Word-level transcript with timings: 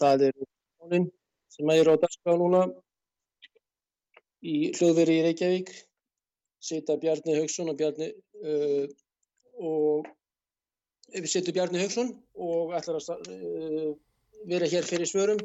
Það 0.00 0.28
er 0.28 0.36
tónin 0.42 1.08
sem 1.52 1.72
er 1.72 1.88
á 1.88 1.94
dagskrá 1.96 2.36
núna 2.36 2.66
í 4.44 4.72
hljóðveri 4.76 5.20
í 5.20 5.24
Reykjavík. 5.28 5.72
Sita 6.66 6.96
Bjarni 7.00 7.36
Haugsson 7.36 7.70
og 7.70 7.78
Bjarni 7.78 8.10
uh, 8.42 8.84
og 9.62 10.08
við 11.14 11.30
setjum 11.30 11.56
Bjarni 11.56 11.82
Haugsson 11.84 12.12
og 12.34 12.74
ætlar 12.76 12.98
að 12.98 13.30
uh, 13.32 13.92
vera 14.50 14.68
hér 14.70 14.86
fyrir 14.88 15.08
svörum. 15.08 15.40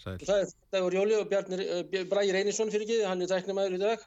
Sæl. 0.00 0.18
Það 0.24 0.40
er 0.40 0.52
Dagur 0.74 0.96
Jóli 0.98 1.18
og 1.18 1.30
Bjarni, 1.30 1.60
uh, 1.62 2.04
Bræði 2.10 2.36
Reynisson 2.36 2.72
fyrir 2.72 2.88
ekki, 2.88 3.02
hann 3.06 3.22
er 3.24 3.30
tæknumæður 3.30 3.78
í 3.78 3.82
dag 3.84 4.06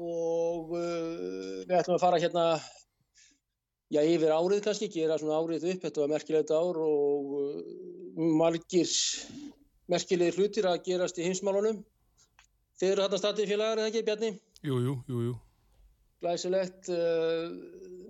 og 0.00 0.76
uh, 0.76 1.64
við 1.66 1.76
ætlum 1.80 1.98
að 1.98 2.04
fara 2.04 2.20
hérna 2.22 2.44
já, 3.90 4.00
yfir 4.00 4.32
árið 4.32 4.62
kannski, 4.64 4.88
gera 4.94 5.18
svona 5.20 5.40
árið 5.42 5.66
upp, 5.74 5.84
þetta 5.84 6.04
var 6.04 6.12
merkilegt 6.14 6.54
ár 6.54 6.78
og 6.84 7.34
margir 8.16 8.88
merkilegir 9.90 10.38
hlutir 10.38 10.68
að 10.70 10.82
gerast 10.86 11.18
í 11.18 11.26
heimsmálunum. 11.26 11.80
Þið 12.80 12.92
eru 12.92 13.04
þarna 13.04 13.20
statið 13.20 13.50
félagar, 13.52 13.80
eða 13.80 13.90
ekki, 13.90 14.04
Bjarni? 14.06 14.30
Jú, 14.64 14.78
jú, 14.84 14.94
jú, 15.10 15.24
jú. 15.26 15.34
Glæsilegt. 16.20 16.88
Uh, 16.92 17.50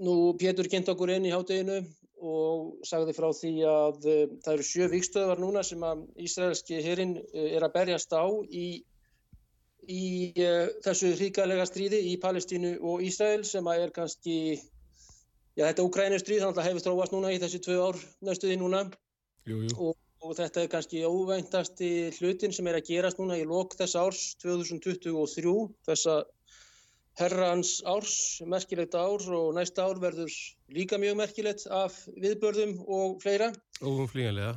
nú 0.02 0.14
Pétur 0.38 0.68
kynnt 0.70 0.90
okkur 0.90 1.14
inn 1.14 1.26
í 1.28 1.32
hátteginu 1.34 1.80
og 2.20 2.84
sagði 2.84 3.14
frá 3.16 3.28
því 3.32 3.52
að 3.70 4.06
uh, 4.10 4.22
það 4.44 4.54
eru 4.54 4.66
sjö 4.68 4.88
vikstöðvar 4.92 5.42
núna 5.42 5.64
sem 5.66 5.82
að 5.86 6.04
Ísraelski 6.26 6.80
hérinn 6.84 7.16
uh, 7.20 7.46
er 7.48 7.66
að 7.66 7.74
berjast 7.78 8.12
á 8.12 8.26
í, 8.50 8.66
í 9.88 10.02
þessu 10.84 11.14
hríkalega 11.16 11.66
stríði 11.70 12.02
í 12.10 12.16
Palestínu 12.22 12.76
og 12.82 13.04
Ísrael 13.06 13.44
sem 13.48 13.66
að 13.72 13.86
er 13.86 13.94
kannski, 13.94 14.58
já 15.56 15.64
þetta 15.64 15.82
er 15.82 15.86
Ukrænustríð, 15.86 16.42
þannig 16.44 16.60
að 16.60 16.68
hefur 16.68 16.86
þróast 16.88 17.14
núna 17.16 17.32
í 17.32 17.40
þessi 17.42 17.62
tvö 17.64 17.78
ár 17.88 18.02
næstuði 18.26 18.58
núna 18.60 18.84
Jú, 19.50 19.62
jú. 19.66 19.76
og, 19.88 19.96
og 20.22 20.36
þetta 20.38 20.62
er 20.62 20.72
kannski 20.72 21.04
óvæntasti 21.06 21.90
hlutin 22.18 22.54
sem 22.54 22.68
er 22.70 22.78
að 22.78 22.90
gerast 22.92 23.18
núna 23.18 23.38
í 23.40 23.46
lok 23.48 23.74
þess 23.78 23.98
árs 23.98 24.22
2023, 24.44 25.56
þessa 25.88 26.20
herrans 27.20 27.80
árs, 27.88 28.14
merkilegt 28.48 28.94
ár 28.96 29.26
og 29.36 29.52
næsta 29.58 29.84
ár 29.90 30.00
verður 30.00 30.32
líka 30.72 30.98
mjög 31.00 31.18
merkilegt 31.20 31.66
af 31.66 31.98
viðbörðum 32.16 32.78
og 32.86 33.20
fleira. 33.22 33.50
Óumflýjanlega. 33.82 34.56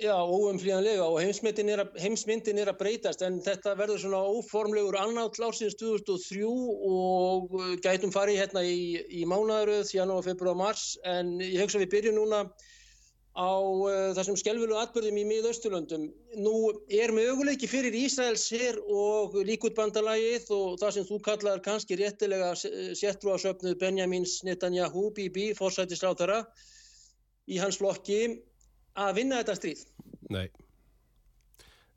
Já, 0.00 0.14
óumflýjanlega 0.16 1.04
og 1.04 1.18
heimsmyndin 1.20 1.68
er, 1.74 1.82
að, 1.82 1.96
heimsmyndin 2.00 2.60
er 2.62 2.70
að 2.72 2.78
breytast 2.80 3.20
en 3.26 3.34
þetta 3.44 3.74
verður 3.76 4.00
svona 4.00 4.20
óformlegur 4.32 4.96
annátt 4.96 5.36
ársins 5.44 5.76
2003 5.76 6.40
og 6.48 7.52
uh, 7.52 7.74
gætum 7.84 8.12
farið 8.14 8.40
hérna 8.40 8.62
í, 8.64 8.96
í 9.12 9.26
mánaðaröð, 9.28 9.92
janúar, 9.92 10.24
februar, 10.24 10.56
mars 10.56 10.94
en 11.04 11.34
ég 11.44 11.60
hugsa 11.60 11.82
við 11.82 11.92
byrjum 11.96 12.16
núna 12.16 12.46
á 13.40 13.52
uh, 13.56 14.10
þessum 14.18 14.36
skelvilu 14.36 14.76
atbyrðum 14.76 15.16
í 15.22 15.24
miðausturlöndum. 15.30 16.08
Nú 16.44 16.54
er 16.92 17.14
möguleiki 17.16 17.70
fyrir 17.70 17.96
Ísraels 17.96 18.44
hér 18.52 18.76
og 18.84 19.38
líkutbandalagið 19.48 20.50
og 20.56 20.76
það 20.82 20.96
sem 20.98 21.08
þú 21.08 21.20
kallar 21.24 21.64
kannski 21.64 21.96
réttilega 22.00 22.52
séttrúasöfnuð 22.60 23.78
Benjamins 23.80 24.42
Netanyahu, 24.44 25.08
Bibi, 25.16 25.50
fórsættisráttara 25.56 26.42
í 27.48 27.58
hans 27.62 27.80
flokki 27.80 28.20
að 29.00 29.16
vinna 29.22 29.40
þetta 29.40 29.56
stríð. 29.58 29.86
Nei. 30.30 30.48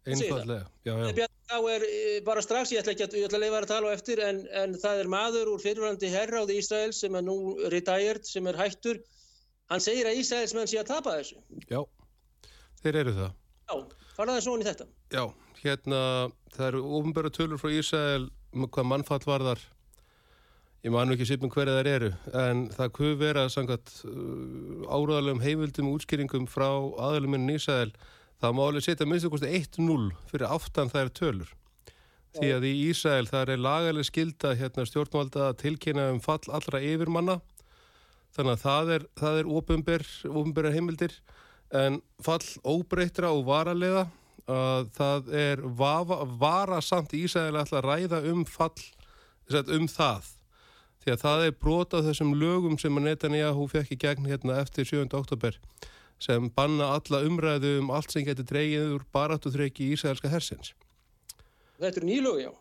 Einfallega. 0.03 0.65
Já, 0.83 0.93
já. 1.15 1.27
Þá 1.47 1.57
er 1.69 1.83
eh, 1.85 2.19
bara 2.25 2.41
strax, 2.43 2.71
ég 2.73 2.81
ætla 2.81 2.93
ekki 2.95 3.05
að, 3.05 3.15
ætla 3.27 3.39
að 3.39 3.43
leifa 3.45 3.59
að 3.61 3.69
tala 3.69 3.91
á 3.91 3.95
eftir, 3.95 4.21
en, 4.23 4.39
en 4.63 4.75
það 4.79 5.01
er 5.03 5.09
maður 5.11 5.51
úr 5.53 5.61
fyrirvændi 5.63 6.09
herráði 6.11 6.57
Ísrael 6.59 6.93
sem 6.95 7.15
er 7.19 7.25
nú 7.27 7.37
retired, 7.71 8.25
sem 8.27 8.47
er 8.49 8.59
hættur. 8.59 8.99
Hann 9.71 9.83
segir 9.83 10.07
að 10.09 10.19
Ísraels 10.21 10.53
menn 10.57 10.69
sé 10.69 10.79
að 10.81 10.89
tapa 10.91 11.17
þessu. 11.19 11.39
Já. 11.69 11.81
Þeir 12.83 12.99
eru 13.03 13.13
það. 13.17 13.35
Já, 13.69 13.75
faraði 14.17 14.45
svona 14.45 14.65
í 14.65 14.67
þetta. 14.67 14.87
Já, 15.13 15.23
hérna, 15.61 16.01
það 16.55 16.67
eru 16.71 16.81
ofinbæra 16.99 17.31
tölur 17.33 17.61
frá 17.61 17.71
Ísrael 17.71 18.27
um 18.53 18.67
hvað 18.67 18.89
mannfall 18.89 19.23
varðar. 19.25 19.63
Ég 20.83 20.91
man 20.91 21.07
nú 21.07 21.15
ekki 21.15 21.29
sýpum 21.29 21.51
hverja 21.51 21.77
þær 21.77 21.87
eru, 21.93 22.09
en 22.35 22.65
það 22.73 22.89
kuð 22.97 23.13
vera 23.21 23.45
samkvæmt 23.51 23.91
uh, 24.03 24.81
áraðalegum 24.91 25.39
heimildum 25.45 25.93
útskýringum 25.93 26.47
frá 26.51 26.67
aðaluminn 26.67 27.53
Ísrael. 27.53 27.93
Það 28.43 28.57
má 28.57 28.63
alveg 28.65 28.83
setja 28.83 29.07
minnstu 29.07 29.31
kosti 29.31 29.51
1-0 29.61 30.09
fyrir 30.27 30.51
aftan 30.51 30.91
þær 30.91 31.13
tölur. 31.15 31.53
Því 32.35 32.49
að 32.51 32.67
í 32.67 32.73
Ísrael 32.89 33.29
það 33.29 33.53
er 33.53 33.63
lagaleg 33.63 34.09
skilda 34.09 34.51
hérna, 34.59 34.83
stjórnvalda 34.89 35.47
að 35.51 35.59
tilkynna 35.63 36.09
um 36.11 36.19
fall 36.23 36.41
allra 36.51 36.81
yfirmanna. 36.83 37.37
Þannig 38.33 38.55
að 38.55 38.63
það 38.63 38.91
er, 38.95 39.07
það 39.19 39.39
er 39.39 39.49
ofinber, 39.59 40.05
ofinbæra 40.29 40.73
heimildir 40.73 41.15
en 41.73 41.99
fall 42.21 42.45
óbreytra 42.65 43.31
og 43.33 43.45
varalega 43.49 44.07
að 44.49 44.87
það 44.97 45.33
er 45.39 45.61
vafa, 45.79 46.19
varasamt 46.41 47.13
í 47.15 47.23
Ísrael 47.27 47.55
alltaf 47.55 47.79
að 47.79 47.87
ræða 47.87 48.21
um 48.33 48.43
fall, 48.49 48.73
um 49.77 49.87
það. 49.87 50.31
Því 51.03 51.13
að 51.13 51.21
það 51.23 51.45
er 51.45 51.55
brotað 51.59 52.09
þessum 52.09 52.33
lögum 52.39 52.77
sem 52.79 52.97
að 52.99 53.09
Netanyahu 53.09 53.67
fekk 53.71 53.93
í 53.95 53.99
gegn 54.03 54.27
hérna 54.29 54.59
eftir 54.61 54.87
7. 54.87 55.07
oktober 55.19 55.59
sem 56.23 56.47
banna 56.55 56.93
alla 56.95 57.23
umræðu 57.27 57.77
um 57.81 57.91
allt 57.91 58.13
sem 58.13 58.23
getur 58.23 58.47
dreigið 58.47 58.93
úr 58.97 59.07
baráttuþreiki 59.15 59.89
í 59.89 59.97
Ísraelska 59.97 60.31
hersins. 60.31 60.71
Þetta 61.79 61.99
eru 61.99 62.07
nýlög, 62.07 62.37
já. 62.45 62.51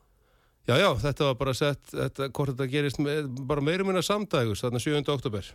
Já, 0.62 0.76
já, 0.78 0.92
þetta 0.94 1.26
var 1.26 1.38
bara 1.40 1.52
sett, 1.58 1.88
þetta, 1.90 2.28
hvort 2.30 2.52
þetta 2.52 2.66
gerist 2.70 3.00
með, 3.02 3.26
bara 3.50 3.64
meirum 3.64 3.88
minna 3.90 4.02
samdægus, 4.06 4.60
þarna 4.62 4.78
7. 4.78 5.00
oktober. 5.10 5.48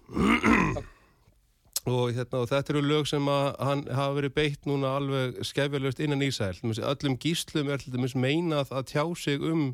og, 1.93 2.11
hérna, 2.11 2.41
og 2.41 2.49
þetta 2.51 2.73
eru 2.73 2.81
lög 2.83 3.07
sem 3.07 3.29
að 3.31 3.47
hann 3.69 3.85
hafa 3.87 4.17
verið 4.17 4.35
beitt 4.35 4.67
núna 4.67 4.97
alveg 4.99 5.39
skefjalöst 5.47 6.03
innan 6.03 6.25
Ísæl. 6.27 6.59
Öllum 6.59 7.15
gíslum 7.23 7.71
er 7.71 7.87
dæmis 7.87 8.17
meinað 8.19 8.75
að 8.75 8.91
tjá 8.91 9.05
sig 9.15 9.47
um, 9.47 9.69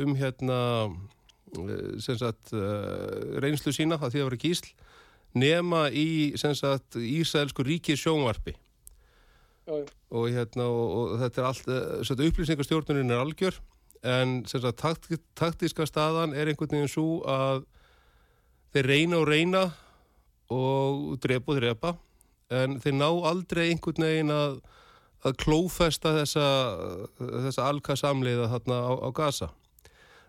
um 0.00 0.16
hérna, 0.16 0.60
eh, 1.52 1.86
sem 2.00 2.16
sagt, 2.16 2.54
uh, 2.56 3.36
reynslu 3.44 3.76
sína, 3.76 4.00
það 4.00 4.16
því 4.16 4.24
að 4.24 4.28
vera 4.30 4.42
gísl, 4.48 4.74
nema 5.36 5.86
í, 5.92 6.08
sem 6.40 6.56
sagt, 6.56 6.96
Ísælsku 6.96 7.68
ríkis 7.68 8.00
sjónvarpi. 8.00 8.56
já, 9.68 9.76
já. 9.76 9.88
Og, 10.08 10.30
hérna, 10.32 10.64
og, 10.72 10.92
og 10.96 11.18
þetta 11.20 11.42
er 11.42 11.46
allt, 11.52 11.66
sem 11.68 12.14
sagt, 12.14 12.30
upplýsingastjórnunin 12.30 13.12
er 13.12 13.20
algjör, 13.20 13.60
en 14.02 14.42
sagt, 14.46 14.68
takt, 14.78 15.10
taktiska 15.38 15.86
staðan 15.88 16.34
er 16.36 16.50
einhvern 16.50 16.76
veginn 16.76 16.90
svo 16.90 17.20
að 17.28 17.64
þeir 18.74 18.90
reyna 18.92 19.20
og 19.20 19.28
reyna 19.28 19.62
og 20.54 21.16
drepa 21.22 21.54
og 21.54 21.60
drepa. 21.60 21.94
En 22.54 22.78
þeir 22.80 22.96
ná 22.96 23.08
aldrei 23.08 23.68
einhvern 23.68 24.06
veginn 24.06 24.32
að, 24.32 24.60
að 25.26 25.38
klófesta 25.42 26.14
þessa, 26.20 26.48
þessa 27.18 27.66
alka-samleiða 27.68 28.48
þarna 28.54 28.78
á, 28.80 28.92
á 29.04 29.08
Gaza. 29.16 29.50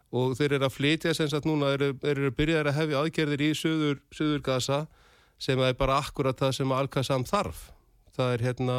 Og 0.09 0.33
þeir 0.39 0.57
eru 0.57 0.65
að 0.65 0.75
flytja 0.75 1.13
sem 1.13 1.29
sagt 1.29 1.45
núna 1.45 1.75
eru, 1.75 1.94
eru 2.01 2.31
byrjaðar 2.33 2.71
að 2.71 2.79
hefja 2.81 3.03
aðgerðir 3.03 3.45
í 3.45 3.51
söður, 3.57 3.99
söður 4.15 4.41
Gaza 4.45 4.79
sem 5.39 5.61
er 5.63 5.77
bara 5.79 6.01
akkurat 6.01 6.39
það 6.39 6.55
sem 6.57 6.73
alka-sam 6.75 7.23
þarf. 7.27 7.69
Það 8.17 8.33
er 8.33 8.45
hérna 8.49 8.77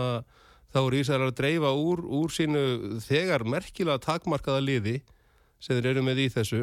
þá 0.71 0.79
er 0.83 0.97
Ísælar 1.01 1.33
að 1.33 1.39
dreifa 1.41 1.73
úr, 1.75 2.05
úr 2.05 2.31
sínu 2.35 3.01
þegar 3.05 3.47
merkilega 3.49 4.03
takmarkaða 4.05 4.63
liði 4.63 5.01
sem 5.61 5.77
þeir 5.77 5.91
eru 5.95 6.05
með 6.07 6.25
í 6.25 6.29
þessu. 6.37 6.63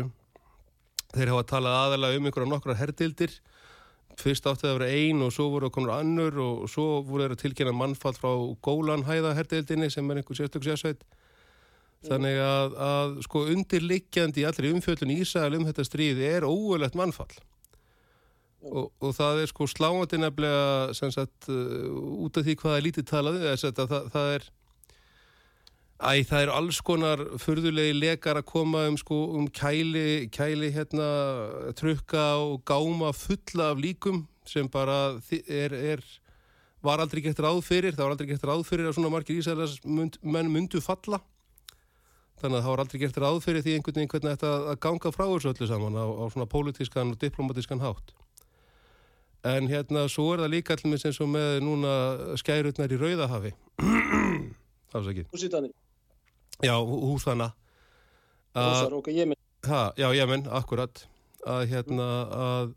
Þeir 1.13 1.33
hafa 1.33 1.47
talað 1.51 1.77
aðalega 1.81 2.19
um 2.19 2.29
einhverja 2.29 2.51
nokkra 2.51 2.77
herdildir 2.79 3.35
fyrst 4.17 4.47
átti 4.49 4.65
það 4.65 4.71
að 4.71 4.79
vera 4.79 4.93
ein 4.97 5.21
og 5.21 5.33
svo 5.33 5.45
voru 5.53 5.69
konur 5.73 5.93
annur 5.93 6.39
og 6.41 6.65
svo 6.71 7.03
voru 7.05 7.27
þeir 7.27 7.35
að 7.35 7.41
tilkynna 7.43 7.73
mannfall 7.77 8.15
frá 8.17 8.31
Gólanhæða 8.65 9.35
herdildinni 9.37 9.91
sem 9.93 10.09
er 10.09 10.21
einhver 10.21 10.39
sérstök 10.39 10.65
sérsveit. 10.65 11.03
Þannig 12.07 12.39
að, 12.41 12.73
að 12.87 13.13
sko 13.25 13.43
undirliggjandi 13.53 14.43
í 14.43 14.47
allri 14.47 14.71
umfjöldun 14.73 15.13
Ísæl 15.17 15.57
um 15.57 15.65
þetta 15.67 15.85
stríð 15.85 16.21
er 16.25 16.47
óöðlegt 16.47 16.97
mannfall. 16.97 17.31
Og, 18.67 18.91
og 18.99 19.13
það 19.15 19.41
er 19.41 19.49
sko 19.51 19.67
sláandi 19.69 20.19
nefnilega 20.19 20.93
sem 20.97 21.11
sagt 21.13 21.47
uh, 21.51 21.87
út 22.25 22.37
af 22.39 22.43
því 22.43 22.55
hvað 22.59 22.77
er 22.77 22.85
lítið 22.87 23.05
talað 23.07 23.41
þess 23.45 23.67
að 23.69 23.81
það, 23.93 24.09
það 24.15 24.31
er 24.35 24.47
æ, 25.97 26.11
það 26.27 26.41
er 26.41 26.51
alls 26.53 26.81
konar 26.85 27.23
förðulegi 27.41 27.95
lekar 27.97 28.41
að 28.41 28.49
koma 28.51 28.83
um 28.89 28.97
sko 28.99 29.21
um 29.39 29.47
kæli, 29.47 30.27
kæli 30.33 30.71
hérna 30.75 31.07
trukka 31.79 32.27
og 32.43 32.61
gáma 32.67 33.13
fulla 33.15 33.71
af 33.71 33.81
líkum 33.81 34.25
sem 34.47 34.67
bara 34.71 35.17
er, 35.31 35.73
er 35.73 36.03
var 36.83 37.01
aldrei 37.03 37.23
gett 37.25 37.39
ráð 37.41 37.63
fyrir, 37.65 37.95
það 37.95 38.05
var 38.05 38.13
aldrei 38.15 38.29
gett 38.29 38.45
ráð 38.45 38.67
fyrir 38.67 38.87
að 38.89 38.99
svona 38.99 39.11
margir 39.11 39.39
Ísælas 39.41 39.79
mynd, 39.83 40.19
menn 40.23 40.51
myndu 40.53 40.79
falla. 40.83 41.19
Þannig 42.37 42.59
að 42.59 42.63
það 42.63 42.71
var 42.71 42.83
aldrei 42.83 43.01
gert 43.01 43.19
ráð 43.23 43.41
fyrir 43.43 43.65
því 43.65 43.73
einhvern 43.75 43.97
veginn 43.97 44.11
hvernig 44.13 44.37
þetta 44.37 44.53
að 44.71 44.79
ganga 44.85 45.11
frá 45.15 45.25
þessu 45.25 45.51
öllu 45.51 45.69
saman 45.71 45.97
á, 45.97 46.05
á 46.05 46.23
svona 46.29 46.49
pólitískan 46.51 47.15
og 47.15 47.21
diplomatískan 47.23 47.81
hátt 47.81 48.13
en 49.43 49.67
hérna 49.69 50.07
svo 50.09 50.31
er 50.33 50.45
það 50.45 50.53
líka 50.55 50.77
allir 50.77 50.97
eins 50.97 51.21
og 51.21 51.29
með 51.29 51.59
núna 51.65 51.93
skærutnar 52.41 52.93
í 52.93 53.01
Rauðahafi. 53.01 53.53
Húsítanir 54.97 55.71
Já, 56.63 56.73
húsana 56.81 57.51
Húsar, 58.55 58.93
ok, 58.93 59.11
Jemen 59.13 59.37
ha, 59.67 59.91
Já, 59.97 60.09
Jemen, 60.15 60.47
akkurat. 60.49 61.03
Að 61.45 61.67
hérna 61.69 62.07
að 62.33 62.75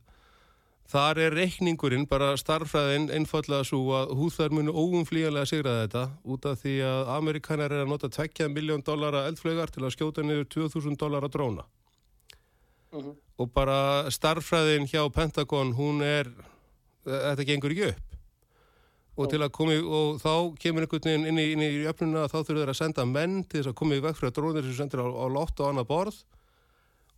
Þar 0.91 1.19
er 1.23 1.35
reikningurinn, 1.39 2.03
bara 2.11 2.33
starfræðin, 2.35 3.13
einfallega 3.15 3.63
svo 3.63 3.93
að 3.95 4.11
húþar 4.19 4.51
munu 4.51 4.73
óumflíjanlega 4.75 5.47
sigra 5.47 5.75
þetta 5.85 6.03
út 6.27 6.49
af 6.51 6.65
því 6.65 6.73
að 6.83 7.11
Amerikanar 7.15 7.71
er 7.71 7.85
að 7.85 7.93
nota 7.93 8.11
2 8.11 8.49
miljón 8.51 8.83
dollara 8.83 9.21
eldflögar 9.29 9.71
til 9.71 9.85
að 9.87 9.95
skjóta 9.95 10.25
niður 10.27 10.49
2000 10.51 10.99
dollara 10.99 11.31
dróna. 11.31 11.63
Mhm. 12.93 13.01
-huh. 13.01 13.17
Og 13.39 13.53
bara 13.53 14.11
starfræðin 14.11 14.87
hjá 14.87 15.09
Pentagon, 15.13 15.73
hún 15.73 16.03
er, 16.03 16.27
þetta 17.05 17.45
gengur 17.45 17.71
ekki 17.71 17.89
upp. 17.89 18.07
Og, 19.17 19.27
uh 19.27 19.39
-huh. 19.39 19.49
komi, 19.51 19.77
og 19.77 20.21
þá 20.21 20.57
kemur 20.59 20.83
einhvern 20.83 21.05
veginn 21.05 21.27
inn 21.27 21.39
í, 21.39 21.53
inn 21.53 21.63
í 21.63 21.87
öfnuna 21.87 22.25
að 22.25 22.33
þá 22.33 22.39
þurfur 22.45 22.61
þeir 22.61 22.69
að 22.69 22.83
senda 22.83 23.05
menn 23.05 23.45
til 23.45 23.61
þess 23.61 23.69
að 23.69 23.75
koma 23.75 23.95
í 23.95 24.01
vekk 24.01 24.23
að 24.23 24.35
drónir 24.35 24.63
sem 24.63 24.75
sendir 24.75 25.01
á, 25.01 25.07
á 25.07 25.27
lott 25.29 25.61
og 25.61 25.69
annað 25.69 25.87
borð. 25.87 26.25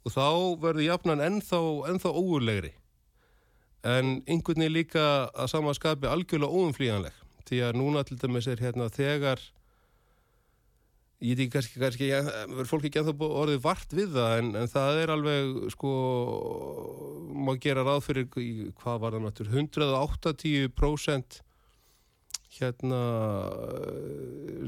Og 0.04 0.12
þá 0.12 0.28
verður 0.60 0.82
jafnan 0.82 1.20
ennþá, 1.20 1.88
ennþá 1.88 2.10
óurlegri 2.10 2.72
en 3.82 4.22
einhvern 4.30 4.62
veginn 4.62 4.76
líka 4.76 5.04
að 5.34 5.50
samanskapi 5.50 6.06
algjörlega 6.06 6.54
óumflíjanleg 6.54 7.16
því 7.48 7.58
að 7.66 7.78
núna 7.80 8.04
til 8.06 8.18
dæmis 8.20 8.46
er 8.46 8.62
hérna 8.62 8.86
þegar 8.92 9.42
ég 11.22 11.38
veit 11.38 11.44
ekki 11.46 11.78
kannski, 11.80 12.08
verður 12.10 12.68
fólk 12.70 12.88
ekki 12.88 13.00
ennþá 13.00 13.28
orðið 13.42 13.60
vart 13.62 13.94
við 13.94 14.16
það 14.16 14.32
en, 14.40 14.50
en 14.58 14.70
það 14.72 15.00
er 15.02 15.12
alveg 15.14 15.52
sko 15.74 15.92
má 17.46 17.54
gera 17.62 17.84
ráð 17.86 18.02
fyrir 18.08 18.28
hvað 18.32 19.02
var 19.04 19.16
það 19.16 19.24
náttúrulega 19.26 20.02
180% 20.08 21.38
hérna 22.58 23.02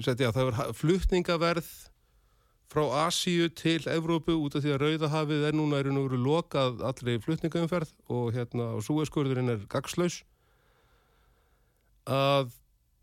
setja 0.04 0.32
það 0.34 0.52
er 0.52 0.78
flutningaverð 0.78 1.72
frá 2.74 2.84
Asíu 3.04 3.50
til 3.54 3.82
Evrópu 3.90 4.34
út 4.38 4.56
af 4.56 4.64
því 4.64 4.74
að 4.74 4.82
Rauðahafið 4.82 5.46
er 5.50 5.56
núna 5.58 5.78
er 5.82 5.90
nú 5.94 6.06
verið 6.08 6.24
lokað 6.24 6.82
allri 6.86 7.18
flutningaumferð 7.22 7.92
og 8.10 8.32
hérna 8.34 8.72
og 8.78 8.86
súeskurðurinn 8.86 9.52
er 9.52 9.66
gagslaus 9.70 10.22
að 12.10 12.54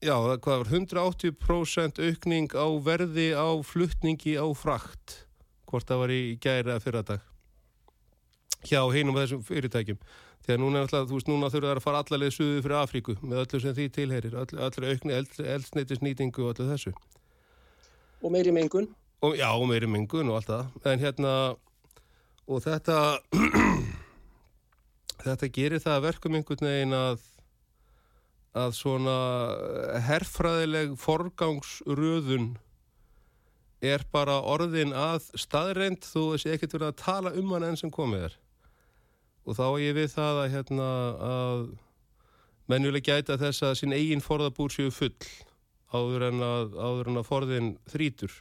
já, 0.02 0.16
hvað 0.18 0.64
var 0.64 0.72
180% 0.74 2.02
aukning 2.02 2.56
á 2.58 2.68
verði 2.84 3.32
á 3.38 3.50
flutningi 3.66 4.36
á 4.38 4.46
frakt 4.58 5.22
hvort 5.72 5.88
það 5.88 6.02
var 6.04 6.14
í 6.14 6.22
gæri 6.42 6.74
að 6.74 6.84
fyrra 6.84 7.04
dag. 7.08 7.24
Hjá 8.68 8.82
heinum 8.94 9.16
af 9.16 9.26
þessum 9.26 9.46
fyrirtækjum. 9.48 10.02
Því 10.42 10.54
að 10.56 10.62
núna, 10.62 10.82
alltaf, 10.84 11.08
veist, 11.10 11.30
núna 11.30 11.50
þurfa 11.54 11.70
það 11.70 11.80
að 11.80 11.86
fara 11.86 12.02
allarlega 12.02 12.34
suðu 12.36 12.62
fyrir 12.66 12.78
Afríku 12.80 13.16
með 13.22 13.44
öllu 13.44 13.62
sem 13.62 13.76
því 13.78 13.88
tilherir 13.96 14.38
allir 14.42 14.88
aukni 14.90 15.18
eldsneitisnýtingu 15.56 16.46
og 16.46 16.54
öllu 16.56 16.70
þessu. 16.72 16.94
Og 18.22 18.34
meiri 18.34 18.54
mengun. 18.54 18.90
Og 19.22 19.38
já, 19.38 19.48
og 19.54 19.68
meiri 19.70 19.90
mingun 19.90 20.34
og 20.34 20.40
allt 20.40 20.50
það. 20.50 20.72
En 20.92 21.04
hérna 21.06 21.34
og 22.50 22.64
þetta 22.66 22.98
þetta 25.28 25.52
gerir 25.54 25.84
það 25.84 26.06
verkum 26.08 26.38
einhvern 26.38 26.70
veginn 26.72 26.98
að 26.98 27.22
að 28.58 28.74
svona 28.76 29.16
herfræðileg 30.08 30.98
forgangsröðun 31.00 32.52
er 33.82 34.04
bara 34.14 34.42
orðin 34.46 34.92
að 34.94 35.32
staðreind 35.40 36.04
þú 36.06 36.26
þessi 36.34 36.52
ekkert 36.54 36.76
verið 36.76 36.90
að 36.92 37.00
tala 37.02 37.32
um 37.40 37.54
hann 37.56 37.70
enn 37.70 37.80
sem 37.80 37.94
komið 37.94 38.28
er. 38.28 38.36
Og 39.48 39.58
þá 39.58 39.64
er 39.70 39.80
ég 39.82 39.96
við 39.98 40.12
það 40.14 40.42
að 40.42 40.52
hérna 40.56 40.90
að 41.28 41.64
mennuleg 42.70 43.08
gæta 43.08 43.40
þess 43.42 43.66
að 43.66 43.80
sín 43.80 43.96
eigin 43.96 44.24
forðabúr 44.24 44.74
séu 44.74 44.92
full 44.94 45.16
áður 45.92 46.28
en 46.30 46.44
að, 46.46 46.76
áður 46.78 47.10
en 47.12 47.22
að 47.22 47.28
forðin 47.28 47.72
þrítur 47.92 48.36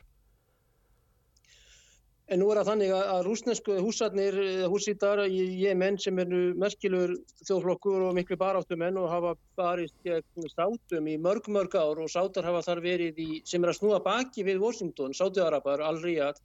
En 2.30 2.38
nú 2.38 2.46
er 2.52 2.60
það 2.60 2.68
þannig 2.68 2.90
að 2.94 3.20
rúsnesku 3.26 3.76
húsarnir, 3.82 4.36
húsítar 4.70 5.24
í 5.26 5.38
Jemen 5.64 5.96
sem 5.98 6.18
er 6.22 6.28
merkilur 6.62 7.16
þjóðflokkur 7.48 8.04
og 8.06 8.12
miklu 8.14 8.36
baráttumenn 8.38 9.00
og 9.02 9.08
hafa 9.10 9.32
barist 9.58 9.96
gegn 10.06 10.46
sátum 10.52 11.08
í 11.10 11.16
mörg 11.18 11.50
mörg 11.50 11.74
ár 11.74 11.98
og 12.04 12.12
sátar 12.12 12.46
hafa 12.46 12.62
þar 12.68 12.82
verið 12.84 13.18
í, 13.18 13.28
sem 13.42 13.66
er 13.66 13.72
að 13.72 13.80
snúa 13.80 13.98
baki 14.04 14.46
við 14.46 14.62
Washington, 14.62 15.16
sátuarapar, 15.18 15.82
Al-Riyad 15.82 16.38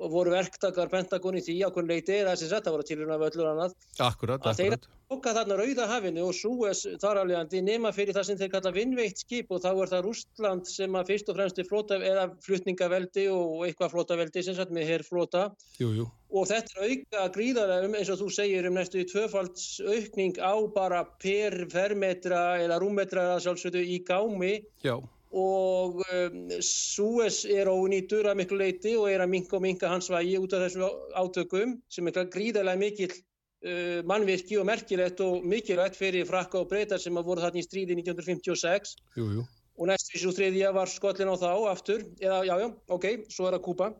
og 0.00 0.12
voru 0.14 0.32
verktakar 0.32 0.88
Pentagon 0.90 1.36
í 1.38 1.44
því 1.44 1.58
ákveðin 1.66 1.92
leiti 1.92 2.16
eða 2.16 2.32
þess 2.34 2.48
að 2.48 2.56
þetta 2.56 2.72
voru 2.74 2.88
tilurinn 2.88 3.14
af 3.14 3.26
öllur 3.28 3.50
annað. 3.50 3.76
Akkurat, 3.98 4.40
að 4.40 4.54
akkurat 4.54 4.60
Þeir 4.60 5.00
tóka 5.10 5.34
þarna 5.36 5.58
Rauðahafinu 5.58 6.24
og 6.24 6.36
Súes 6.38 6.84
þar 7.02 7.20
aflegandi 7.24 7.60
nema 7.66 7.92
fyrir 7.94 8.16
það 8.16 8.26
sem 8.28 8.38
þeir 8.40 8.52
kalla 8.54 8.72
vinnveitt 8.76 9.22
skip 9.24 9.52
og 9.52 9.62
þá 9.64 9.68
er 9.72 9.92
það 9.92 10.04
Rústland 10.06 10.70
sem 10.70 10.96
að 11.00 11.12
fyrst 11.12 11.30
og 11.32 11.38
fremst 11.38 11.60
er 11.60 11.68
flota 11.68 11.98
eða 11.98 12.26
flutningaveldi 12.46 13.26
og 13.34 13.66
eitthvað 13.66 13.94
flotaveldi 13.96 14.44
sem 14.46 14.56
satt 14.56 14.72
með 14.74 14.90
hér 14.92 15.06
flota 15.06 15.46
jú, 15.82 15.90
jú. 15.98 16.08
og 16.30 16.48
þetta 16.48 16.76
er 16.76 16.92
auka 16.94 17.28
gríðarlega 17.36 17.90
um 17.90 17.96
eins 17.98 18.12
og 18.14 18.20
þú 18.22 18.32
segir 18.38 18.70
um 18.70 18.78
næstu 18.78 19.04
tvöfalds 19.10 19.68
aukning 19.82 20.38
á 20.38 20.54
bara 20.74 21.04
per 21.20 21.64
fermetra 21.72 22.44
eða 22.62 22.78
rúmetra 22.80 23.32
sjálfsögðu 23.42 23.82
í 23.82 24.04
gámi. 24.06 24.60
Já 24.86 25.00
og 25.30 26.00
um, 26.02 26.38
Suez 26.58 27.44
er 27.46 27.70
ónýtur 27.70 28.26
að 28.26 28.40
miklu 28.40 28.58
leiti 28.58 28.96
og 28.98 29.06
er 29.12 29.22
að 29.22 29.30
minka 29.30 29.56
og 29.56 29.62
minka 29.62 29.90
hans 29.90 30.10
vægi 30.10 30.38
út 30.42 30.56
af 30.56 30.64
þessum 30.64 30.88
átökum 31.14 31.76
sem 31.88 32.10
er 32.10 32.24
gríðarlega 32.32 32.80
mikil 32.80 33.12
uh, 33.14 34.00
mannvirki 34.10 34.58
og 34.58 34.66
merkilegt 34.66 35.22
og 35.22 35.46
mikilvægt 35.46 35.98
fyrir 35.98 36.26
frakka 36.26 36.64
og 36.64 36.70
breytar 36.72 36.98
sem 36.98 37.14
að 37.14 37.30
voru 37.30 37.44
þarna 37.44 37.62
í 37.62 37.66
stríði 37.66 37.98
1956 38.00 38.96
jú, 39.20 39.28
jú. 39.36 39.46
og 39.78 39.92
næst 39.92 40.10
þessu 40.10 40.34
þriðja 40.34 40.74
var 40.74 40.90
skollin 40.90 41.30
á 41.30 41.36
þá 41.38 41.52
aftur, 41.70 42.02
eða 42.18 42.42
jájá, 42.48 42.66
já, 42.66 42.72
ok, 42.98 43.06
svo 43.30 43.46
er 43.46 43.58
að 43.60 43.64
kúpa 43.68 43.92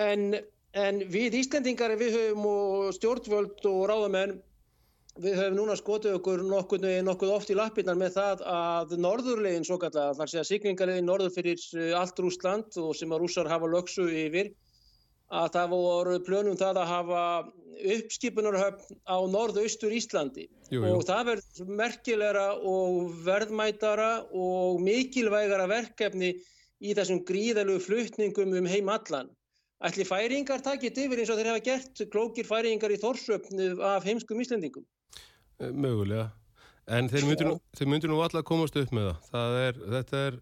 en, 0.00 0.30
en 0.72 1.04
við 1.12 1.42
Íslendingar 1.42 1.92
við 2.00 2.16
höfum 2.16 2.48
og 2.48 2.94
stjórnvöld 2.96 3.68
og 3.68 3.84
ráðamenn 3.92 4.38
Við 5.18 5.34
höfum 5.40 5.56
núna 5.58 5.74
skotið 5.74 6.20
okkur 6.20 6.42
nokkuð, 6.46 6.84
nokkuð 7.02 7.30
oft 7.34 7.50
í 7.50 7.56
lappinnar 7.58 7.96
með 7.98 8.12
það 8.14 8.42
að 8.46 8.92
norðurlegin 9.02 9.64
svo 9.66 9.78
kallar, 9.82 10.14
þar 10.14 10.30
sé 10.30 10.38
að 10.38 10.48
siglingarlegin 10.52 11.08
norður 11.08 11.32
fyrir 11.34 11.64
eh, 11.74 11.90
allt 11.98 12.20
Rúsland 12.22 12.78
og 12.78 12.92
sem 12.94 13.10
að 13.10 13.24
rússar 13.24 13.50
hafa 13.50 13.70
lögsu 13.72 14.06
yfir, 14.06 14.52
að 15.34 15.48
það 15.56 15.74
voru 15.74 16.20
plönum 16.26 16.58
það 16.58 16.78
að 16.82 16.92
hafa 16.92 17.24
uppskipunarhöfn 17.96 19.00
á 19.08 19.18
norðaustur 19.34 19.92
Íslandi 19.94 20.46
jú, 20.70 20.78
jú. 20.84 20.94
og 20.94 21.04
það 21.08 21.26
verður 21.30 21.74
merkilegra 21.80 22.46
og 22.70 23.12
verðmætara 23.26 24.10
og 24.36 24.80
mikilvægara 24.84 25.66
verkefni 25.70 26.32
í 26.80 26.94
þessum 26.96 27.24
gríðalögu 27.26 27.82
flutningum 27.84 28.56
um 28.56 28.70
heim 28.70 28.88
allan. 28.92 29.30
Ætli 29.84 30.04
færingar 30.04 30.62
takit 30.64 30.98
yfir 31.00 31.22
eins 31.22 31.32
og 31.32 31.40
þeir 31.40 31.52
hafa 31.54 31.66
gert 31.66 32.02
klókir 32.12 32.46
færingar 32.46 32.92
í 32.92 33.00
þórsöfnu 33.00 33.72
af 33.90 34.04
heimskum 34.04 34.40
íslendingum? 34.42 34.84
Eh, 35.60 35.72
mögulega, 35.76 36.30
en 36.88 37.10
þeir 37.12 37.26
myndir 37.28 37.50
nú, 37.50 38.14
nú 38.14 38.20
alltaf 38.24 38.46
komast 38.48 38.78
upp 38.80 38.94
með 38.96 39.10
það, 39.10 39.26
það 39.32 39.56
er, 39.60 39.80
þetta 39.94 40.22
er, 40.28 40.38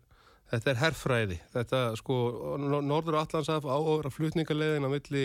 þetta 0.52 0.70
er 0.70 0.80
herrfræði, 0.82 1.38
þetta 1.54 1.80
sko, 1.98 2.18
Norður 2.62 3.18
Allandsaf 3.25 3.66
áofra 3.66 4.12
flutningarleðin 4.14 4.87
á 4.87 4.90
milli 4.94 5.25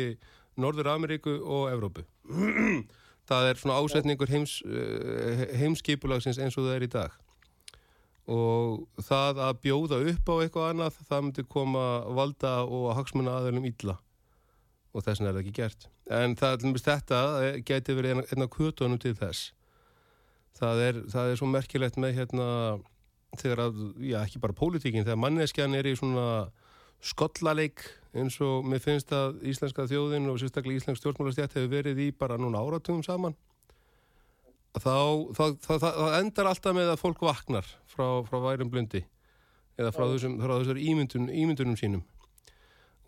Norður 0.58 0.92
Ameríku 0.96 1.38
og 1.46 1.70
Evrópu. 1.76 2.08
það 3.30 3.52
er 3.52 3.62
svona 3.62 3.78
ásetningur 3.84 4.34
heims, 4.34 4.58
eh, 4.66 5.46
heimskipulagsins 5.62 6.42
eins 6.42 6.58
og 6.58 6.66
það 6.66 6.80
er 6.80 6.90
í 6.90 6.92
dag. 6.98 7.22
Og 8.34 9.04
það 9.04 9.46
að 9.46 9.58
bjóða 9.62 10.04
upp 10.10 10.30
á 10.32 10.36
eitthvað 10.42 10.70
annað, 10.72 11.02
það 11.06 11.26
myndir 11.28 11.52
koma 11.54 11.88
valda 12.18 12.60
og 12.66 12.94
hagsmuna 12.98 13.40
aðeilum 13.40 13.68
illa. 13.70 14.00
Og 14.94 15.04
þess 15.06 15.20
vegna 15.20 15.30
er 15.30 15.36
það 15.36 15.44
ekki 15.44 15.60
gert. 15.60 15.92
En 16.14 16.40
það, 16.40 16.72
þetta 16.82 17.20
geti 17.68 17.96
verið 17.98 18.24
eina 18.32 18.50
kvötunum 18.50 19.02
til 19.02 19.14
þess 19.20 19.52
það 20.60 20.84
er, 20.88 21.00
það 21.14 21.32
er 21.32 21.40
svo 21.40 21.50
merkilegt 21.50 22.00
með 22.02 22.18
hérna 22.20 22.48
þegar 23.40 23.66
að, 23.68 23.80
já 24.06 24.20
ekki 24.22 24.42
bara 24.44 24.58
pólitíkin, 24.58 25.06
þegar 25.06 25.22
manneskjan 25.24 25.78
er 25.78 25.90
í 25.90 25.96
svona 25.98 26.28
skollaleik 27.04 27.84
eins 28.14 28.38
og 28.46 28.68
mér 28.70 28.82
finnst 28.84 29.12
að 29.16 29.42
íslenska 29.50 29.88
þjóðin 29.90 30.30
og 30.32 30.38
sérstaklega 30.42 30.80
íslensk 30.82 31.02
stjórnmálastjætt 31.02 31.58
hefur 31.58 31.72
verið 31.72 32.04
í 32.06 32.12
bara 32.16 32.38
núna 32.38 32.62
áratugum 32.62 33.02
saman. 33.06 33.36
Þá, 34.74 34.94
þá, 35.38 35.44
þá, 35.62 35.74
þá 35.82 36.06
endar 36.20 36.50
alltaf 36.50 36.74
með 36.78 36.94
að 36.94 37.02
fólk 37.02 37.22
vaknar 37.26 37.68
frá, 37.90 38.06
frá 38.26 38.40
værum 38.42 38.72
blundi 38.74 39.04
eða 39.78 39.92
frá 39.94 40.06
þessum, 40.08 40.40
frá 40.42 40.56
þessar 40.60 40.82
ímyndun, 40.82 41.30
ímyndunum 41.30 41.78
sínum. 41.78 42.04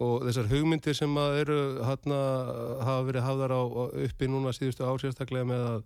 Og 0.01 0.25
þessar 0.27 0.49
hugmyndir 0.51 0.97
sem 0.97 1.13
að 1.17 1.39
eru 1.45 1.59
hana, 1.85 2.19
hafa 2.83 3.05
verið 3.07 3.25
hafðar 3.25 3.53
á, 3.55 3.61
uppi 4.05 4.29
núna 4.29 4.53
síðustu 4.53 4.85
ásérstaklega 4.85 5.47
með 5.47 5.65
að, 5.69 5.85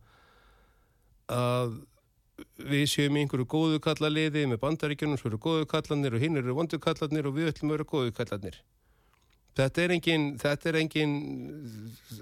að 1.30 1.78
við 2.70 2.86
séum 2.88 3.18
í 3.18 3.24
einhverju 3.24 3.48
góðu 3.52 3.80
kallaliði 3.84 4.46
með 4.48 4.62
bandaríkjunum 4.64 5.20
sem 5.20 5.30
eru 5.30 5.40
góðu 5.44 5.70
kallanir 5.70 6.16
og 6.16 6.24
hinn 6.24 6.40
eru 6.40 6.56
vondu 6.56 6.80
kallanir 6.82 7.28
og 7.28 7.36
við 7.36 7.52
ætlum 7.52 7.72
að 7.72 7.78
vera 7.78 7.90
góðu 7.94 8.14
kallanir 8.16 8.60
þetta 9.60 9.84
er 9.84 9.94
engin 9.96 10.28
þetta 10.40 10.70
er 10.70 10.78
engin 10.80 11.16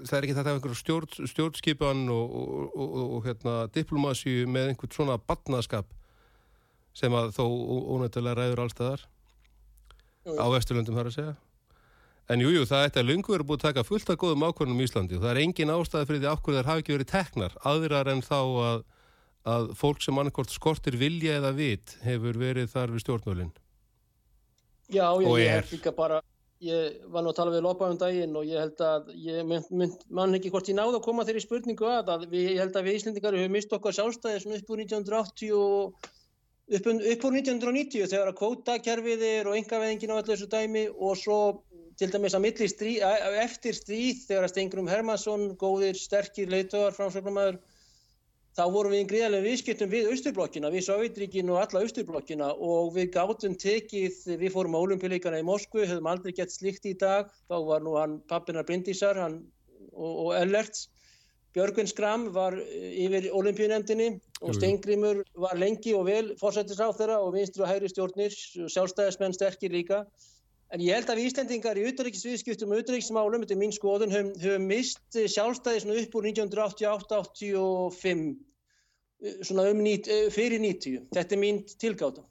það 0.00 0.16
er 0.18 0.26
ekki 0.26 0.36
þetta 0.38 0.50
af 0.50 0.56
einhverju 0.56 0.78
stjórn, 0.80 1.28
stjórnskipan 1.32 2.02
og, 2.12 2.34
og, 2.40 2.72
og, 2.74 2.96
og 3.18 3.28
hérna, 3.28 3.54
diplomasíu 3.74 4.48
með 4.50 4.72
einhvern 4.72 4.94
svona 4.96 5.18
batnaskap 5.22 5.92
sem 6.98 7.14
að 7.14 7.36
þó 7.36 7.44
ónættilega 7.94 8.40
ræður 8.40 8.64
allstaðar 8.64 9.04
á 10.28 10.46
Vesturlundum 10.52 10.96
þar 10.98 11.08
að 11.08 11.14
segja. 11.14 11.34
En 12.28 12.42
jújú, 12.42 12.58
jú, 12.58 12.68
það 12.68 12.86
ætti 12.88 13.00
að 13.00 13.06
lungu 13.08 13.32
verið 13.32 13.48
búið 13.48 13.60
að 13.62 13.66
taka 13.68 13.84
fullt 13.88 14.10
af 14.12 14.18
góðum 14.20 14.44
ákvörnum 14.44 14.80
í 14.82 14.84
Íslandi 14.84 15.16
og 15.16 15.22
það 15.22 15.30
er 15.30 15.42
engin 15.44 15.72
ástæði 15.72 16.08
fyrir 16.10 16.24
því 16.24 16.32
ákvörðar 16.34 16.68
hafi 16.68 16.82
ekki 16.82 16.96
verið 16.96 17.12
teknar 17.12 17.54
aðrar 17.70 18.10
en 18.12 18.20
þá 18.26 18.40
að 18.40 18.82
að 19.48 19.70
fólk 19.78 20.02
sem 20.04 20.18
annarkort 20.20 20.52
skortir 20.52 20.98
vilja 21.00 21.38
eða 21.40 21.54
vit 21.56 21.96
hefur 22.04 22.38
verið 22.40 22.72
þar 22.74 22.94
við 22.94 23.04
stjórnmölinn 23.06 23.54
Já, 24.88 25.06
ég, 25.20 25.30
ég 25.42 25.54
held 25.58 25.72
líka 25.74 25.92
bara 25.96 26.20
ég 26.64 27.02
var 27.12 27.22
nú 27.22 27.30
að 27.30 27.38
tala 27.38 27.54
við 27.54 27.64
Lópa 27.66 27.88
um 27.92 27.98
daginn 28.00 28.36
og 28.38 28.46
ég 28.48 28.58
held 28.58 28.80
að 28.82 29.10
ég 29.22 29.46
mynd, 29.46 29.68
mynd, 29.70 30.04
mann 30.10 30.34
ekki 30.34 30.50
hvort 30.50 30.68
ég 30.70 30.78
náðu 30.78 30.98
að 30.98 31.04
koma 31.06 31.26
þeirri 31.28 31.42
spurningu 31.44 31.86
að, 31.86 32.10
að 32.14 32.24
við, 32.32 32.46
ég 32.54 32.62
held 32.64 32.78
að 32.78 32.88
við 32.88 32.98
Íslendingar 32.98 33.38
höfum 33.38 33.54
mist 33.54 33.74
okkar 33.76 33.94
sjálfstæði 33.94 34.40
sem 34.42 34.56
upp 34.56 34.72
úr 34.74 34.82
1980 34.82 35.52
og 35.58 36.08
upp, 36.74 36.88
upp 36.88 37.28
úr 37.28 37.38
1990 37.38 38.10
þegar 38.10 38.32
að 38.32 38.38
kvótakerfið 38.40 39.24
er 39.28 39.50
og 39.50 39.58
engaveðingin 39.60 40.14
á 40.14 40.18
allir 40.18 40.32
þessu 40.34 40.50
dæmi 40.50 40.84
og 40.96 41.14
svo 41.20 41.40
til 41.98 42.10
dæmis 42.14 42.34
að 42.34 42.44
milli 42.44 42.68
stríð, 42.70 43.06
eftir 43.42 43.74
stríð 43.74 44.20
þegar 44.26 44.46
að 44.46 44.52
Stengrum 44.52 44.90
Hermansson, 44.90 45.48
góðir, 45.58 45.98
sterkir 45.98 46.50
leitöðar, 46.50 46.94
framsögnumæður 46.94 47.58
þá 48.56 48.62
vorum 48.74 48.94
við 48.94 49.02
í 49.02 49.08
greiðarlega 49.12 49.46
viðskiptum 49.46 49.90
við 49.92 50.10
Östurblokkina, 50.14 50.70
við 50.74 50.84
Sovjetríkin 50.86 51.50
og 51.52 51.60
alla 51.62 51.82
Östurblokkina 51.86 52.50
og 52.54 52.92
við 52.96 53.10
gáttum 53.16 53.56
tekið, 53.60 54.20
við 54.40 54.54
fórum 54.54 54.76
á 54.78 54.84
olimpíuleikana 54.84 55.42
í 55.42 55.46
Moskvu, 55.46 55.84
höfum 55.86 56.08
aldrei 56.10 56.34
gett 56.36 56.54
slikt 56.54 56.88
í 56.88 56.94
dag, 56.98 57.32
þá 57.50 57.56
var 57.68 57.84
nú 57.84 57.96
hann 57.98 58.20
pappinar 58.30 58.66
Bryndísar 58.68 59.20
hann, 59.20 59.42
og, 59.92 60.12
og 60.28 60.32
Ellerts, 60.38 60.88
Björgvin 61.56 61.88
Skram 61.88 62.28
var 62.34 62.54
yfir 62.60 63.30
olimpíunemdini 63.34 64.10
og 64.44 64.52
Steingrimur 64.54 65.22
var 65.40 65.56
lengi 65.58 65.94
og 65.96 66.04
vel 66.06 66.34
fórsættisráð 66.38 66.98
þeirra 67.00 67.16
og 67.24 67.32
vinstri 67.34 67.64
og 67.64 67.70
hægri 67.70 67.88
stjórnir, 67.90 68.36
sjálfstæðismenn 68.68 69.34
sterkir 69.34 69.72
líka. 69.72 70.02
En 70.68 70.82
ég 70.84 70.92
held 70.92 71.08
að 71.08 71.16
við 71.16 71.30
Íslandingar 71.30 71.78
í 71.80 71.88
utryggisviðskiptum 71.88 72.72
og 72.74 72.80
utryggismálum, 72.82 73.40
þetta 73.44 73.54
er 73.56 73.62
mín 73.62 73.72
skoðun, 73.72 74.12
höfum, 74.12 74.32
höfum 74.42 74.64
mist 74.68 75.00
sjálfstæði 75.16 75.96
upp 76.02 76.12
úr 76.18 76.24
1988-85 76.28 78.36
svona 79.42 79.70
um 79.72 79.80
nýt, 79.82 80.08
eh, 80.08 80.30
fyrir 80.30 80.60
90. 80.60 81.08
Þetta 81.14 81.34
er 81.34 81.40
mín 81.40 81.64
tilgáta. 81.78 82.22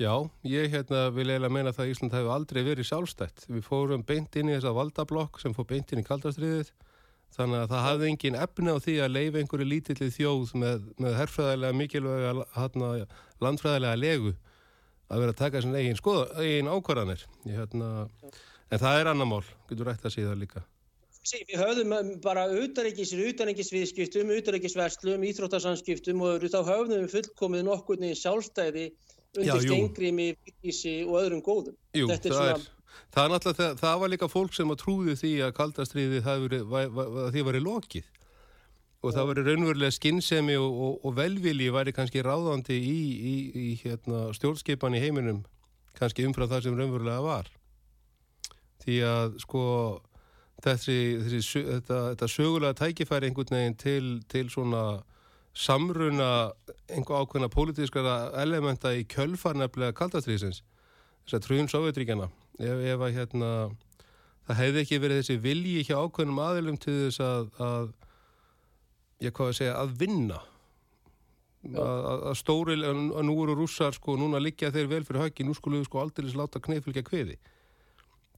Já, 0.00 0.30
ég 0.42 0.72
hérna 0.72 1.12
vil 1.14 1.28
eiginlega 1.28 1.52
meina 1.52 1.70
það 1.70 1.84
að 1.84 1.90
Ísland 1.92 2.14
hefur 2.16 2.34
aldrei 2.34 2.62
verið 2.64 2.88
sjálfstætt. 2.88 3.44
Við 3.46 3.62
fórum 3.62 4.02
beint 4.02 4.34
inn 4.36 4.48
í 4.48 4.56
þessa 4.56 4.74
valdablokk 4.74 5.38
sem 5.38 5.54
fór 5.54 5.68
beint 5.68 5.92
inn 5.92 6.02
í 6.02 6.06
kaldastriðið 6.06 6.72
þannig 7.36 7.58
að 7.60 7.68
það 7.72 7.86
hafði 7.86 8.08
engin 8.10 8.36
efni 8.36 8.72
á 8.72 8.76
því 8.82 8.94
að 9.00 9.12
leifa 9.12 9.38
einhverju 9.40 9.68
lítillið 9.68 10.16
þjóð 10.16 10.54
með, 10.58 10.80
með 10.98 11.18
herrfræðilega 11.20 11.78
mikilvæga 11.78 12.46
hana, 12.56 12.88
landfræðilega 13.40 14.00
legu 14.00 14.34
að 15.12 15.22
vera 15.22 15.34
að 15.34 15.40
taka 15.40 15.62
sin 15.62 15.76
eigin, 15.76 15.98
eigin 16.40 16.70
ákvarðanir. 16.72 17.24
Hérna, 17.44 17.88
en 18.72 18.82
það 18.82 19.00
er 19.00 19.10
annar 19.12 19.28
mál, 19.28 19.42
getur 19.70 19.90
rætt 19.90 20.06
að 20.08 20.16
síða 20.16 20.36
líka. 20.40 20.64
Við 21.22 21.54
höfðum 21.60 21.92
um 21.94 22.08
bara 22.24 22.48
auðaríkisir, 22.50 23.20
auðaríkisviðskiptum, 23.28 24.32
auðaríkisverslum, 24.34 25.26
íþróttarsanskiptum 25.28 26.24
og 26.26 26.46
þá 26.50 26.58
höfðum 26.66 27.04
við 27.04 27.12
fullkomið 27.12 27.66
nokkurni 27.68 28.10
sjálfstæði 28.18 28.88
undir 29.38 29.62
stengrimi, 29.62 30.32
vísi 30.64 30.96
og 31.06 31.20
öðrum 31.20 31.44
góðum. 31.44 31.76
Jú, 31.94 32.08
það 32.10 32.16
er, 32.16 32.34
svona... 32.34 32.56
er, 32.56 32.96
það 33.14 33.36
það, 33.46 33.62
það 33.84 34.02
var 34.02 34.12
líka 34.16 34.30
fólk 34.32 34.56
sem 34.56 34.74
að 34.74 34.82
trúði 34.82 35.14
því 35.20 35.32
að 35.46 35.54
kaldastriði 35.60 36.24
það 36.26 36.48
því 37.36 37.46
var 37.46 37.60
í 37.60 37.62
lokið 37.68 38.10
og 39.02 39.14
það 39.14 39.28
var 39.28 39.40
raunverulega 39.48 39.94
skinnsemi 39.96 40.54
og, 40.60 40.70
og, 40.86 40.94
og 41.06 41.16
velvili 41.16 41.72
væri 41.74 41.94
kannski 41.94 42.22
ráðandi 42.22 42.78
í, 42.78 42.98
í, 43.32 43.34
í 43.58 43.68
hérna, 43.82 44.28
stjórnskipan 44.36 44.94
í 44.94 45.02
heiminum, 45.02 45.42
kannski 45.98 46.26
umfram 46.28 46.50
það 46.52 46.68
sem 46.68 46.78
raunverulega 46.78 47.24
var. 47.26 47.50
Því 48.82 48.98
að 49.06 49.38
sko 49.42 49.64
þessi, 50.62 50.98
þessi 51.22 51.64
þetta, 51.66 52.02
þetta 52.12 52.30
sögulega 52.30 52.78
tækifæri 52.78 53.30
einhvern 53.30 53.56
veginn 53.56 53.78
til, 53.78 54.04
til 54.30 54.50
svona 54.50 54.84
samruna 55.52 56.52
einhver 56.88 57.22
ákveðna 57.22 57.50
pólitískara 57.52 58.16
elementa 58.40 58.94
í 58.96 59.04
kjölfarnefnilega 59.10 59.96
kaldastriðsins 59.98 60.62
þess 60.62 61.36
að 61.36 61.44
trúin 61.46 61.68
Sovjetríkjana 61.70 62.28
ef, 62.58 62.78
ef 62.94 63.02
að 63.02 63.18
hérna 63.18 63.50
það 64.46 64.60
hefði 64.62 64.84
ekki 64.84 65.00
verið 65.02 65.20
þessi 65.20 65.36
vilji 65.42 65.84
hjá 65.88 65.98
ákveðnum 65.98 66.40
aðilum 66.42 66.78
til 66.80 66.96
þess 67.04 67.22
að, 67.26 67.50
að 67.62 67.90
ég 69.22 69.34
hvað 69.36 69.52
að 69.52 69.58
segja 69.60 69.76
að 69.80 69.94
vinna. 70.02 70.40
Að, 71.62 72.06
að 72.32 72.36
stóri 72.40 72.74
að 72.82 73.22
nú 73.22 73.36
eru 73.44 73.54
rússar 73.54 73.94
sko 73.94 74.16
núna 74.18 74.40
liggja 74.42 74.72
þeir 74.74 74.88
vel 74.90 75.04
fyrir 75.06 75.28
höggi 75.28 75.44
nú 75.46 75.54
skulle 75.54 75.78
við 75.78 75.86
sko 75.86 76.00
aldrei 76.02 76.32
láta 76.34 76.62
knefylgja 76.62 77.04
kviði. 77.06 77.36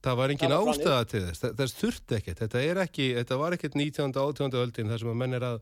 Það 0.05 0.19
var 0.19 0.33
engin 0.33 0.53
var 0.53 0.69
ástæða 0.69 1.05
til 1.09 1.21
þess, 1.25 1.45
þess 1.57 1.77
þurfti 1.79 2.17
ekkert, 2.19 2.41
þetta 2.43 2.61
er 2.61 2.79
ekki, 2.83 3.07
þetta 3.17 3.37
var 3.41 3.55
ekkert 3.55 3.77
19. 3.79 4.11
og 4.13 4.35
18. 4.35 4.57
öldin 4.61 4.91
þar 4.91 5.01
sem 5.01 5.09
að 5.09 5.17
menn 5.23 5.33
er 5.33 5.45
að 5.47 5.55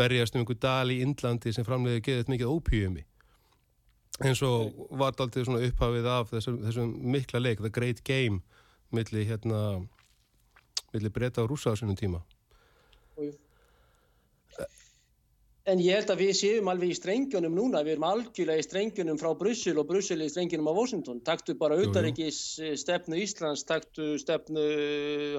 berjast 0.00 0.38
um 0.38 0.40
einhver 0.40 0.56
dal 0.64 0.94
í 0.94 1.02
Indlandi 1.04 1.52
sem 1.52 1.66
framleiði 1.66 2.00
geðið 2.06 2.32
mikið 2.32 2.54
ópíumi. 2.54 3.04
Eins 4.24 4.40
og 4.46 4.72
var 4.94 5.12
þetta 5.12 5.26
alltaf 5.26 5.48
svona 5.50 5.68
upphafið 5.68 6.08
af 6.14 6.32
þessum, 6.32 6.58
þessum 6.64 6.96
mikla 7.12 7.42
leik, 7.42 7.60
the 7.60 7.72
great 7.74 8.00
game 8.06 8.40
millir 8.94 9.26
hérna 9.28 9.60
millir 10.94 11.12
breyta 11.12 11.42
á 11.42 11.50
rúsa 11.50 11.74
á 11.74 11.78
sínum 11.78 11.98
tíma. 11.98 12.22
Og 13.18 13.34
En 15.64 15.80
ég 15.80 15.96
held 15.96 16.10
að 16.12 16.20
við 16.20 16.34
séum 16.36 16.66
alveg 16.68 16.90
í 16.92 16.96
strengjunum 16.98 17.54
núna, 17.56 17.80
við 17.86 17.94
erum 17.94 18.04
algjörlega 18.04 18.60
í 18.60 18.64
strengjunum 18.66 19.16
frá 19.16 19.30
Brussel 19.40 19.78
og 19.80 19.86
Brussel 19.88 20.20
í 20.20 20.26
strengjunum 20.28 20.68
á 20.68 20.76
Washington. 20.76 21.22
Takktu 21.24 21.54
bara 21.56 21.78
auðaríkis 21.80 22.40
stefnu 22.82 23.16
Íslands, 23.22 23.62
takktu 23.64 24.10
stefnu 24.20 24.64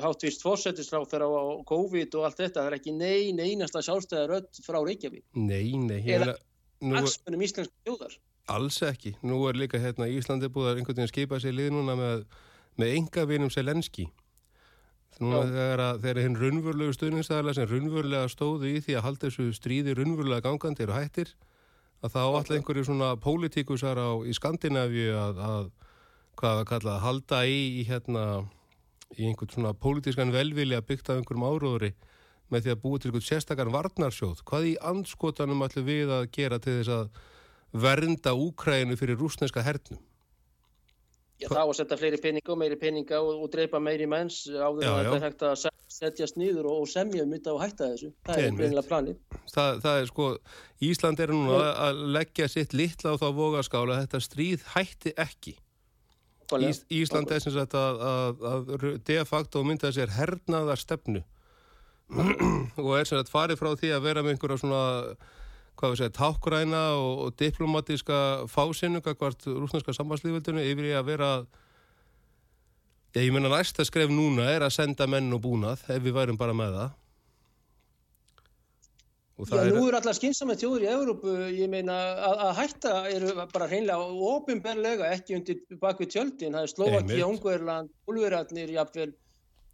hátvist 0.01 0.41
fórsetisráþur 0.41 1.27
á 1.29 1.32
COVID 1.70 2.17
og 2.17 2.25
allt 2.25 2.41
þetta. 2.41 2.63
Það 2.63 2.72
er 2.72 2.77
ekki 2.79 2.96
neyn 2.98 3.44
einasta 3.44 3.86
sjálfstæðar 3.86 4.34
öll 4.39 4.65
frá 4.65 4.79
Reykjavík. 4.79 5.27
Nei, 5.38 5.77
nei. 5.77 6.01
Eða 6.01 6.34
aksmunum 7.03 7.46
íslenska 7.46 7.77
þjóðar. 7.86 8.17
Alls 8.55 8.82
ekki. 8.86 9.13
Nú 9.22 9.44
er 9.50 9.62
líka 9.62 9.77
hérna 9.82 10.10
Íslandi 10.10 10.50
búið 10.50 10.72
að 10.72 10.82
einhvern 10.82 11.03
veginn 11.03 11.13
skipa 11.13 11.38
sér 11.41 11.53
lið 11.53 11.70
núna 11.77 11.94
með, 12.01 12.25
með 12.82 12.98
enga 12.98 13.29
vinum 13.29 13.53
Selenski. 13.53 14.10
Núna 15.24 15.45
þegar, 15.48 15.84
þegar 16.03 16.22
hinn 16.25 16.38
runnvörlegu 16.39 16.93
stuðningstæðarlega 16.95 17.55
sem 17.55 17.69
runnvörlega 17.69 18.31
stóðu 18.31 18.72
í 18.74 18.81
því 18.84 18.98
að 18.98 19.05
halda 19.05 19.29
þessu 19.29 19.45
stríði 19.55 19.93
runnvörlega 19.95 20.43
gangandi 20.43 20.84
eru 20.84 20.98
hættir 20.98 21.31
að 22.03 22.17
þá 22.17 22.22
allir 22.25 22.57
einhverju 22.57 22.88
svona 22.89 23.13
pólitíkusar 23.24 24.01
á 24.01 24.12
í 24.27 24.36
Skandinavíu 24.36 25.13
að, 25.15 25.39
að 25.39 25.69
hvað 26.36 26.60
að 26.60 26.67
kalla 26.74 26.98
að 26.98 27.05
halda 27.05 27.39
í, 27.48 27.62
í 27.79 27.86
hérna 27.88 28.25
í 29.15 29.29
einhvern 29.29 29.53
svona 29.53 29.72
pólitískan 29.79 30.34
velvili 30.36 30.75
að 30.75 30.89
byggta 30.89 31.15
einhverjum 31.15 31.48
áróðri 31.48 31.93
með 32.51 32.65
því 32.65 32.74
að 32.74 32.81
búið 32.84 33.00
til 33.00 33.10
einhvern 33.10 33.25
sérstakar 33.29 33.72
varnarsjóð. 33.74 34.43
Hvað 34.45 34.67
í 34.67 34.75
anskotanum 34.91 35.63
ætlum 35.65 35.88
við 35.88 36.12
að 36.13 36.27
gera 36.36 36.60
til 36.62 36.75
þess 36.81 36.93
að 36.93 37.24
vernda 37.86 38.36
Úkrænu 38.36 39.00
fyrir 39.00 39.19
rúsneska 39.19 39.63
hernum 39.65 40.03
Já, 41.36 41.50
þá 41.51 41.62
að 41.65 41.74
setja 41.75 41.98
fleiri 42.00 42.20
peninga 42.24 42.51
og 42.54 42.60
meiri 42.62 42.77
peninga 42.80 43.18
og, 43.20 43.42
og 43.44 43.50
dreipa 43.51 43.80
meiri 43.84 44.06
menns 44.08 44.46
áður 44.48 44.86
að 44.88 45.10
þetta 45.10 45.25
hægt 45.25 45.44
að 45.44 45.65
setjast 45.96 46.39
nýður 46.39 46.70
og, 46.72 46.86
og 46.86 46.88
semja 46.88 47.25
um 47.25 47.34
þetta 47.36 47.51
og 47.51 47.60
hætta 47.63 47.89
þessu. 47.92 48.12
Það 48.24 48.39
er 48.39 48.56
greinilega 48.56 48.88
planið. 48.88 49.20
Það, 49.51 49.82
það 49.84 50.00
er 50.00 50.10
sko, 50.12 50.30
Ísland 50.88 51.22
er 51.25 51.36
núna 51.36 51.60
að, 51.60 51.70
að 51.88 52.01
leggja 52.15 52.50
sitt 52.51 52.75
litla 52.75 53.15
á 53.15 53.20
þá 53.20 53.27
vogaskála 53.36 53.98
að 53.98 54.06
þetta 54.06 54.24
stríð 54.30 54.65
hætti 54.77 55.15
ekki. 55.25 55.56
Ís, 56.62 56.84
Ísland 56.94 57.32
er 57.34 57.42
sem 57.44 57.56
sagt 57.56 57.75
að, 57.75 58.01
að, 58.06 58.44
að 58.51 58.89
de 59.08 59.22
facto 59.27 59.63
mynda 59.65 59.89
sér 59.92 60.12
hernaðar 60.13 60.77
stefnu 60.77 61.24
og 62.84 62.92
er 63.00 63.08
sem 63.08 63.18
sagt 63.18 63.32
farið 63.34 63.58
frá 63.58 63.72
því 63.74 63.96
að 63.96 64.06
vera 64.06 64.22
með 64.22 64.36
einhverja 64.36 64.62
svona 64.62 64.84
hvað 65.75 65.94
við 65.94 66.01
segja, 66.01 66.15
tákgræna 66.17 66.82
og, 66.98 67.13
og 67.25 67.38
diplomatíska 67.39 68.17
fásinu, 68.51 69.03
hvað 69.05 69.48
rúsneska 69.48 69.96
sambandslífildinu 69.96 70.63
yfir 70.63 70.91
í 70.91 70.98
að 70.98 71.08
vera 71.13 71.32
Já, 73.15 73.22
ég 73.24 73.32
menna 73.32 73.48
næsta 73.48 73.86
skref 73.88 74.10
núna 74.12 74.50
er 74.51 74.65
að 74.65 74.74
senda 74.75 75.05
menn 75.08 75.32
og 75.32 75.39
búnað 75.46 75.86
ef 75.88 76.01
við 76.03 76.17
værum 76.17 76.36
bara 76.39 76.55
með 76.58 76.74
það. 76.75 76.96
Já, 79.36 79.62
nú 79.72 79.86
eru 79.88 80.00
allar 80.00 80.15
skynsama 80.15 80.55
þjóður 80.60 80.84
í 80.84 80.89
Európu, 80.91 81.36
ég 81.55 81.72
meina 81.72 81.96
að, 82.24 82.41
að 82.44 82.51
hætta 82.60 82.91
eru 83.12 83.32
bara 83.53 83.70
hreinlega 83.72 84.27
ofinberlega 84.32 85.13
ekki 85.15 85.38
undir 85.39 85.79
bakvið 85.79 86.12
tjöldin, 86.12 86.55
það 86.55 86.67
er 86.67 86.72
Slovaki, 86.74 87.22
Ungverland, 87.24 87.91
Ulverarnir, 88.12 88.72
jafnvel 88.75 89.10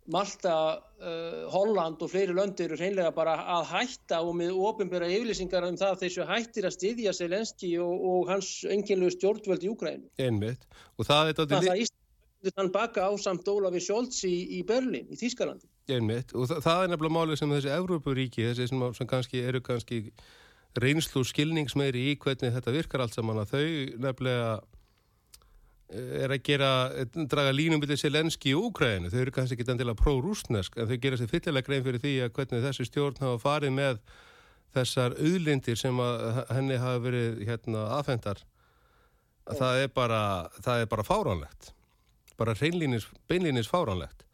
Malta, 0.09 0.81
uh, 0.97 1.45
Holland 1.53 2.01
og 2.01 2.09
fleiri 2.09 2.33
löndir 2.33 2.71
eru 2.71 2.77
hreinlega 2.79 3.11
bara 3.13 3.35
að 3.59 3.67
hætta 3.69 4.21
og 4.25 4.33
með 4.39 4.57
ofinbera 4.57 5.09
yfirlýsingar 5.11 5.67
um 5.67 5.77
það 5.77 5.99
þessu 6.01 6.25
hættir 6.25 6.65
að 6.65 6.75
styðja 6.77 7.13
Selenski 7.13 7.75
og, 7.83 7.93
og 8.09 8.31
hans 8.31 8.49
enginlegu 8.65 9.13
stjórnvöld 9.13 9.65
í 9.67 9.69
Ukræn. 9.71 10.07
Einmitt, 10.17 10.65
og 10.97 11.05
það 11.05 11.29
er 11.29 11.37
þetta... 11.37 11.61
Það 11.61 11.69
er 11.75 11.83
Íslandi 11.85 12.55
þann 12.57 12.73
baka 12.73 13.05
á 13.05 13.11
samt 13.21 13.53
Ólafi 13.53 13.83
Sjólds 13.85 14.23
í, 14.25 14.35
í 14.57 14.63
Berlin, 14.65 15.05
í 15.13 15.19
Þýskalandi. 15.21 15.69
Einmitt. 15.91 16.33
og 16.33 16.49
það, 16.49 16.63
það 16.65 16.83
er 16.83 16.93
nefnilega 16.93 17.17
málið 17.19 17.41
sem 17.41 17.55
þessi 17.55 17.73
Európaríki, 17.77 18.45
þessi 18.49 18.69
sem, 18.71 18.85
sem 18.97 19.09
kannski 19.09 19.45
eru 19.45 19.61
kannski 19.65 20.03
reynslu 20.81 21.23
skilningsmeiri 21.27 22.07
í 22.09 22.17
hvernig 22.17 22.53
þetta 22.55 22.73
virkar 22.73 23.03
allt 23.05 23.17
saman 23.17 23.41
að 23.43 23.53
þau 23.53 23.65
nefnilega 24.07 24.51
er 25.91 26.31
að 26.31 26.43
gera, 26.47 26.71
draga 27.31 27.53
línum 27.55 27.81
byrja 27.83 27.99
Selenski 28.05 28.53
í 28.53 28.57
Úkræðinu, 28.57 29.11
þau 29.11 29.21
eru 29.21 29.33
kannski 29.35 29.57
ekki 29.57 29.67
endilega 29.73 29.99
pró-rústnesk, 29.99 30.77
en 30.79 30.87
þau 30.87 30.99
gera 31.03 31.19
sér 31.19 31.31
fyllilega 31.31 31.67
grein 31.67 31.83
fyrir 31.87 32.03
því 32.03 32.13
að 32.25 32.35
hvernig 32.37 32.65
þessi 32.67 32.87
stjórn 32.87 33.19
hafa 33.23 33.41
farið 33.43 33.75
með 33.75 33.99
þessar 34.71 35.17
auðlindir 35.19 35.79
sem 35.79 35.99
henni 36.51 36.79
hafa 36.79 37.03
verið 37.03 37.43
hérna, 37.49 37.89
aðfendar 37.97 38.45
það 39.49 39.83
er 39.83 39.93
bara 39.93 40.23
það 40.61 40.83
er 40.83 40.91
bara 40.91 41.05
fáránlegt. 41.05 41.71
Bara 42.37 42.55
reynlínis, 42.57 43.07
beinlínis 43.29 43.69
fáránlegt. 43.69 44.25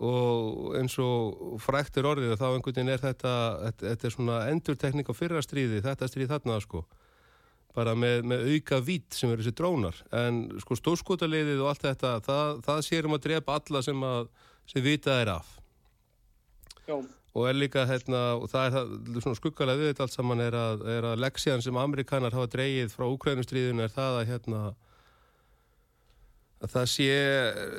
Og 0.00 0.74
eins 0.78 0.96
og 1.02 1.58
fræktur 1.60 2.08
orðið 2.08 2.38
þá 2.40 2.46
einhvern 2.48 2.72
veginn 2.72 2.92
er 2.94 3.02
þetta 3.02 3.34
þetta 3.82 4.06
er 4.08 4.14
svona 4.14 4.38
endurtekning 4.48 5.10
á 5.12 5.14
fyrra 5.16 5.42
stríði 5.44 5.82
þetta 5.84 6.08
stríð 6.08 6.32
þarna 6.32 6.60
sko 6.64 6.86
bara 7.76 7.94
með, 7.98 8.24
með 8.26 8.48
auka 8.54 8.80
vít 8.82 9.14
sem 9.14 9.30
eru 9.30 9.44
þessi 9.44 9.56
drónar. 9.58 10.02
En 10.16 10.42
sko 10.62 10.78
stórskotaliðið 10.78 11.62
og 11.62 11.70
allt 11.72 11.86
þetta 11.86 12.16
það, 12.26 12.60
það 12.66 12.84
sérum 12.88 13.16
að 13.16 13.24
drepa 13.28 13.56
alla 13.60 13.82
sem 13.86 14.04
að 14.06 14.28
sem 14.70 14.84
vitað 14.84 15.24
er 15.24 15.32
af. 15.38 15.56
Já. 16.90 16.98
og 17.30 17.46
er 17.46 17.54
líka 17.54 17.84
hérna 17.86 18.20
og 18.40 18.48
það 18.50 18.64
er 18.66 18.72
það 18.74 19.18
svona 19.22 19.38
skuggalega 19.38 19.78
við 19.78 19.90
þetta 19.92 20.06
allt 20.06 20.14
saman 20.16 20.40
er 20.42 20.56
að, 20.58 20.80
er 20.90 21.06
að 21.12 21.20
leksjan 21.22 21.62
sem 21.62 21.76
amerikanar 21.78 22.34
hafa 22.34 22.50
dreyið 22.50 22.94
frá 22.94 23.04
Ukrænustríðinu 23.06 23.84
er 23.84 23.92
það 23.94 24.16
að 24.18 24.30
hérna 24.32 24.62
að 26.60 26.74
það 26.74 26.88
sé, 26.92 27.06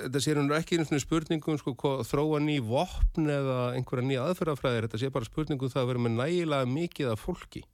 þetta 0.05 0.21
sé 0.24 0.38
nú 0.38 0.55
ekki 0.57 0.79
einhvern 0.79 1.03
spurningum 1.03 1.60
sko 1.60 1.91
þróa 2.07 2.39
ný 2.41 2.55
vopn 2.65 3.27
eða 3.29 3.60
einhverja 3.75 4.07
nýja 4.07 4.24
aðferðafræðir, 4.29 4.88
þetta 4.88 5.01
sé 5.03 5.12
bara 5.13 5.27
spurningum 5.27 5.74
það 5.74 5.83
að 5.83 5.91
vera 5.91 6.05
með 6.07 6.17
nægilega 6.21 6.71
mikið 6.71 7.12
af 7.12 7.27
fólki 7.27 7.65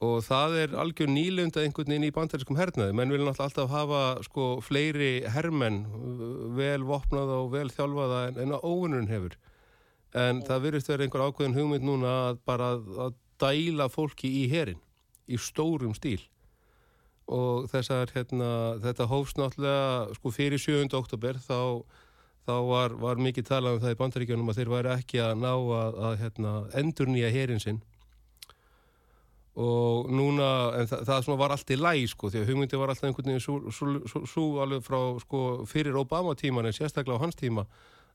og 0.00 0.22
það 0.24 0.54
er 0.62 0.74
algjör 0.80 1.10
nýlund 1.12 1.56
að 1.58 1.66
einhvern 1.66 1.92
veginn 1.92 2.06
í 2.08 2.14
bandariskum 2.16 2.56
hernaði, 2.56 2.94
menn 2.96 3.12
vil 3.12 3.20
náttúrulega 3.20 3.48
alltaf 3.50 3.72
hafa 3.74 4.02
sko 4.24 4.46
fleiri 4.64 5.10
hermenn 5.28 5.82
vel 6.56 6.86
vopnaða 6.88 7.42
og 7.44 7.50
vel 7.52 7.68
þjálfaða 7.68 8.20
en, 8.30 8.38
en 8.40 8.54
að 8.56 8.64
óvinnurinn 8.64 9.10
hefur. 9.12 9.36
En 10.16 10.40
það 10.46 10.64
virðist 10.64 10.88
verið 10.90 11.06
einhver 11.06 11.26
ákveðin 11.28 11.58
hugmynd 11.58 11.84
núna 11.86 12.14
að 12.30 12.40
bara 12.48 12.70
að 12.80 13.18
dæla 13.40 13.90
fólki 13.92 14.32
í 14.40 14.46
herin 14.50 14.80
í 15.28 15.36
stórum 15.38 15.92
stíl. 15.94 16.22
Og 17.30 17.68
þessar, 17.70 18.10
hérna, 18.16 18.80
þetta 18.82 19.06
hófst 19.12 19.36
náttúrulega 19.38 20.16
sko 20.16 20.32
fyrir 20.34 20.58
7. 20.58 20.88
oktober 20.96 21.36
þá, 21.44 21.84
þá 22.48 22.56
var, 22.72 22.96
var 23.04 23.20
mikið 23.20 23.52
talað 23.52 23.76
um 23.76 23.84
það 23.84 23.94
í 23.94 24.00
bandaríkjónum 24.00 24.50
að 24.50 24.62
þeir 24.62 24.74
væri 24.74 24.94
ekki 24.96 25.22
að 25.28 25.38
ná 25.44 25.52
að, 25.52 26.02
að 26.08 26.20
hérna, 26.24 26.58
endur 26.80 27.12
nýja 27.12 27.36
herin 27.36 27.62
sinn 27.62 27.84
og 29.60 30.10
núna, 30.14 30.48
en 30.80 30.88
það, 30.88 31.06
það 31.26 31.38
var 31.40 31.54
allt 31.54 31.72
í 31.74 31.78
læg 31.78 32.04
sko, 32.12 32.30
því 32.32 32.42
að 32.42 32.50
hugmyndi 32.50 32.80
var 32.80 32.92
alltaf 32.92 33.08
einhvern 33.08 33.32
veginn 33.34 34.26
svo 34.30 34.44
alveg 34.62 34.84
frá 34.86 35.00
sko, 35.20 35.40
fyrir 35.68 35.98
Obama 36.00 36.36
tíman 36.38 36.68
en 36.70 36.76
sérstaklega 36.76 37.20
á 37.20 37.24
hans 37.24 37.36
tíma 37.36 37.66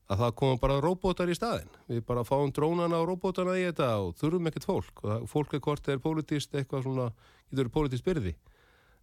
að 0.06 0.22
það 0.22 0.34
koma 0.38 0.58
bara 0.62 0.78
róbótar 0.82 1.30
í 1.30 1.36
staðin 1.36 1.70
við 1.90 2.02
bara 2.06 2.24
fáum 2.26 2.52
drónana 2.54 3.00
og 3.02 3.08
róbótana 3.10 3.56
í 3.58 3.64
þetta 3.66 3.88
og 4.04 4.14
þurfum 4.20 4.50
ekkert 4.50 4.68
fólk. 4.68 5.02
Og 5.02 5.10
það, 5.10 5.26
fólk 5.32 5.56
er 5.56 5.62
hvort 5.66 5.90
er 5.90 6.02
politist 6.02 6.54
eitthvað 6.54 6.86
svona, 6.86 7.08
getur 7.50 7.72
politist 7.74 8.06
byrði. 8.06 8.36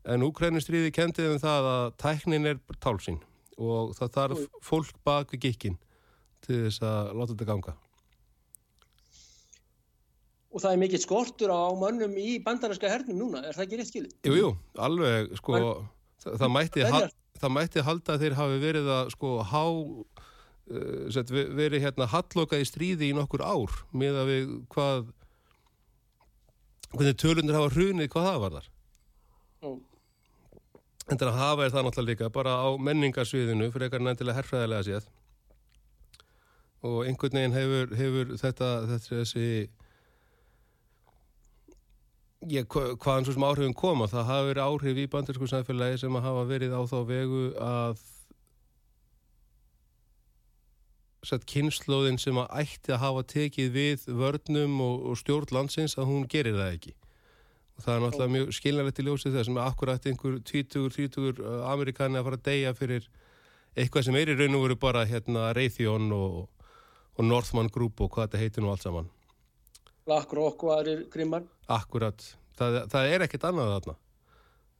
En 0.07 0.23
Úkrænustriði 0.27 0.91
kendið 0.95 1.33
um 1.35 1.41
það 1.43 1.69
að 1.73 1.85
tæknin 2.03 2.51
er 2.53 2.59
tálsinn 2.83 3.21
og 3.59 3.93
það 3.97 4.13
þarf 4.17 4.45
fólk 4.65 4.95
bak 5.05 5.35
við 5.35 5.47
gikkin 5.49 5.79
til 6.43 6.65
þess 6.65 6.83
að 6.87 7.13
láta 7.19 7.33
þetta 7.35 7.49
ganga. 7.51 7.75
Og 10.53 10.61
það 10.61 10.75
er 10.75 10.81
mikill 10.83 11.01
skortur 11.01 11.49
á 11.49 11.73
mönnum 11.77 12.13
í 12.21 12.35
bandarinska 12.45 12.91
hernum 12.91 13.17
núna, 13.17 13.41
er 13.41 13.57
það 13.57 13.65
ekki 13.65 13.79
rétt 13.79 13.89
skilið? 13.89 14.11
Jú, 14.29 14.35
jú, 14.37 14.49
alveg, 14.85 15.31
sko, 15.39 15.55
Men, 15.57 15.87
það, 16.21 16.35
það, 16.43 16.51
mætti 16.53 16.85
hal, 16.93 17.07
það 17.41 17.55
mætti 17.55 17.85
halda 17.87 18.13
að 18.13 18.25
þeir 18.25 18.37
hafi 18.37 18.59
verið 18.61 18.91
að, 18.97 19.09
sko, 19.15 19.31
há, 19.49 19.63
uh, 20.77 21.47
verið 21.57 21.87
hérna 21.87 22.09
halloka 22.13 22.61
í 22.61 22.67
stríði 22.69 23.09
í 23.09 23.17
nokkur 23.17 23.41
ár 23.41 23.79
með 23.97 24.21
að 24.21 24.29
við 24.29 24.53
hvað, 24.75 25.09
hvernig 26.93 27.17
tölunir 27.23 27.57
hafa 27.57 27.73
hrunið 27.73 28.13
hvað 28.13 28.29
það 28.29 28.39
var 28.45 28.55
þar. 28.59 28.69
Ó. 29.63 29.69
En 31.11 31.19
það 31.19 31.29
að 31.33 31.41
hafa 31.41 31.65
er 31.65 31.73
það 31.73 31.85
náttúrulega 31.87 32.13
líka 32.13 32.33
bara 32.37 32.55
á 32.63 32.69
menningarsviðinu 32.79 33.73
fyrir 33.73 33.89
eitthvað 33.89 34.05
nefndilega 34.05 34.37
herrfræðilega 34.37 34.85
séð 34.87 35.09
og 36.83 37.07
einhvern 37.07 37.39
veginn 37.39 37.55
hefur, 37.55 37.95
hefur 37.95 38.31
þetta, 38.39 38.69
þetta 38.91 39.17
þessi 39.21 39.47
ég, 42.51 42.65
hvaðan 42.67 43.27
svo 43.27 43.35
sem 43.35 43.45
áhrifin 43.45 43.77
koma 43.77 44.07
það 44.11 44.27
hafa 44.29 44.47
verið 44.49 44.65
áhrif 44.65 44.99
í 44.99 45.05
bandirsku 45.11 45.47
samfélagi 45.49 46.01
sem 46.01 46.17
að 46.17 46.27
hafa 46.27 46.43
verið 46.49 46.75
á 46.75 46.81
þá 46.89 46.97
vegu 47.09 47.43
að 47.61 48.03
sett 51.23 51.45
kynnslóðin 51.47 52.19
sem 52.19 52.37
að 52.39 52.51
ætti 52.63 52.91
að 52.91 53.01
hafa 53.03 53.23
tekið 53.31 53.71
við 53.77 54.05
vörnum 54.19 54.75
og, 54.83 55.07
og 55.11 55.19
stjórn 55.21 55.55
landsins 55.55 55.95
að 55.97 56.09
hún 56.11 56.27
gerir 56.29 56.57
það 56.57 56.73
ekki. 56.75 56.93
Og 57.73 57.85
það 57.85 57.93
er 57.93 58.03
náttúrulega 58.03 58.33
mjög 58.35 58.55
skilnarlegt 58.57 58.99
í 58.99 59.05
ljósið 59.07 59.37
þess 59.37 59.53
að 59.53 59.61
akkurat 59.63 60.07
einhver 60.09 60.35
20-30 60.51 61.39
uh, 61.39 61.53
amerikani 61.71 62.19
að 62.19 62.27
fara 62.27 62.41
að 62.41 62.47
deyja 62.49 62.75
fyrir 62.77 63.07
eitthvað 63.73 64.07
sem 64.09 64.19
er 64.19 64.33
í 64.33 64.37
raun 64.37 64.59
og 64.59 64.65
veru 64.67 64.79
bara 64.83 65.07
hérna 65.09 65.47
Raytheon 65.55 66.11
og, 66.13 66.67
og 67.15 67.25
Northman 67.25 67.71
Group 67.73 68.03
og 68.03 68.11
hvað 68.13 68.27
þetta 68.27 68.43
heitir 68.43 68.65
nú 68.65 68.73
allt 68.73 68.85
saman 68.85 69.09
BlackRock 70.07 70.63
og 70.67 70.73
aðrir 70.77 71.05
grimmar 71.13 71.45
Akkurat, 71.71 72.23
það, 72.59 72.79
það 72.91 73.11
er 73.11 73.25
ekkert 73.25 73.45
annað 73.49 73.75
þarna. 73.75 73.99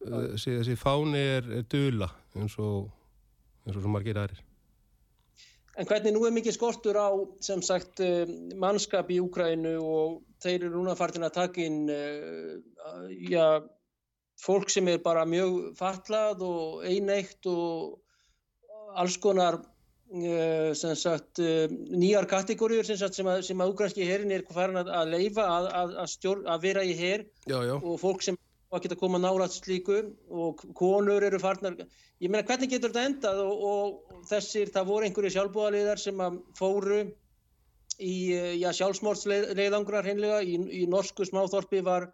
Uh, 0.03 0.23
þessi, 0.33 0.57
þessi 0.59 0.79
fáni 0.79 1.21
er, 1.38 1.51
er 1.59 1.69
dula 1.71 2.09
eins 2.36 2.57
og 2.59 2.89
eins 3.63 3.79
og 3.79 3.88
margir 3.91 4.19
aðrir. 4.19 4.41
En 5.79 5.88
hvernig 5.89 6.13
nú 6.13 6.21
er 6.27 6.33
mikið 6.36 6.53
skortur 6.53 6.99
á 6.99 7.09
sem 7.41 7.63
sagt 7.65 8.03
uh, 8.03 8.27
mannskap 8.62 9.09
í 9.09 9.21
Úkrænu 9.23 9.77
og 9.81 10.19
þeir 10.43 10.67
eru 10.67 10.75
núna 10.75 10.97
fartin 10.99 11.25
að 11.25 11.38
taka 11.39 11.63
inn 11.63 11.88
uh, 11.89 12.59
já, 13.31 13.63
fólk 14.43 14.69
sem 14.69 14.91
er 14.91 15.01
bara 15.03 15.25
mjög 15.29 15.73
fatlað 15.79 16.43
og 16.45 16.83
eineitt 16.86 17.47
og 17.49 18.01
alls 18.99 19.17
konar 19.17 19.62
sagt, 20.13 21.41
nýjar 21.89 22.28
kategóriur 22.30 22.86
sem, 22.86 22.97
sem 23.02 23.30
að, 23.30 23.47
að 23.49 23.71
úkrænski 23.71 24.06
herin 24.06 24.32
er 24.36 24.43
farin 24.54 24.78
að, 24.78 24.91
að 24.93 25.13
leifa 25.15 25.45
að, 25.49 25.69
að, 26.04 26.58
vera 26.62 26.84
í 26.86 26.93
her. 26.97 27.26
Já, 27.49 27.58
já. 27.65 27.76
og 27.82 27.99
fólk 28.02 28.21
sem 28.21 28.38
geta 28.82 28.97
koma 28.97 29.19
nálat 29.21 29.54
slíku 29.54 29.99
og 30.30 30.62
konur 30.78 31.23
eru 31.23 31.39
farnar. 31.41 31.78
Ég 32.21 32.32
meina 32.32 32.45
hvernig 32.45 32.71
getur 32.71 32.93
þetta 32.93 33.10
endað? 33.10 33.41
Og, 33.45 33.65
og 34.13 34.23
þessir, 34.30 34.71
það 34.73 34.89
voru 34.89 35.08
einhverju 35.08 35.34
sjálfbúðaliðar 35.36 36.02
sem 36.02 36.23
að 36.23 36.39
fóru 36.58 37.02
í 38.02 38.15
já, 38.62 38.71
sjálfsmórtsleiðangrar 38.73 40.06
hreinlega, 40.08 40.41
í, 40.41 40.58
í 40.82 40.86
norsku 40.89 41.26
smáþorpi 41.28 41.84
var 41.86 42.10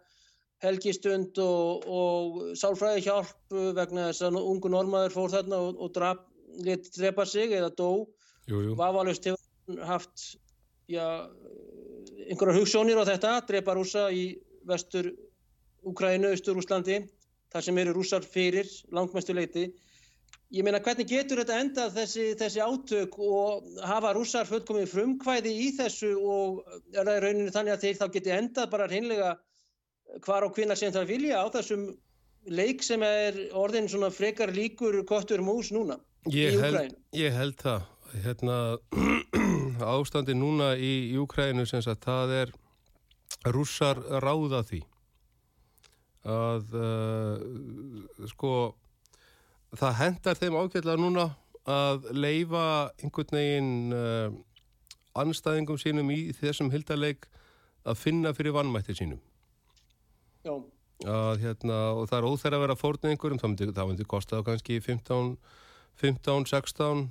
helgistund 0.60 1.38
og, 1.40 1.86
og 1.88 2.40
sálfræði 2.60 3.06
hjálp 3.06 3.54
vegna 3.76 4.10
þess 4.10 4.26
að 4.28 4.40
ungu 4.42 4.72
normaður 4.72 5.14
fór 5.14 5.32
þarna 5.32 5.60
og, 5.68 5.78
og 5.80 5.94
drap, 5.96 6.26
let 6.64 6.90
drepa 6.96 7.26
sig 7.26 7.52
eða 7.52 7.70
dó 7.76 7.90
Vavalust 8.50 9.26
hefur 9.28 9.82
haft 9.86 10.24
já, 10.90 11.04
einhverja 12.26 12.56
hugssjónir 12.58 12.98
á 12.98 13.06
þetta, 13.06 13.34
drepa 13.46 13.76
rúsa 13.78 14.08
í 14.10 14.40
vestur 14.66 15.12
Úkrænu, 15.86 16.32
Östur-Úslandi, 16.34 16.98
þar 17.52 17.64
sem 17.64 17.78
eru 17.80 17.94
rússar 17.96 18.26
fyrir 18.26 18.68
langmestu 18.92 19.32
leiti. 19.32 19.70
Ég 20.50 20.66
meina 20.66 20.80
hvernig 20.82 21.08
getur 21.08 21.40
þetta 21.40 21.60
endað 21.62 21.94
þessi, 21.94 22.26
þessi 22.36 22.60
átök 22.60 23.16
og 23.22 23.70
hafa 23.86 24.10
rússar 24.16 24.48
fullkomið 24.50 24.90
frumkvæði 24.90 25.54
í 25.62 25.70
þessu 25.78 26.10
og 26.18 26.60
er 26.90 27.06
það 27.06 27.14
í 27.14 27.22
rauninu 27.24 27.54
þannig 27.54 27.76
að 27.76 27.86
þeir 27.86 28.00
þá 28.00 28.06
geti 28.16 28.34
endað 28.34 28.70
bara 28.74 28.88
hreinlega 28.90 29.30
hvar 30.26 30.48
og 30.48 30.58
hvina 30.58 30.76
sem 30.76 30.92
það 30.92 31.12
vilja 31.14 31.38
á 31.38 31.46
þessum 31.54 31.86
leik 32.50 32.82
sem 32.82 33.02
er 33.06 33.38
orðin 33.56 33.88
svona 33.88 34.10
frekar 34.10 34.50
líkur 34.52 35.00
kottur 35.06 35.44
mús 35.44 35.70
núna? 35.72 36.00
Ég 36.28 36.58
held, 36.60 36.96
ég 37.16 37.32
held 37.32 37.56
það. 37.56 37.86
Hérna, 38.24 38.56
ástandi 39.94 40.34
núna 40.36 40.74
í 40.76 41.14
Júkrænu 41.14 41.64
sem 41.68 41.80
sagt, 41.84 42.04
það 42.04 42.34
er 42.42 42.52
rússar 43.54 44.00
ráða 44.20 44.60
því 44.68 44.82
að 46.28 46.74
uh, 46.76 48.26
sko 48.28 48.50
það 49.78 49.96
hendar 50.02 50.36
þeim 50.36 50.58
ágætlega 50.58 51.00
núna 51.00 51.30
að 51.70 52.10
leifa 52.12 52.64
einhvern 53.00 53.38
veginn 53.38 53.94
uh, 53.94 54.34
anstæðingum 55.20 55.78
sínum 55.80 56.10
í 56.12 56.34
þessum 56.36 56.68
hildarleik 56.74 57.30
að 57.88 58.02
finna 58.02 58.34
fyrir 58.36 58.54
vannmætti 58.58 58.98
sínum. 58.98 59.22
Já. 60.44 60.52
Að, 61.00 61.40
hérna, 61.40 61.78
og 61.96 62.10
það 62.10 62.18
er 62.18 62.28
óþær 62.28 62.54
að 62.56 62.62
vera 62.66 62.76
fórnið 62.76 63.14
einhverjum, 63.14 63.40
það 63.40 63.52
myndi, 63.54 63.84
myndi 63.88 64.06
kosta 64.08 64.42
kannski 64.44 64.76
15, 64.84 65.30
15, 66.00 66.46
16 66.48 67.08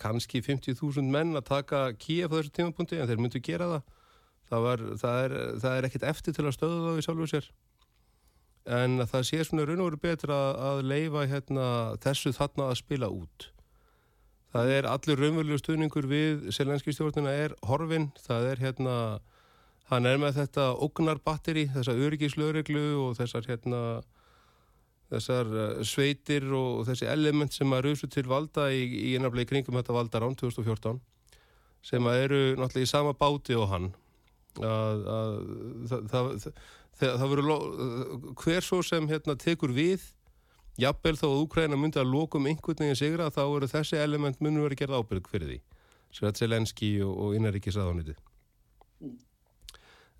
kannski 0.00 0.40
50.000 0.42 1.10
menn 1.12 1.36
að 1.36 1.48
taka 1.50 1.84
Kíaf 2.00 2.32
á 2.32 2.36
þessu 2.38 2.54
tímapunkti 2.56 2.98
en 2.98 3.10
þeir 3.10 3.20
myndu 3.20 3.42
gera 3.44 3.68
það. 3.70 3.92
Það, 4.44 4.64
var, 4.64 4.82
það, 5.00 5.18
er, 5.24 5.34
það 5.62 5.76
er 5.76 5.86
ekkit 5.88 6.06
eftir 6.08 6.36
til 6.36 6.44
að 6.44 6.56
stöða 6.56 6.80
það 6.84 7.00
í 7.00 7.04
sjálfu 7.06 7.28
sér. 7.30 7.48
En 8.74 8.96
það 9.04 9.26
sé 9.28 9.42
svona 9.44 9.66
raun 9.68 9.82
og 9.84 9.90
veru 9.90 10.00
betra 10.00 10.38
að 10.70 10.82
leifa 10.88 11.26
hérna, 11.28 11.66
þessu 12.00 12.32
þarna 12.36 12.70
að 12.70 12.80
spila 12.80 13.10
út. 13.12 13.48
Það 14.54 14.70
er 14.70 14.88
allir 14.88 15.20
raunverulegu 15.20 15.60
stuðningur 15.60 16.08
við 16.08 16.44
selenski 16.54 16.94
stjórnina 16.94 17.32
er 17.34 17.56
horfin, 17.66 18.12
það 18.22 18.50
er 18.52 18.62
hérna 18.62 18.96
hann 19.90 20.06
er 20.08 20.20
með 20.20 20.38
þetta 20.38 20.68
ógnarbatteri, 20.84 21.66
þessa 21.74 21.96
öryggislögreglu 22.06 22.84
og 23.02 23.16
þessar 23.18 23.48
hérna 23.50 23.80
þessar 25.12 25.50
eh, 25.52 25.82
sveitir 25.86 26.46
og 26.56 26.84
þessi 26.88 27.08
element 27.10 27.54
sem 27.54 27.74
að 27.74 27.88
rauðsut 27.88 28.14
til 28.14 28.26
valda 28.30 28.70
í, 28.72 28.84
í 28.84 29.10
einarblei 29.18 29.44
kringum 29.48 29.78
þetta 29.80 29.96
valdarán 29.96 30.38
2014 30.40 31.00
sem 31.84 32.08
að 32.08 32.20
eru 32.22 32.40
náttúrulega 32.56 32.86
í 32.86 32.88
sama 32.88 33.12
báti 33.12 33.56
og 33.60 33.68
hann. 33.68 33.90
Að, 34.54 35.00
að 35.10 35.32
það, 35.90 36.04
það, 36.12 36.28
það, 37.00 37.16
það 37.20 37.32
veru 37.34 37.56
hver 38.40 38.64
svo 38.64 38.78
sem 38.86 39.08
hérna 39.10 39.34
tekur 39.36 39.74
við 39.74 40.06
jafnvel 40.80 41.16
þó 41.18 41.26
að 41.28 41.40
Úkræna 41.42 41.78
myndi 41.78 42.00
að 42.00 42.12
lókum 42.14 42.46
einhvern 42.48 42.80
veginn 42.80 42.98
sigra 42.98 43.28
þá 43.34 43.42
eru 43.44 43.68
þessi 43.70 43.98
element 44.00 44.40
munum 44.40 44.64
verið 44.64 44.84
gerð 44.84 45.02
ábyrg 45.02 45.28
fyrir 45.30 45.50
því. 45.50 45.60
Sem 46.14 46.30
er 46.30 46.38
Zelenski 46.38 46.94
og, 47.02 47.12
og 47.18 47.36
Innaríkis 47.36 47.76
aðhóniti 47.76 48.16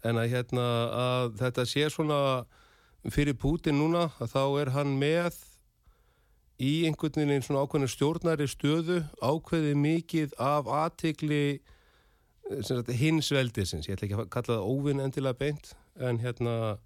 en 0.05 0.21
að 0.21 0.35
hérna 0.35 0.67
að 1.01 1.33
þetta 1.41 1.65
sé 1.69 1.87
svona 1.93 2.19
fyrir 3.13 3.37
Putin 3.37 3.79
núna 3.81 4.09
að 4.23 4.33
þá 4.33 4.43
er 4.63 4.73
hann 4.77 4.97
með 5.01 5.37
í 6.63 6.85
einhvern 6.89 7.27
veginn 7.27 7.45
svona 7.45 7.65
ákveðinu 7.65 7.91
stjórnari 7.91 8.49
stöðu 8.49 9.01
ákveði 9.19 9.75
mikið 9.77 10.37
af 10.41 10.71
aðtikli 10.71 11.45
eh, 11.59 12.93
hins 13.01 13.31
veldisins, 13.35 13.89
ég 13.89 13.99
ætla 13.99 14.09
ekki 14.09 14.21
að 14.21 14.31
kalla 14.37 14.59
það 14.59 14.69
óvinn 14.71 15.03
endilega 15.03 15.41
beint 15.41 15.75
en 15.99 16.21
hérna 16.23 16.77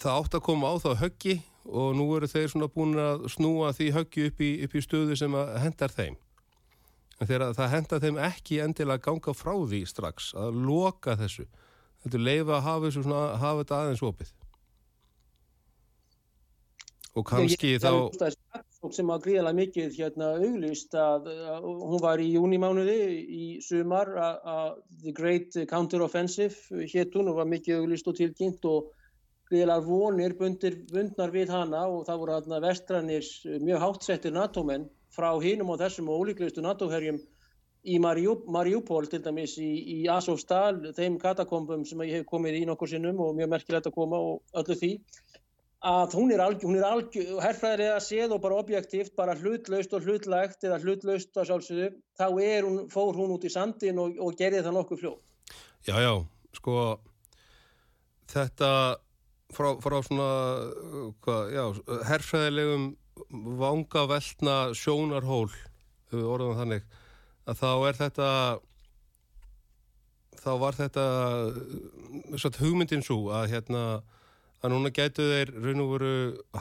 það 0.00 0.16
átt 0.16 0.36
að 0.38 0.44
koma 0.48 0.72
á 0.72 0.74
þá 0.82 0.90
höggi 1.04 1.38
og 1.70 1.94
nú 1.96 2.08
eru 2.16 2.28
þeir 2.30 2.50
svona 2.50 2.70
búin 2.72 2.98
að 2.98 3.28
snúa 3.32 3.70
því 3.76 3.90
höggi 3.94 4.26
upp 4.30 4.42
í, 4.42 4.50
upp 4.64 4.74
í 4.74 4.82
stöðu 4.84 5.16
sem 5.18 5.34
hendar 5.60 5.92
þeim. 5.92 6.16
En 7.20 7.28
þegar 7.28 7.52
það 7.56 7.74
hendar 7.74 8.02
þeim 8.02 8.20
ekki 8.24 8.62
endilega 8.64 9.04
ganga 9.04 9.34
frá 9.36 9.52
því 9.52 9.82
strax 9.88 10.30
að 10.40 10.56
loka 10.64 11.18
þessu 11.20 11.44
er 12.08 12.22
leifa 12.24 12.56
að 12.58 12.66
hafa, 12.66 12.92
svona, 12.96 13.24
hafa 13.40 13.64
þetta 13.64 13.80
aðeins 13.80 14.04
opið. 14.10 14.36
Og 17.18 17.26
kannski 17.26 17.74
ég, 17.74 17.82
ég, 17.82 18.36
þá 18.80 18.92
sem 18.94 19.10
að 19.12 19.24
gríðala 19.26 19.50
mikið 19.56 19.96
hérna 19.98 20.30
auglýst 20.38 20.94
að, 20.96 21.26
að 21.52 21.66
hún 21.66 22.00
var 22.00 22.22
í 22.22 22.30
júnimánuði 22.32 23.00
í 23.20 23.48
sumar 23.64 24.12
að 24.16 24.78
The 25.02 25.12
Great 25.16 25.58
Counter-Offensive 25.68 26.86
hétt 26.88 27.18
hún 27.18 27.28
og 27.32 27.40
var 27.42 27.50
mikið 27.50 27.82
auglýst 27.82 28.08
og 28.08 28.16
tilkynnt 28.16 28.64
og 28.70 28.88
gríðalar 29.50 29.84
vonir 29.84 30.36
bundir, 30.38 30.78
bundnar 30.92 31.34
við 31.34 31.52
hana 31.52 31.82
og 31.90 32.06
það 32.06 32.22
voru 32.22 32.36
hérna 32.38 32.62
vestranir 32.64 33.28
mjög 33.66 33.84
hátsettir 33.84 34.34
NATO-menn 34.36 34.86
frá 35.12 35.28
hinum 35.42 35.74
og 35.74 35.80
þessum 35.82 36.08
og 36.08 36.22
ólíklegustu 36.22 36.64
NATO-herjum 36.64 37.18
í 37.84 37.96
Mariupol 38.02 39.08
til 39.08 39.22
dæmis 39.24 39.56
í, 39.60 39.70
í 39.94 39.98
Azovstal, 40.12 40.92
þeim 40.96 41.16
katakombum 41.20 41.86
sem 41.88 42.02
ég 42.04 42.20
hef 42.20 42.28
komið 42.28 42.60
í 42.60 42.64
nokkur 42.68 42.90
sinnum 42.90 43.20
og 43.24 43.36
mjög 43.38 43.52
merkilegt 43.54 43.88
að 43.88 43.96
koma 43.96 44.20
og 44.20 44.60
öllu 44.60 44.76
því 44.76 44.92
að 45.80 46.14
hún 46.18 46.32
er 46.34 46.42
algjör, 46.44 46.68
hún 46.68 46.76
er 46.76 46.84
algjör, 46.84 47.28
herrfræðilega 47.40 48.00
séð 48.04 48.34
og 48.36 48.42
bara 48.44 48.58
objektíft, 48.60 49.14
bara 49.16 49.36
hlutlaust 49.38 49.94
og 49.96 50.04
hlutlægt 50.04 50.66
eða 50.68 50.76
hlutlaust 50.82 51.32
á 51.40 51.42
sjálfsögðu, 51.48 51.94
þá 52.20 52.26
er 52.44 52.68
hún, 52.68 52.82
fór 52.92 53.16
hún 53.16 53.32
út 53.32 53.46
í 53.48 53.52
sandin 53.52 54.00
og, 54.02 54.18
og 54.20 54.36
gerði 54.36 54.60
það 54.66 54.76
nokkuð 54.76 55.00
fljótt. 55.00 55.54
Já, 55.88 55.96
já, 56.04 56.12
sko, 56.58 56.74
þetta 58.28 58.70
frá, 59.56 59.70
frá 59.80 59.96
svona, 60.04 60.30
hvað, 61.24 61.56
já, 61.56 61.64
herrfræðilegum 62.10 62.90
vangaveltna 63.64 64.58
sjónarhól, 64.76 65.48
orðan 66.12 66.60
þannig, 66.60 66.99
að 67.50 67.58
þá 67.58 67.70
er 67.88 67.98
þetta 67.98 68.28
þá 70.40 70.52
var 70.60 70.78
þetta 70.78 71.04
satt, 72.40 72.60
hugmyndin 72.62 73.04
svo 73.04 73.28
að 73.34 73.50
hérna 73.54 73.82
að 74.60 74.74
núna 74.74 74.92
gætu 74.92 75.24
þeir 75.24 75.52
raun 75.56 75.82
og 75.84 75.92
veru 75.94 76.14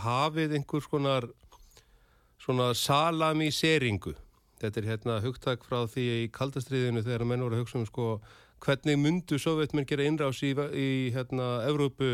hafið 0.05 0.55
einhvers 0.57 0.87
konar 0.87 1.27
svona 2.39 2.71
salamiseringu. 2.75 4.15
Þetta 4.59 4.81
er 4.81 4.87
hérna 4.87 5.17
hugtak 5.23 5.63
frá 5.67 5.83
því 5.87 6.05
í 6.23 6.29
kaldastriðinu 6.35 7.03
þegar 7.05 7.27
menn 7.27 7.43
voru 7.43 7.57
að 7.57 7.63
hugsa 7.63 7.79
um 7.79 7.87
sko 7.87 8.07
hvernig 8.63 8.99
myndu 8.99 9.39
sovjetmenn 9.39 9.87
gera 9.87 10.07
innrás 10.07 10.41
í, 10.43 10.51
í 10.55 10.87
hérna 11.15 11.61
Evrópu 11.67 12.09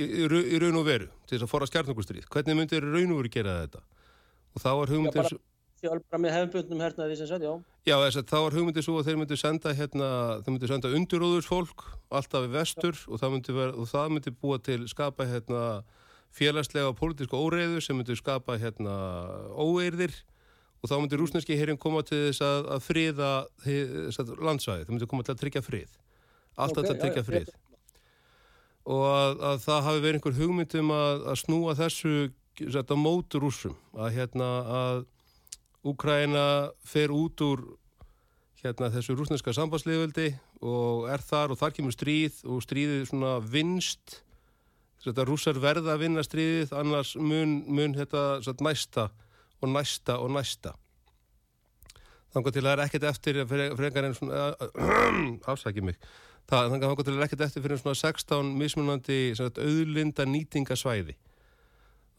í, 0.00 0.04
í, 0.04 0.24
í 0.24 0.60
raun 0.60 0.80
og 0.80 0.86
veru 0.88 1.10
til 1.26 1.36
þess 1.36 1.44
að 1.44 1.52
fóra 1.52 1.68
skjarnagustrið 1.68 2.28
hvernig 2.32 2.56
myndu 2.56 2.80
raun 2.80 3.12
og 3.12 3.20
veru 3.20 3.32
gera 3.32 3.58
þetta? 3.64 3.82
Og 4.54 4.64
þá 4.64 4.70
var 4.78 4.94
hugmyndin 4.94 5.28
svo 5.28 5.40
bara 5.40 5.53
með 6.20 6.34
hefnbundnum 6.34 6.82
hernaði 6.84 7.16
sem 7.18 7.28
sagt, 7.30 7.44
já. 7.44 7.52
Já, 7.84 7.94
þess 8.00 8.20
að 8.20 8.28
þá 8.30 8.36
var 8.38 8.56
hugmyndið 8.58 8.86
svo 8.86 8.94
að 8.98 9.08
þeir 9.08 9.18
myndi 9.20 9.38
senda 9.40 9.74
hérna, 9.76 10.08
þeir 10.44 10.54
myndi 10.54 10.70
senda 10.70 10.92
undiróðursfólk 10.98 11.84
alltaf 12.14 12.46
í 12.46 12.52
vestur 12.54 13.00
og 13.08 13.20
það 13.20 13.34
vera, 13.50 13.72
og 13.74 13.90
það 13.90 14.14
myndi 14.14 14.34
búa 14.40 14.60
til 14.64 14.78
skapa 14.88 15.26
hérna 15.28 15.64
félagslega 16.34 16.90
og 16.90 16.96
pólitíska 16.98 17.38
óreiðu 17.38 17.82
sem 17.84 17.98
myndi 17.98 18.16
skapa 18.18 18.56
hérna 18.58 18.94
óeirðir 19.54 20.14
og 20.82 20.90
þá 20.90 20.96
myndi 20.98 21.18
rúsneski 21.20 21.58
hérinn 21.58 21.80
koma 21.80 22.02
til 22.04 22.26
þess 22.26 22.44
að, 22.44 22.66
að 22.74 22.82
friða 22.84 23.30
landsvæði, 24.44 24.84
það 24.84 24.94
myndi 24.94 25.10
koma 25.10 25.24
til 25.24 25.34
að 25.34 25.42
tryggja 25.42 25.62
frið. 25.64 25.94
Alltaf 26.54 26.82
okay, 26.82 26.88
til 26.88 26.94
að 26.94 27.04
tryggja 27.04 27.26
frið. 27.28 27.52
og 28.84 29.04
að, 29.08 29.44
að 29.48 29.60
það 29.64 29.84
hafi 29.88 30.02
verið 30.04 30.18
einhver 30.18 30.38
hugmyndum 30.38 30.94
að, 30.94 31.22
að 31.32 31.38
snúa 31.40 31.76
þessu 31.78 32.16
mótur 33.00 33.42
rúsum 33.42 33.74
að 33.96 34.12
hérna 34.18 34.48
að 34.80 35.04
Úkraina 35.84 36.72
fer 36.88 37.12
út 37.12 37.40
úr 37.44 37.62
hérna 38.62 38.88
þessu 38.92 39.12
rúsneska 39.18 39.52
sambandsliðveldi 39.52 40.30
og 40.64 41.10
er 41.12 41.20
þar 41.20 41.52
og 41.52 41.60
þar 41.60 41.74
kemur 41.76 41.92
stríð 41.92 42.38
og 42.48 42.62
stríðið 42.64 43.02
svona 43.10 43.34
vinst. 43.44 44.22
Þetta 45.04 45.26
rúsar 45.28 45.60
verða 45.60 45.92
að 45.92 46.06
vinna 46.06 46.24
stríðið 46.24 46.72
annars 46.80 47.12
mun, 47.20 47.58
mun 47.68 47.92
þetta 47.98 48.40
satt, 48.46 48.64
næsta 48.64 49.10
og 49.60 49.68
næsta 49.74 50.16
og 50.16 50.32
næsta. 50.32 50.72
Þannig 52.32 52.48
að 52.48 52.60
það 52.62 52.70
er 52.72 52.84
ekkert 52.86 53.08
eftir 53.10 53.42
frekar 53.50 54.08
en 54.08 54.16
svona 54.16 54.46
afsækjum 55.52 55.90
mig. 55.92 56.00
Þannig 56.48 56.88
að 56.88 57.04
það 57.04 57.12
er 57.18 57.26
ekkert 57.28 57.44
eftir 57.50 57.66
fyrir 57.66 57.82
svona 57.82 58.00
16 58.00 58.56
mismunandi 58.56 59.20
auðlinda 59.36 60.24
nýtingasvæði 60.28 61.18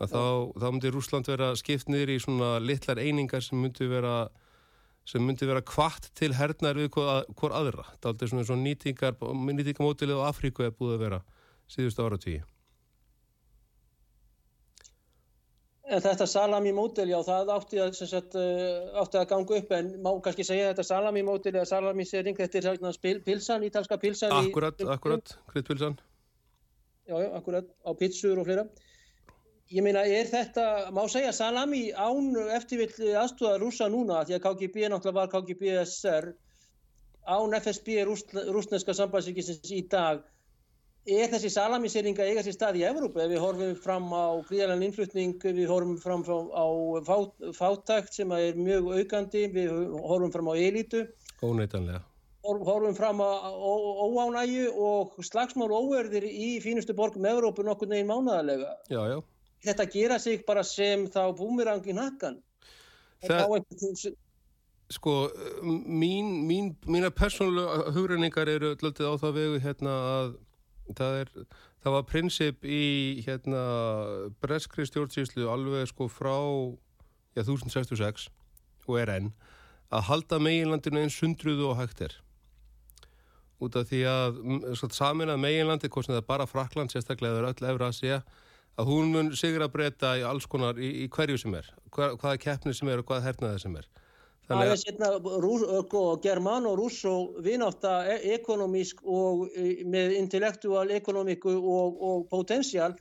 að 0.01 0.11
þá, 0.11 0.23
þá 0.61 0.65
myndi 0.69 0.91
Rúsland 0.91 1.29
vera 1.29 1.53
skipt 1.59 1.91
niður 1.91 2.15
í 2.15 2.17
svona 2.23 2.55
litlar 2.59 2.99
einingar 2.99 3.43
sem 3.45 3.61
myndi 3.61 3.87
vera 3.91 4.25
sem 5.05 5.21
myndi 5.21 5.45
vera 5.45 5.61
kvart 5.61 6.09
til 6.17 6.33
hernar 6.33 6.77
við 6.79 6.89
hvort 6.95 7.53
aðra. 7.53 7.85
Það 8.01 8.07
er 8.07 8.11
aldrei 8.11 8.31
svona, 8.31 8.47
svona 8.49 8.65
nýtingar, 8.65 9.15
nýtingamótilið 9.51 10.21
á 10.21 10.27
Afríku 10.31 10.65
er 10.65 10.73
búið 10.73 10.95
að 10.95 11.03
vera 11.05 11.21
síðustu 11.69 12.05
ára 12.05 12.19
tíu. 12.21 12.41
En 15.85 16.01
þetta 16.01 16.25
salami-mótil, 16.25 17.05
já, 17.11 17.19
það 17.21 17.49
átti 17.53 17.77
að, 17.83 17.91
sagt, 17.99 18.33
eh, 18.41 18.87
átti 18.97 19.19
að 19.19 19.27
ganga 19.29 19.59
upp, 19.59 19.73
en 19.77 19.91
má 20.01 20.09
kannski 20.25 20.45
segja 20.47 20.71
þetta 20.71 20.85
salami-mótil 20.87 21.51
eða 21.53 21.67
salami-sering, 21.69 22.39
þetta 22.39 22.57
er 22.57 22.67
hérna 22.71 22.93
spil, 22.95 23.19
pilsan, 23.27 23.67
ítalska 23.67 23.99
pilsan. 24.01 24.33
Akkurat, 24.33 24.81
í, 24.81 24.87
akkurat, 24.89 25.35
kryddpilsan. 25.51 25.99
Já, 27.05 27.19
já, 27.21 27.29
akkurat, 27.37 27.69
á 27.85 27.91
pitsur 27.93 28.41
og 28.41 28.49
fleira 28.49 28.65
ég 29.73 29.85
meina, 29.85 30.05
er 30.05 30.29
þetta, 30.29 30.65
má 30.93 31.03
segja 31.09 31.33
Salami 31.33 31.87
án 31.91 32.35
eftirvill 32.57 33.15
aðstúða 33.17 33.57
rúsa 33.61 33.89
núna, 33.89 34.23
því 34.25 34.37
að 34.37 34.43
KGB 34.45 34.89
náttúrulega 34.91 35.19
var 35.19 35.33
KGB 35.33 35.75
SR 35.85 36.31
án 37.25 37.57
FSB 37.57 38.03
rúsneska 38.05 38.93
sambandsvíkisins 38.93 39.71
í 39.73 39.81
dag 39.89 40.21
er 41.05 41.29
þessi 41.29 41.51
salamisering 41.53 42.17
að 42.17 42.31
eiga 42.31 42.43
sér 42.45 42.55
stað 42.55 42.79
í 42.79 42.85
Evrópu 42.87 43.21
ef 43.21 43.29
við 43.29 43.41
horfum 43.43 43.75
fram 43.77 44.09
á 44.09 44.41
gríðalega 44.47 44.87
innflutning, 44.87 45.35
við 45.43 45.69
horfum 45.69 45.99
fram 46.01 46.25
á 46.25 46.65
fát, 47.05 47.45
fátakt 47.53 48.17
sem 48.17 48.31
er 48.33 48.57
mjög 48.57 48.89
aukandi, 48.97 49.45
við 49.53 49.71
horfum 50.01 50.33
fram 50.33 50.49
á 50.49 50.53
elitu. 50.57 51.05
Óneitanlega. 51.45 52.01
Horfum 52.45 52.97
fram 52.97 53.21
á 53.21 53.53
óánægu 53.53 54.65
og 54.73 55.15
slagsmál 55.25 55.69
óverðir 55.73 56.25
í 56.25 56.57
fínustu 56.61 56.97
borgum 56.97 57.25
Evrópu 57.29 57.65
nokkur 57.65 57.89
neginn 57.89 58.09
mánadarlega. 58.09 58.73
Já, 58.89 59.01
já. 59.13 59.21
Þetta 59.65 59.87
gera 59.91 60.19
sig 60.21 60.45
bara 60.47 60.63
sem 60.67 61.07
þá 61.11 61.21
búmirang 61.37 61.85
í 61.87 61.95
nakkan. 61.95 62.39
Það, 63.25 63.55
sko, 64.93 65.13
mín, 65.63 66.43
mín, 66.45 66.73
mína 66.85 67.09
persónulega 67.15 67.93
hugrenningar 67.95 68.51
eru 68.51 68.73
alltaf 68.75 69.01
á 69.01 69.15
það 69.23 69.37
vegu 69.39 69.61
hérna 69.63 69.93
að 70.09 70.35
það, 70.93 71.15
er, 71.23 71.31
það 71.81 71.95
var 71.95 72.05
prinsip 72.11 72.67
í 72.67 72.83
hérna 73.25 73.63
breskri 74.43 74.85
stjórnsýslu 74.85 75.47
alveg 75.49 75.89
sko 75.89 76.09
frá 76.11 76.35
já, 77.33 77.41
1066 77.41 78.29
og 78.85 78.99
er 79.01 79.13
enn 79.15 79.31
að 79.93 80.07
halda 80.11 80.39
meginlandinu 80.41 81.01
eins 81.01 81.17
sundruðu 81.17 81.71
og 81.71 81.79
hægt 81.79 82.05
er 82.05 82.19
út 83.63 83.77
af 83.79 83.87
því 83.89 84.01
að 84.09 84.39
samin 84.93 85.31
að 85.31 85.41
meginlandi, 85.45 85.89
hvort 85.89 86.07
sem 86.07 86.13
það 86.13 86.21
er 86.21 86.27
bara 86.27 86.49
Frakland 86.49 86.91
sérstaklega 86.91 87.39
eða 87.39 87.53
öll 87.53 87.69
efra 87.71 87.91
að 88.75 88.85
að 88.85 88.91
hún 88.91 89.11
mun 89.13 89.35
sigur 89.37 89.65
að 89.65 89.75
breyta 89.75 90.15
í 90.19 90.23
alls 90.27 90.47
konar 90.51 90.79
í, 90.79 90.91
í 91.05 91.11
hverju 91.11 91.39
sem 91.41 91.53
er, 91.59 91.69
Hver, 91.95 92.17
hvaða 92.19 92.39
keppni 92.43 92.73
sem 92.75 92.89
er 92.91 93.01
og 93.01 93.07
hvaða 93.09 93.29
hernaði 93.29 93.61
sem 93.63 93.77
er 93.79 93.87
Það 94.45 94.67
er 94.69 94.77
setna 94.77 95.07
german 96.21 96.67
og 96.69 96.75
rúss 96.77 96.99
og 97.09 97.39
vináta 97.41 97.95
e, 98.05 98.19
ekonomísk 98.35 98.99
og 99.01 99.47
e, 99.57 99.81
með 99.89 100.13
intellektual 100.19 100.91
ekonomiku 100.93 101.55
og, 101.55 101.97
og 101.97 102.27
potensial, 102.29 102.91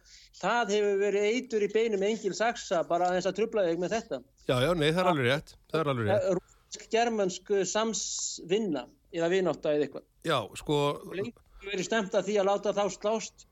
það 0.40 0.72
hefur 0.78 1.02
verið 1.02 1.28
eitur 1.34 1.66
í 1.66 1.68
beinum 1.74 2.06
engil 2.08 2.32
saksa 2.32 2.80
bara 2.88 3.10
þess 3.12 3.28
að 3.28 3.36
trubla 3.42 3.66
þig 3.68 3.84
með 3.84 3.96
þetta. 3.98 4.22
Já, 4.48 4.56
já, 4.64 4.70
nei, 4.72 4.88
það 4.88 5.02
er 5.02 5.10
alveg 5.12 5.28
rétt. 5.28 5.54
Það 5.68 5.82
er 5.82 5.92
alveg 5.92 6.08
rétt. 6.08 6.30
Rúsk-germansk 6.40 7.54
samsvinna 7.74 8.86
eða 9.12 9.32
vináta 9.36 9.76
eða 9.76 9.90
eitthvað. 9.90 10.08
Já, 10.24 10.38
sko... 10.62 10.80
Og 11.04 11.18
lengi 11.20 11.36
verið 11.68 11.90
stemt 11.90 12.16
að 12.16 12.30
því 12.30 12.40
að 12.40 12.48
láta 12.54 12.72
þá 12.72 12.84
slást 12.96 13.46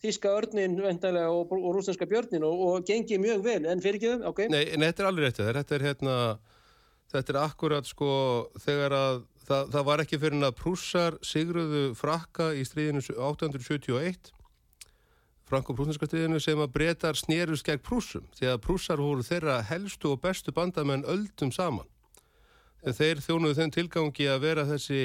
þíska 0.00 0.32
örnin 0.36 0.78
vendalega 0.80 1.32
og, 1.34 1.50
og 1.56 1.74
rúsneska 1.76 2.08
björnin 2.08 2.46
og, 2.46 2.62
og 2.66 2.86
gengið 2.88 3.20
mjög 3.20 3.44
vel, 3.44 3.60
en 3.68 3.82
fyrir 3.84 4.00
ekki 4.00 4.14
þau, 4.14 4.30
ok? 4.32 4.46
Nei, 4.52 4.64
en 4.74 4.86
þetta 4.86 5.04
er 5.04 5.10
alveg 5.10 5.28
rétt. 5.28 5.42
Þetta 5.50 5.76
er 5.76 5.86
hérna 5.88 6.16
þetta 7.10 7.34
er 7.34 7.38
akkurat 7.42 7.88
sko 7.88 8.10
þegar 8.62 8.94
að 8.94 9.22
það, 9.46 9.70
það 9.74 9.86
var 9.88 10.02
ekki 10.04 10.20
fyrir 10.22 10.44
að 10.46 10.58
prússar 10.58 11.16
sigruðu 11.26 11.82
frakka 11.98 12.50
í 12.54 12.62
stríðinu 12.66 13.02
1871 13.02 14.30
franko-prúsneska 15.50 16.06
stríðinu 16.06 16.38
sem 16.42 16.60
að 16.62 16.74
breytar 16.76 17.18
snerust 17.18 17.66
gegn 17.66 17.82
prússum 17.82 18.28
því 18.38 18.52
að 18.52 18.60
prússar 18.66 19.02
voru 19.02 19.26
þeirra 19.26 19.58
helstu 19.66 20.14
og 20.14 20.22
bestu 20.22 20.54
bandamenn 20.54 21.06
öldum 21.10 21.50
saman 21.54 21.88
þeir 22.80 23.22
þjónuðu 23.24 23.58
þenn 23.58 23.74
tilgangi 23.74 24.30
að 24.30 24.44
vera 24.46 24.66
þessi 24.68 25.02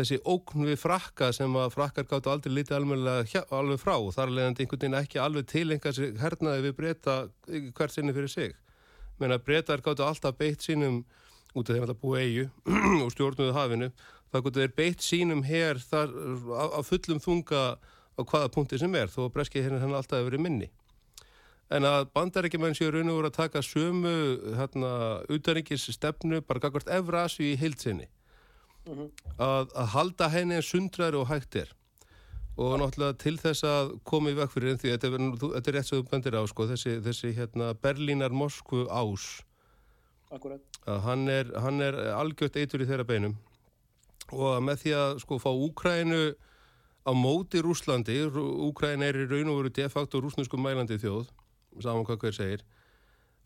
þessi 0.00 0.18
ókn 0.28 0.66
við 0.68 0.78
frakka 0.80 1.30
sem 1.36 1.54
að 1.60 1.74
frakkar 1.74 2.06
gáttu 2.08 2.32
aldrei 2.32 2.54
lítið 2.54 2.78
alveg, 2.78 3.80
frá 3.80 3.94
og 3.98 4.12
þar 4.16 4.32
leðandi 4.34 4.64
einhvern 4.64 4.82
veginn 4.82 4.98
ekki 5.00 5.20
alveg 5.20 5.48
tilenga 5.50 5.92
hernaði 6.20 6.66
við 6.66 6.76
breyta 6.78 7.16
hvert 7.46 7.94
sinni 7.94 8.14
fyrir 8.16 8.32
sig. 8.32 8.56
Menn 9.20 9.34
að 9.34 9.44
breytar 9.48 9.84
gáttu 9.84 10.06
alltaf 10.06 10.38
beitt 10.40 10.64
sínum 10.64 11.02
út 11.54 11.68
af 11.68 11.76
þeim 11.76 11.86
alltaf 11.86 12.02
búið 12.02 12.24
eigu 12.24 12.44
og 13.04 13.14
stjórnuðu 13.14 13.56
hafinu, 13.56 13.90
það 14.30 14.44
gáttu 14.46 14.62
þeir 14.64 14.76
beitt 14.82 15.04
sínum 15.04 15.42
hér 15.46 15.80
þar 15.82 16.14
á 16.56 16.80
fullum 16.86 17.22
þunga 17.22 17.64
á 17.80 18.20
hvaða 18.20 18.52
punkti 18.54 18.78
sem 18.80 18.94
er 18.96 19.10
þó 19.12 19.26
að 19.26 19.34
breskið 19.36 19.66
hérna 19.66 19.82
hann 19.82 19.96
alltaf 19.96 20.20
hefur 20.20 20.30
verið 20.32 20.46
minni. 20.46 20.70
En 21.70 21.86
að 21.86 22.08
bandarækjumenn 22.16 22.74
séu 22.74 22.90
raun 22.90 23.12
og 23.12 23.20
voru 23.20 23.28
að 23.30 23.36
taka 23.36 23.60
sömu 23.62 24.14
hérna 24.58 24.94
utaríkis 25.30 25.84
stefnu 25.94 26.40
bara 26.42 26.62
gagvart 26.62 26.90
Evrasju 26.90 27.46
í 27.46 27.58
heilsinni 27.60 28.08
mm 28.90 28.98
-hmm. 28.98 29.10
að, 29.38 29.74
að 29.74 29.86
halda 29.94 30.28
henni 30.28 30.56
en 30.58 30.62
sundræri 30.62 31.16
og 31.16 31.28
hægt 31.28 31.56
er. 31.56 31.70
Og 32.56 32.78
náttúrulega 32.80 33.16
til 33.16 33.38
þess 33.38 33.64
að 33.64 33.92
koma 34.04 34.30
í 34.30 34.36
vekk 34.36 34.50
fyrir 34.52 34.76
því 34.76 34.90
þetta 34.92 35.06
er, 35.06 35.14
þetta 35.54 35.70
er 35.70 35.74
rétt 35.76 35.86
sem 35.88 35.98
þú 35.98 36.10
bendir 36.10 36.36
á 36.36 36.42
sko, 36.46 36.66
þessi, 36.66 37.00
þessi 37.00 37.32
hérna, 37.32 37.72
Berlínar 37.74 38.30
Moskvu 38.30 38.86
ás. 38.90 39.42
Að 40.86 41.00
hann 41.06 41.28
er, 41.28 41.46
hann 41.58 41.80
er 41.80 41.94
algjört 42.14 42.56
eitur 42.56 42.82
í 42.82 42.86
þeirra 42.86 43.06
beinum. 43.06 43.36
Og 44.32 44.56
að 44.56 44.62
með 44.62 44.76
því 44.82 44.92
að 44.94 45.18
sko 45.24 45.38
fá 45.38 45.50
Úkrænu 45.50 46.34
á 47.06 47.12
móti 47.16 47.62
Rúslandi 47.62 48.18
Úkræn 48.28 49.02
er 49.02 49.16
í 49.16 49.26
raun 49.26 49.48
og 49.50 49.62
veru 49.62 49.72
de 49.72 49.88
facto 49.88 50.20
rúsnesku 50.20 50.58
mælandi 50.60 50.98
þjóð 51.00 51.30
saman 51.80 52.04
hvað 52.04 52.20
hver 52.24 52.36
segir 52.36 52.64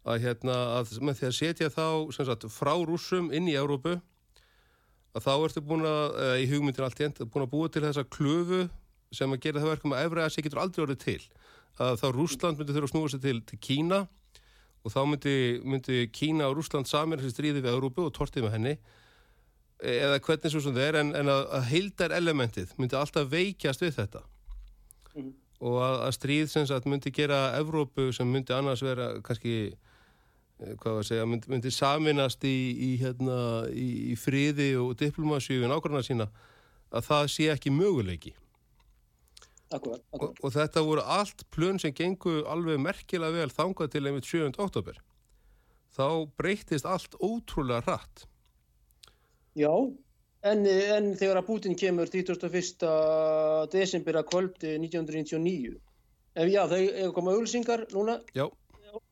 að, 0.05 0.21
hérna, 0.25 0.57
að 0.81 0.99
með 1.01 1.21
því 1.21 1.29
að 1.29 1.37
setja 1.39 1.71
þá 1.73 1.87
sagt, 2.13 2.47
frá 2.53 2.75
rúsum 2.85 3.31
inn 3.33 3.49
í 3.49 3.57
Európu 3.57 3.97
að 5.15 5.27
þá 5.27 5.33
ertu 5.37 5.63
búin 5.65 5.87
að, 5.87 6.17
í 6.43 6.49
hugmyndin 6.51 6.87
allt 6.87 7.01
jænt, 7.01 7.23
búin 7.31 7.47
að 7.47 7.53
búa 7.53 7.71
til 7.71 7.85
þessa 7.85 8.05
klöfu 8.11 8.65
sem 9.15 9.31
að 9.31 9.43
gera 9.45 9.63
það 9.63 9.73
verkum 9.77 9.95
að 9.95 10.09
Efra 10.09 10.27
Asi 10.27 10.43
getur 10.43 10.63
aldrei 10.63 10.83
orðið 10.85 11.01
til. 11.05 11.21
Að 11.79 12.01
þá 12.03 12.07
Rúsland 12.15 12.59
myndi 12.59 12.75
þurfa 12.75 12.89
að 12.91 12.93
snúa 12.95 13.13
sig 13.13 13.23
til, 13.23 13.39
til 13.47 13.61
Kína 13.63 14.01
og 14.85 14.93
þá 14.93 15.01
myndi, 15.09 15.37
myndi 15.63 16.03
Kína 16.15 16.51
og 16.51 16.59
Rúsland 16.59 16.91
saman 16.91 17.23
þessi 17.23 17.35
stríði 17.35 17.63
við 17.63 17.73
Európu 17.75 18.09
og 18.09 18.13
tortið 18.17 18.47
með 18.47 18.57
henni. 18.59 18.75
Eða 19.85 20.21
hvernig 20.25 20.53
svo 20.53 20.63
sem 20.65 20.75
það 20.75 20.89
er 20.89 21.01
en, 21.01 21.15
en 21.19 21.31
að, 21.31 21.47
að 21.59 21.67
heildar 21.71 22.15
elementið 22.19 22.75
myndi 22.81 22.99
alltaf 22.99 23.31
veikjast 23.31 23.83
við 23.85 23.99
þetta. 23.99 24.23
Mm. 25.15 25.31
og 25.63 25.77
að, 25.79 25.97
að 26.09 26.15
stríð 26.17 26.49
sem 26.51 26.65
sagt 26.67 26.89
myndi 26.91 27.13
gera 27.15 27.53
Evrópu 27.55 28.09
sem 28.13 28.27
myndi 28.27 28.51
annars 28.51 28.83
vera 28.83 29.13
kannski 29.23 29.53
eh, 29.71 29.93
hvað 30.81 30.91
var 30.91 31.03
að 31.03 31.09
segja, 31.11 31.27
myndi, 31.29 31.51
myndi 31.53 31.75
saminast 31.75 32.47
í, 32.49 32.57
í, 32.73 32.91
hérna, 33.03 33.39
í, 33.73 33.89
í 34.13 34.17
friði 34.21 34.73
og 34.81 34.95
diplomasíu 35.01 35.65
en 35.65 35.75
ákvæmna 35.75 36.05
sína 36.07 36.31
að 36.95 37.07
það 37.09 37.31
sé 37.35 37.51
ekki 37.53 37.73
möguleiki 37.75 38.35
Akkurat, 39.75 40.03
akkurat. 40.13 40.39
Og, 40.39 40.45
og 40.45 40.55
þetta 40.55 40.83
voru 40.87 41.03
allt 41.17 41.45
plön 41.55 41.81
sem 41.83 41.95
gengu 41.97 42.43
alveg 42.51 42.79
merkilega 42.83 43.35
vel 43.41 43.53
þangað 43.53 43.93
til 43.95 44.05
einmitt 44.07 44.29
7. 44.29 44.53
oktober. 44.63 45.01
Þá 45.95 46.07
breytist 46.39 46.87
allt 46.87 47.17
ótrúlega 47.23 47.83
hratt. 47.87 48.27
Já, 49.59 49.73
en, 50.51 50.67
en 50.67 51.13
þegar 51.19 51.41
að 51.41 51.49
Putin 51.49 51.79
kemur 51.79 52.11
21. 52.11 52.87
desember 53.73 54.19
að 54.21 54.29
kvöldi 54.33 54.75
1999, 54.83 55.75
ef 56.35 56.51
já, 56.51 56.63
þau 56.71 56.81
hefur 56.83 57.17
komað 57.17 57.39
auðvilsingar 57.39 57.87
núna, 57.95 58.19
já. 58.35 58.47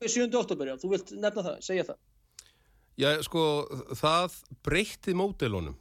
7. 0.06 0.26
oktober, 0.38 0.72
já, 0.72 0.76
þú 0.82 0.92
vilt 0.94 1.14
nefna 1.16 1.46
það, 1.48 1.60
segja 1.68 1.86
það. 1.90 2.02
Já, 3.00 3.08
sko, 3.24 3.44
það 3.98 4.36
breytti 4.66 5.14
mótelunum. 5.16 5.78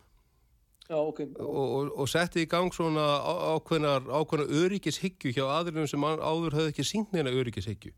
Já, 0.92 0.98
okay. 1.00 1.28
og, 1.40 1.60
og, 1.64 1.92
og 2.04 2.08
setti 2.12 2.44
í 2.44 2.48
gang 2.52 2.74
svona 2.76 3.04
ákveðnar, 3.56 4.10
ákveðnar 4.12 4.50
öryggishyggju 4.66 5.32
hjá 5.38 5.46
aðlunum 5.48 5.88
sem 5.88 6.04
áður 6.04 6.58
höfðu 6.58 6.72
ekki 6.74 6.84
sínt 6.88 7.14
neina 7.16 7.32
öryggishyggju 7.32 7.94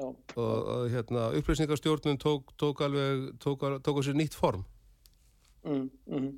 og, 0.00 0.16
og 0.40 0.90
hérna, 0.90 1.30
upplýsningarstjórnum 1.36 2.16
tók, 2.16 2.54
tók 2.56 2.80
alveg 2.80 3.34
tók, 3.38 3.64
tók 3.82 4.00
á 4.00 4.02
sér 4.02 4.16
nýtt 4.16 4.34
form 4.34 4.64
mm, 5.64 5.90
mm. 6.06 6.30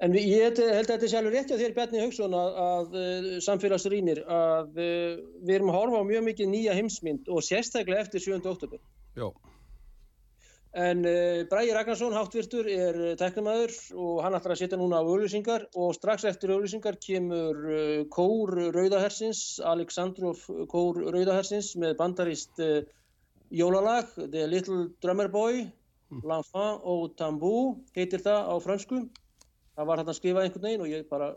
En 0.00 0.16
ég 0.16 0.40
held 0.46 0.58
að 0.64 0.88
þetta 0.88 1.04
er 1.04 1.12
sjálfur 1.12 1.34
rétti 1.36 1.56
á 1.56 1.60
þér 1.60 1.76
Bjarni 1.76 2.00
Haugsson 2.00 2.34
að, 2.36 2.58
að, 2.64 2.94
að 3.04 3.30
samfélagsrýnir 3.44 4.22
að 4.24 4.70
við 4.80 5.54
erum 5.58 5.72
að 5.74 5.76
horfa 5.76 6.00
á 6.00 6.10
mjög 6.10 6.26
mikið 6.30 6.52
nýja 6.54 6.76
heimsmynd 6.78 7.28
og 7.28 7.44
sérstaklega 7.44 8.06
eftir 8.06 8.24
7. 8.24 8.40
oktober 8.40 8.80
Já 9.18 9.28
En 10.70 11.02
uh, 11.02 11.42
Bræði 11.50 11.72
Ragnarsson, 11.74 12.14
háttvirtur, 12.14 12.68
er 12.70 12.94
uh, 12.94 13.14
teknumæður 13.18 13.72
og 13.98 14.20
hann 14.22 14.36
ætlar 14.38 14.54
að 14.54 14.60
setja 14.60 14.78
núna 14.78 15.00
á 15.00 15.02
auðlýsingar 15.02 15.64
og 15.74 15.96
strax 15.96 16.28
eftir 16.30 16.52
auðlýsingar 16.54 16.94
kemur 17.02 17.58
uh, 17.58 18.04
Kór 18.14 18.54
Rauðahersins, 18.76 19.58
Aleksandrov 19.66 20.44
Kór 20.70 21.00
Rauðahersins 21.10 21.72
með 21.74 21.96
bandarist 21.98 22.62
jólalag, 23.50 24.14
The 24.14 24.46
Little 24.46 24.84
Drummer 25.02 25.26
Boy, 25.26 25.64
mm. 26.12 26.22
L'Enfant 26.22 26.86
au 26.86 27.08
Tambour, 27.18 27.80
heitir 27.98 28.22
það 28.22 28.46
á 28.46 28.54
fransku. 28.62 29.02
Það 29.76 29.88
var 29.90 30.02
hann 30.02 30.12
að 30.12 30.18
skrifa 30.18 30.44
einhvern 30.44 30.66
veginn 30.66 30.84
og 30.84 30.92
ég 30.92 31.08
bara 31.10 31.30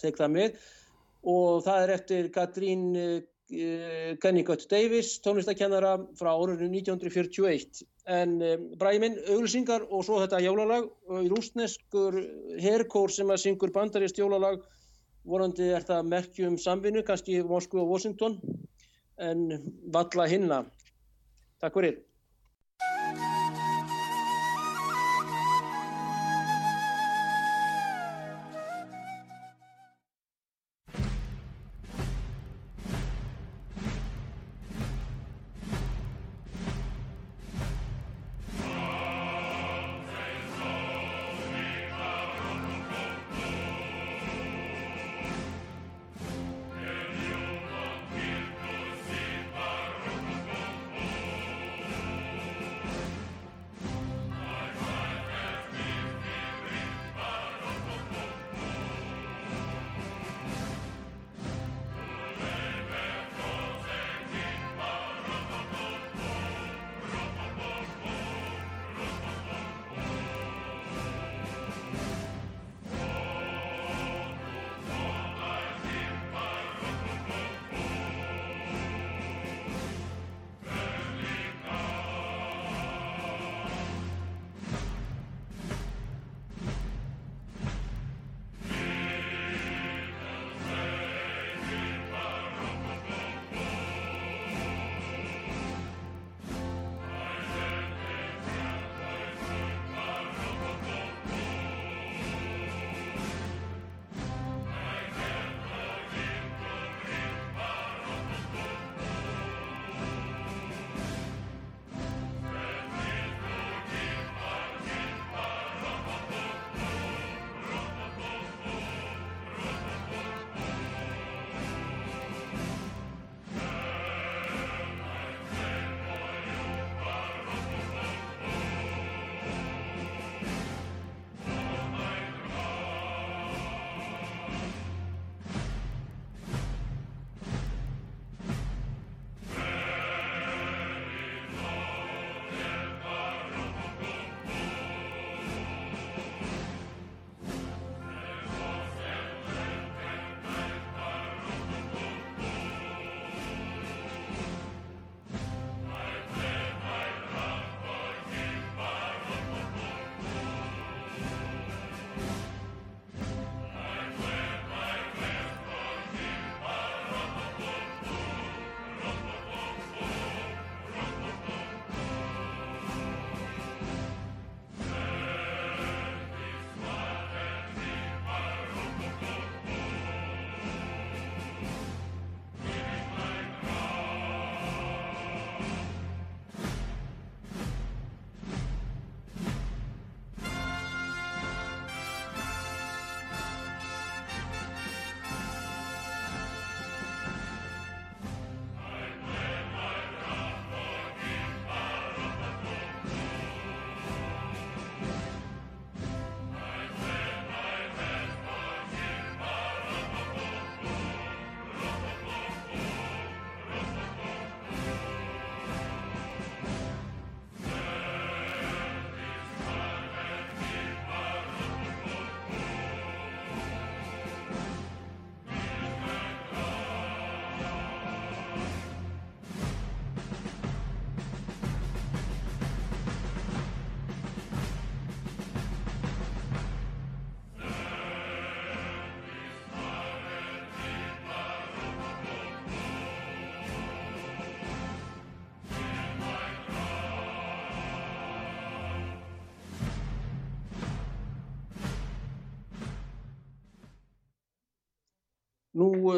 tek 0.00 0.18
það 0.18 0.34
með. 0.38 0.58
Og 1.34 1.62
það 1.64 1.82
er 1.82 1.94
eftir 1.94 2.30
Katrín 2.34 2.84
Kennicott 4.20 4.64
Davis, 4.70 5.18
tónlistakennara 5.20 5.98
frá 6.16 6.30
árunum 6.32 6.72
1941 6.72 7.84
en 8.04 8.32
um, 8.40 8.64
bræði 8.80 9.00
minn, 9.02 9.18
auglýsingar 9.32 9.84
og 9.88 10.04
svo 10.04 10.20
þetta 10.22 10.40
jólalag 10.44 10.88
í 11.20 11.28
rústneskur 11.32 12.16
herkór 12.60 13.12
sem 13.12 13.30
að 13.32 13.42
syngur 13.44 13.72
bandarist 13.74 14.18
jólalag. 14.20 14.64
Vorandi 15.24 15.70
er 15.72 15.84
það 15.84 16.10
merkjum 16.10 16.58
samvinnu, 16.60 17.04
kannski 17.04 17.38
Moskú 17.48 17.80
og 17.80 17.94
Washington. 17.94 18.36
En 19.16 19.46
valla 19.92 20.26
hinna. 20.28 20.64
Takk 21.62 21.78
fyrir 21.78 22.00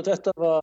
þetta 0.07 0.35
var 0.41 0.63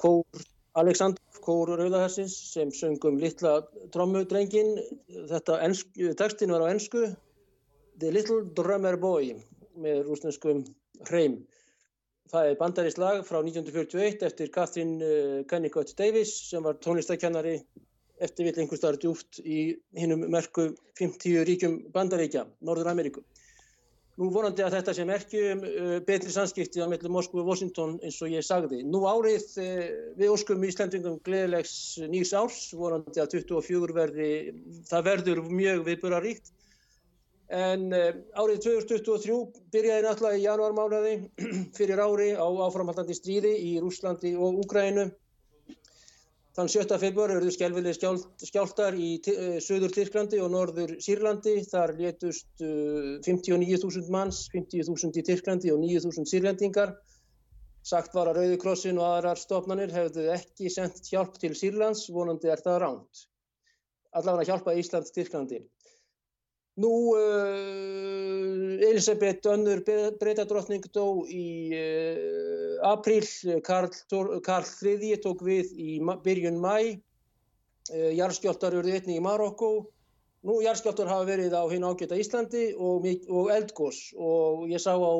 kór 0.00 0.44
Aleksandr 0.80 1.40
Kór 1.42 1.72
Rauðahersins 1.78 2.34
sem 2.52 2.70
söngum 2.74 3.16
litla 3.18 3.56
trommudrengin. 3.94 4.76
Þetta 5.30 5.56
tekstin 6.20 6.52
var 6.54 6.66
á 6.66 6.70
ennsku 6.70 7.08
The 8.00 8.12
Little 8.14 8.44
Drummer 8.56 8.98
Boy 9.00 9.32
með 9.80 10.04
rúsneskum 10.06 10.62
hreim. 11.08 11.40
Það 12.30 12.52
er 12.52 12.58
bandarist 12.60 13.00
lag 13.02 13.24
frá 13.26 13.40
1941 13.40 14.22
eftir 14.28 14.52
Catherine 14.54 15.02
uh, 15.02 15.40
Kennicott 15.50 15.90
Davis 15.98 16.32
sem 16.50 16.62
var 16.62 16.78
tónlistakennari 16.78 17.56
eftir 18.22 18.46
vill 18.46 18.60
einhver 18.60 18.78
starf 18.78 19.00
djúft 19.02 19.40
í 19.42 19.60
hinnum 19.98 20.22
merku 20.30 20.68
50 21.00 21.42
ríkjum 21.48 21.78
bandaríkja, 21.94 22.44
Norður 22.62 22.92
Ameríku. 22.92 23.24
Nú 24.20 24.28
vonandi 24.34 24.60
að 24.60 24.74
þetta 24.76 24.94
sem 24.96 25.10
erkjum 25.14 25.62
uh, 25.64 25.96
betri 26.04 26.32
samskipti 26.34 26.82
á 26.84 26.86
mellum 26.92 27.14
Moskvu 27.16 27.40
og 27.40 27.50
Washington 27.50 27.96
eins 28.04 28.20
og 28.20 28.34
ég 28.34 28.44
sagði. 28.44 28.82
Nú 28.84 29.02
árið 29.08 29.46
uh, 29.64 29.84
við 30.20 30.34
óskum 30.34 30.66
Íslandingum 30.68 31.20
gleðilegs 31.24 31.74
nýrs 32.12 32.34
árs, 32.36 32.62
vonandi 32.76 33.22
að 33.22 33.38
24 33.40 33.96
verði, 33.96 34.30
það 34.90 35.06
verður 35.08 35.46
mjög 35.48 35.86
viðbúraríkt 35.88 36.52
En 37.50 37.88
uh, 37.90 38.12
árið 38.38 38.60
2023 38.62 39.36
byrjaði 39.74 40.04
náttúrulega 40.04 40.38
í 40.38 40.44
janúarmánaði 40.44 41.14
fyrir 41.76 41.98
ári 41.98 42.28
á 42.38 42.46
áframhaldandi 42.46 43.16
stríði 43.18 43.56
í 43.66 43.72
Rúslandi 43.82 44.36
og 44.38 44.60
Úgrænu. 44.62 45.08
Þann 46.58 46.70
7. 46.72 46.96
februar 46.98 47.30
verður 47.30 47.54
skjálfileg 47.54 47.96
skjáltar 48.42 48.96
í 48.98 49.10
uh, 49.30 49.58
söður 49.62 49.92
Tyrklandi 49.94 50.40
og 50.42 50.50
norður 50.54 50.96
Sýrlandi. 51.04 51.60
Þar 51.70 51.94
létust 52.00 52.64
uh, 52.66 53.20
59.000 53.26 54.10
manns, 54.10 54.42
50.000 54.54 55.22
í 55.22 55.24
Tyrklandi 55.28 55.70
og 55.74 55.78
9.000 55.84 56.26
sýrlendingar. 56.32 56.96
Sagt 57.86 58.16
var 58.18 58.28
að 58.28 58.40
Rauðikrossin 58.40 58.98
og 59.00 59.06
aðrar 59.06 59.38
stofnanir 59.40 59.94
hefðu 59.94 60.26
ekki 60.34 60.68
sendt 60.74 61.06
hjálp 61.08 61.38
til 61.40 61.54
Sýrlands, 61.56 62.08
vonandi 62.12 62.50
er 62.52 62.60
það 62.60 62.82
ránt. 62.82 63.22
Allavega 64.18 64.50
hjálpa 64.50 64.74
Ísland 64.76 65.08
Tyrklandi. 65.14 65.62
Nú, 66.80 66.92
uh, 67.18 68.80
Elisabeth 68.88 69.48
Önnur 69.52 69.82
breytadrottning 70.20 70.86
dó 70.94 71.26
í 71.28 71.46
uh, 71.76 72.76
apríl, 72.88 73.26
Karl, 73.66 73.92
Karl 74.46 74.68
III 74.80 75.16
tók 75.24 75.44
við 75.44 75.74
í 75.76 75.98
byrjun 76.24 76.60
mæ, 76.62 76.76
uh, 77.92 78.10
jarðskjáltar 78.16 78.78
eruð 78.78 78.96
einni 78.96 79.18
í 79.18 79.24
Marokko, 79.24 79.72
nú 80.46 80.60
jarðskjáltar 80.64 81.10
hafa 81.10 81.26
verið 81.28 81.52
á 81.52 81.64
hinn 81.68 81.84
ágæta 81.84 82.16
Íslandi 82.16 82.70
og, 82.72 83.04
og 83.28 83.50
eldgós 83.52 83.98
og 84.16 84.64
ég 84.70 84.80
sá 84.80 84.94
á 84.96 85.12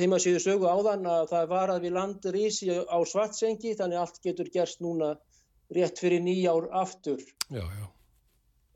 heimasíðu 0.00 0.40
sögu 0.46 0.70
áðan 0.70 1.04
að 1.12 1.26
það 1.34 1.50
var 1.50 1.74
að 1.74 1.84
við 1.84 1.96
landur 1.98 2.38
ísi 2.40 2.70
á 2.72 2.98
svartsengi 3.04 3.74
þannig 3.76 4.00
allt 4.00 4.22
getur 4.24 4.48
gerst 4.54 4.80
núna 4.80 5.12
rétt 5.76 6.00
fyrir 6.00 6.24
nýjár 6.24 6.70
aftur. 6.72 7.20
Já, 7.50 7.60
já. 7.60 7.86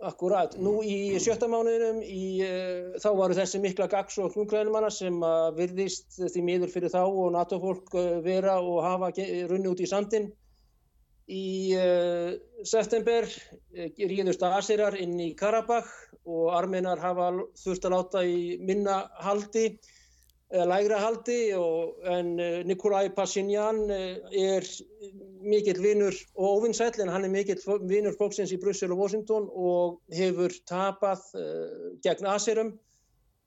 Akkurat, 0.01 0.55
nú 0.57 0.79
í 0.81 1.19
sjötta 1.21 1.45
mánuðinum 1.53 1.99
í, 2.01 2.41
uh, 2.41 2.95
þá 3.03 3.09
varu 3.19 3.35
þessi 3.37 3.59
mikla 3.61 3.85
gags 3.93 4.17
og 4.23 4.31
knúklæðinumanna 4.33 4.89
sem 4.97 5.19
uh, 5.21 5.51
virðist 5.53 6.17
því 6.23 6.45
miður 6.47 6.73
fyrir 6.73 6.93
þá 6.95 7.03
og 7.05 7.27
NATO-fólk 7.35 7.93
uh, 8.01 8.07
vera 8.25 8.55
og 8.65 8.79
hafa 8.87 9.11
runni 9.51 9.69
út 9.69 9.83
í 9.85 9.89
sandin. 9.91 10.31
Í 11.31 11.77
september 12.67 13.29
ríðust 13.71 14.41
að 14.43 14.57
Asirar 14.57 14.97
inn 14.99 15.13
í 15.23 15.29
Karabakh 15.39 15.93
og 16.27 16.49
armenar 16.57 16.99
hafa 16.99 17.29
þurft 17.61 17.87
að 17.87 17.95
láta 17.95 18.25
í 18.27 18.57
minna 18.59 19.05
haldi 19.23 19.69
lægra 20.51 20.99
haldi 20.99 21.53
og, 21.55 22.01
en 22.11 22.33
uh, 22.41 22.67
Nikolai 22.67 23.09
Pashinyan 23.15 23.79
uh, 23.87 24.17
er 24.35 24.67
mikill 25.47 25.83
vinnur 25.83 26.15
og 26.35 26.57
óvinnsæll 26.57 27.03
en 27.03 27.09
hann 27.09 27.25
er 27.25 27.31
mikill 27.31 27.63
vinnur 27.89 28.17
fólksins 28.19 28.53
í 28.53 28.59
Brussel 28.59 28.91
og 28.93 28.99
Washington 28.99 29.47
og 29.49 30.01
hefur 30.13 30.51
tapað 30.67 31.23
uh, 31.39 31.95
gegn 32.03 32.27
Asirum 32.27 32.75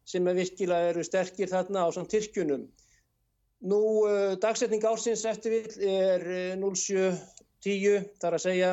sem 0.08 0.28
er 0.28 0.40
virkilega 0.40 0.94
eru 0.94 1.04
sterkir 1.04 1.52
þarna 1.52 1.86
á 1.88 1.90
samt 1.96 2.12
Tyrkjunum. 2.12 2.66
Nú 3.64 3.80
dagsetning 4.44 4.84
ársins 4.84 5.24
eftirvill 5.24 5.78
er 5.88 6.26
07.10 6.60 8.10
þar 8.20 8.36
að 8.36 8.44
segja 8.44 8.72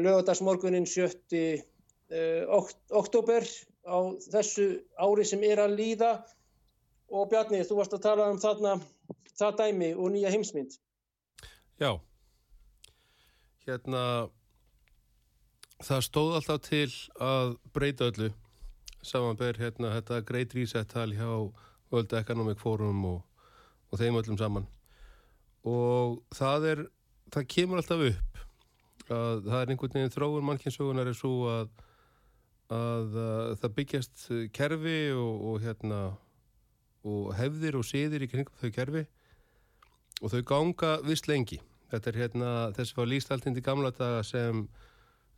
lögadagsmorgunin 0.00 0.86
7. 0.88 1.60
oktober 2.88 3.44
á 3.84 3.98
þessu 4.32 4.70
ári 4.96 5.28
sem 5.28 5.44
er 5.44 5.60
að 5.60 5.76
líða 5.76 6.14
og 7.08 7.28
Bjarni, 7.30 7.62
þú 7.64 7.78
varst 7.78 7.94
að 7.96 8.04
tala 8.04 8.28
um 8.32 8.40
þarna, 8.40 8.74
það 9.38 9.60
dæmi 9.62 9.92
og 9.94 10.12
nýja 10.12 10.32
heimsmynd. 10.34 10.76
Já, 11.78 11.92
hérna, 13.66 14.02
það 15.84 16.04
stóð 16.08 16.36
alltaf 16.40 16.60
til 16.66 16.90
að 17.22 17.54
breyta 17.74 18.10
öllu, 18.10 18.32
samanber 19.06 19.60
hérna 19.60 19.94
þetta 19.96 20.20
Great 20.26 20.56
Reset 20.58 20.90
tal 20.90 21.12
hjá 21.14 21.28
World 21.88 22.12
Economic 22.18 22.60
Forum 22.60 23.04
og, 23.08 23.20
og 23.88 24.00
þeim 24.00 24.18
öllum 24.20 24.40
saman. 24.40 24.68
Og 25.68 26.20
það 26.36 26.70
er, 26.72 26.86
það 27.32 27.50
kemur 27.54 27.80
alltaf 27.80 28.04
upp 28.10 28.44
að 29.08 29.44
það 29.46 29.60
er 29.60 29.70
einhvern 29.72 29.94
veginn 29.96 30.12
þróun 30.12 30.48
mannkynnsugunar 30.48 31.08
er 31.08 31.16
svo 31.16 31.34
að, 31.48 31.68
að, 32.74 33.14
að 33.22 33.54
það 33.62 33.76
byggjast 33.78 34.24
kerfi 34.56 34.98
og, 35.14 35.46
og 35.48 35.62
hérna 35.64 36.00
og 37.06 37.32
hefðir 37.38 37.78
og 37.78 37.86
siðir 37.86 38.24
í 38.24 38.28
kringum 38.30 38.58
þau 38.60 38.70
kerfi 38.74 39.04
og 40.22 40.32
þau 40.32 40.42
ganga 40.46 40.92
vist 41.06 41.28
lengi. 41.30 41.60
Þetta 41.88 42.10
er 42.10 42.20
hérna, 42.22 42.50
þess 42.76 42.98
að 42.98 43.10
líst 43.12 43.32
allt 43.32 43.46
indi 43.48 43.62
gamla 43.64 43.92
daga 43.96 44.20
sem, 44.26 44.66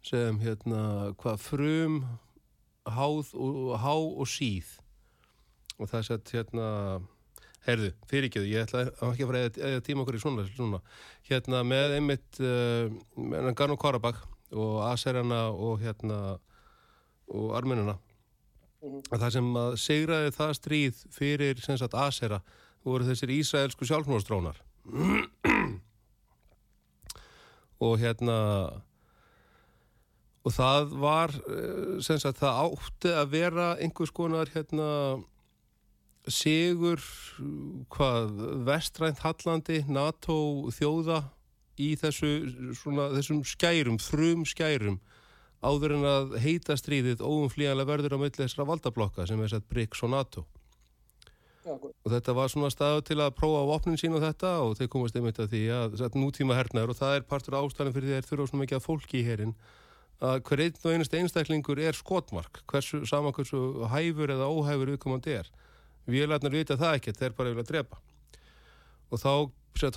sem 0.02 0.40
hérna, 0.42 1.12
hvað 1.20 1.44
frum, 1.44 2.00
háð 2.88 3.34
og, 3.36 3.74
há 3.78 3.94
og 3.94 4.26
síð. 4.28 4.72
Og 5.78 5.88
það 5.88 5.98
er 6.00 6.08
sett 6.08 6.34
hérna, 6.34 6.66
herðu, 7.68 7.92
fyrirgeðu, 8.10 8.50
ég 8.50 8.66
ætla 8.66 8.88
ekki 8.88 9.26
að 9.26 9.30
fara 9.30 9.44
eða 9.70 9.84
tíma 9.86 10.04
okkur 10.04 10.18
í 10.18 10.24
svona, 10.24 10.48
svona. 10.56 10.82
Hérna 11.28 11.62
með 11.68 11.96
einmitt, 12.00 12.42
uh, 12.42 12.90
með 13.20 13.52
Garn 13.60 13.76
og 13.76 13.82
Karabakk 13.84 14.24
og 14.50 14.80
Aserana 14.88 15.46
og 15.52 15.78
hérna, 15.84 16.38
og 17.30 17.52
Armenuna 17.54 18.00
Mm 18.80 18.88
-hmm. 18.88 19.18
Það 19.18 19.30
sem 19.32 19.48
að 19.56 19.76
segraði 19.76 20.30
það 20.30 20.52
stríð 20.56 20.96
fyrir 21.12 21.60
sagt, 21.60 21.94
Asera 21.94 22.42
voru 22.84 23.04
þessir 23.04 23.30
Ísraelsku 23.30 23.84
sjálfmórstrónar 23.84 24.56
og 27.86 27.98
hérna 27.98 28.36
og 30.44 30.52
það 30.52 30.94
var 31.00 31.30
eh, 31.30 32.00
sagt, 32.00 32.40
það 32.40 32.60
átti 32.64 33.12
að 33.12 33.30
vera 33.34 33.76
einhvers 33.76 34.10
konar 34.10 34.48
hérna 34.54 35.20
sigur 36.28 37.00
hvað 37.92 38.64
vestrænt 38.64 39.20
Hallandi 39.24 39.84
NATO 39.88 40.68
þjóða 40.72 41.22
í 41.80 41.94
þessu 42.00 42.30
svona, 42.76 43.08
þessum 43.16 43.44
skærum, 43.44 43.98
frum 44.00 44.44
skærum 44.48 45.00
áður 45.60 45.96
en 45.98 46.06
að 46.08 46.38
heita 46.40 46.76
stríðið 46.78 47.20
óumflíjanlega 47.24 47.90
verður 47.90 48.16
á 48.16 48.22
milli 48.22 48.38
þessara 48.38 48.68
valdablokka 48.70 49.26
sem 49.28 49.42
er 49.44 49.52
sett 49.52 49.68
BRICS 49.68 50.04
og 50.06 50.12
NATO. 50.14 50.46
Ja, 51.60 51.74
og 51.76 52.08
þetta 52.08 52.32
var 52.32 52.48
svona 52.48 52.70
staðu 52.72 53.02
til 53.04 53.18
að 53.20 53.34
prófa 53.36 53.60
á 53.60 53.72
opnin 53.76 53.98
sín 54.00 54.16
og 54.16 54.24
þetta 54.24 54.54
og 54.64 54.78
þeir 54.78 54.88
komast 54.94 55.16
einmitt 55.18 55.42
að 55.42 55.52
því 55.52 55.60
að 55.76 56.16
nútíma 56.16 56.56
hernaður 56.56 56.94
og 56.94 56.98
það 57.02 57.16
er 57.18 57.26
partur 57.28 57.58
ástæðan 57.58 57.92
fyrir 57.92 58.08
því 58.08 58.14
að 58.16 58.22
þeir 58.22 58.30
þurfa 58.30 58.46
svona 58.48 58.64
mikið 58.64 58.78
að 58.78 58.86
fólki 58.86 59.20
í 59.20 59.26
herin 59.26 59.52
að 60.20 60.40
hver 60.48 60.62
einn 60.64 60.80
og 60.80 60.94
einast 60.94 61.16
einstaklingur 61.16 61.80
er 61.80 61.96
skotmark 61.96 62.62
hversu 62.68 63.02
saman 63.08 63.36
hversu 63.36 63.60
hæfur 63.92 64.32
eða 64.32 64.48
óhæfur 64.48 64.92
viðkomandi 64.94 65.36
er. 65.36 65.50
Vélarnar 66.08 66.52
vita 66.52 66.76
það 66.80 66.96
ekki, 66.96 67.14
þeir 67.16 67.36
bara 67.36 67.52
vilja 67.52 67.68
drepa. 67.68 68.00
Og 69.12 69.20
þá 69.20 69.32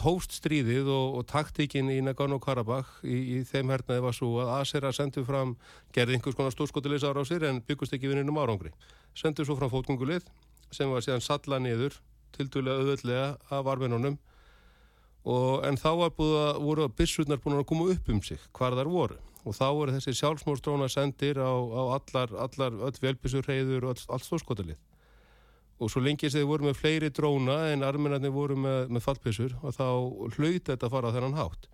hóst 0.04 0.32
stríðið 0.38 0.88
og, 0.88 1.18
og 1.20 1.26
taktíkin 1.28 1.90
í 1.92 1.98
Nagano-Karabakh 2.06 3.02
í, 3.04 3.18
í 3.36 3.38
þeim 3.48 3.74
hernaði 3.74 4.04
var 4.06 4.16
svo 4.16 4.30
að 4.40 4.52
Asera 4.62 4.92
sendu 4.96 5.26
fram, 5.28 5.56
gerði 5.96 6.16
einhvers 6.18 6.38
konar 6.40 6.54
stórskotilis 6.56 7.04
ára 7.04 7.22
á 7.22 7.26
sér 7.28 7.44
en 7.50 7.60
byggust 7.68 7.96
ekki 7.96 8.12
vinnunum 8.12 8.40
árangri. 8.40 8.72
Sendu 9.18 9.44
svo 9.44 9.58
fram 9.60 9.72
fótgungulið 9.74 10.24
sem 10.74 10.90
var 10.90 11.04
síðan 11.04 11.26
salla 11.26 11.60
niður 11.60 12.00
til 12.34 12.48
dæla 12.54 12.78
auðvöldlega 12.80 13.28
af 13.52 13.70
arminunum. 13.76 14.16
En 15.68 15.78
þá 15.80 15.92
var 16.00 16.16
búið 16.16 16.40
að 16.40 16.64
voru 16.64 16.88
að 16.88 16.96
byssurnar 17.02 17.44
búin 17.44 17.60
að 17.60 17.68
koma 17.70 17.92
upp 17.94 18.10
um 18.10 18.24
sig 18.24 18.42
hvar 18.56 18.80
þar 18.80 18.92
voru. 18.92 19.20
Og 19.44 19.58
þá 19.58 19.68
voru 19.76 19.98
þessi 19.98 20.16
sjálfsmórstróna 20.22 20.88
sendir 20.88 21.38
á, 21.44 21.52
á 21.52 22.00
allar, 22.00 22.32
allar 22.48 22.82
öll 22.88 23.00
velbyssurreiður 23.04 23.92
og 23.92 24.04
allt 24.08 24.28
stórskotilið 24.32 24.80
og 25.80 25.92
svo 25.92 26.04
lengi 26.04 26.30
sem 26.30 26.44
þið 26.44 26.50
voru 26.50 26.68
með 26.70 26.80
fleiri 26.80 27.12
dróna 27.14 27.58
en 27.74 27.86
arminarnir 27.86 28.34
voru 28.34 28.58
með, 28.60 28.90
með 28.94 29.06
fallpissur 29.06 29.56
og 29.62 29.76
þá 29.76 29.88
hlauti 30.38 30.68
þetta 30.72 30.90
að 30.90 30.96
fara 30.96 31.14
þennan 31.16 31.40
hátt 31.40 31.70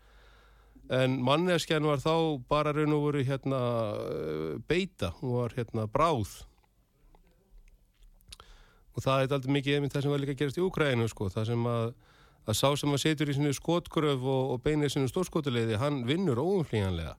en 0.99 1.17
manneskjan 1.25 1.85
var 1.85 2.01
þá 2.01 2.13
bara 2.49 2.73
raun 2.73 2.95
og 2.97 3.03
voru 3.07 3.25
hérna 3.25 3.63
eh, 4.09 4.53
beita, 4.69 5.13
hún 5.19 5.35
var 5.37 5.57
hérna 5.57 5.85
bráð 5.91 6.39
og 8.95 9.03
það 9.05 9.25
er 9.25 9.35
aldrei 9.37 9.57
mikið 9.59 9.77
einmitt 9.77 9.95
það 9.95 10.07
sem 10.07 10.15
var 10.15 10.23
líka 10.23 10.35
að 10.37 10.41
gerast 10.43 10.61
í 10.61 10.65
Úkrænu 10.65 11.09
sko, 11.11 11.29
það 11.33 11.51
sem 11.51 11.67
að 11.69 11.91
að 12.49 12.57
sá 12.57 12.69
sem 12.77 12.93
að 12.93 13.03
setur 13.03 13.29
í 13.29 13.35
sinu 13.37 13.53
skotgröf 13.55 14.23
og, 14.23 14.53
og 14.55 14.61
beinir 14.65 14.91
sinu 14.91 15.09
stórskotuleiði, 15.09 15.77
hann 15.81 16.01
vinnur 16.07 16.41
óumflíjanlega. 16.41 17.15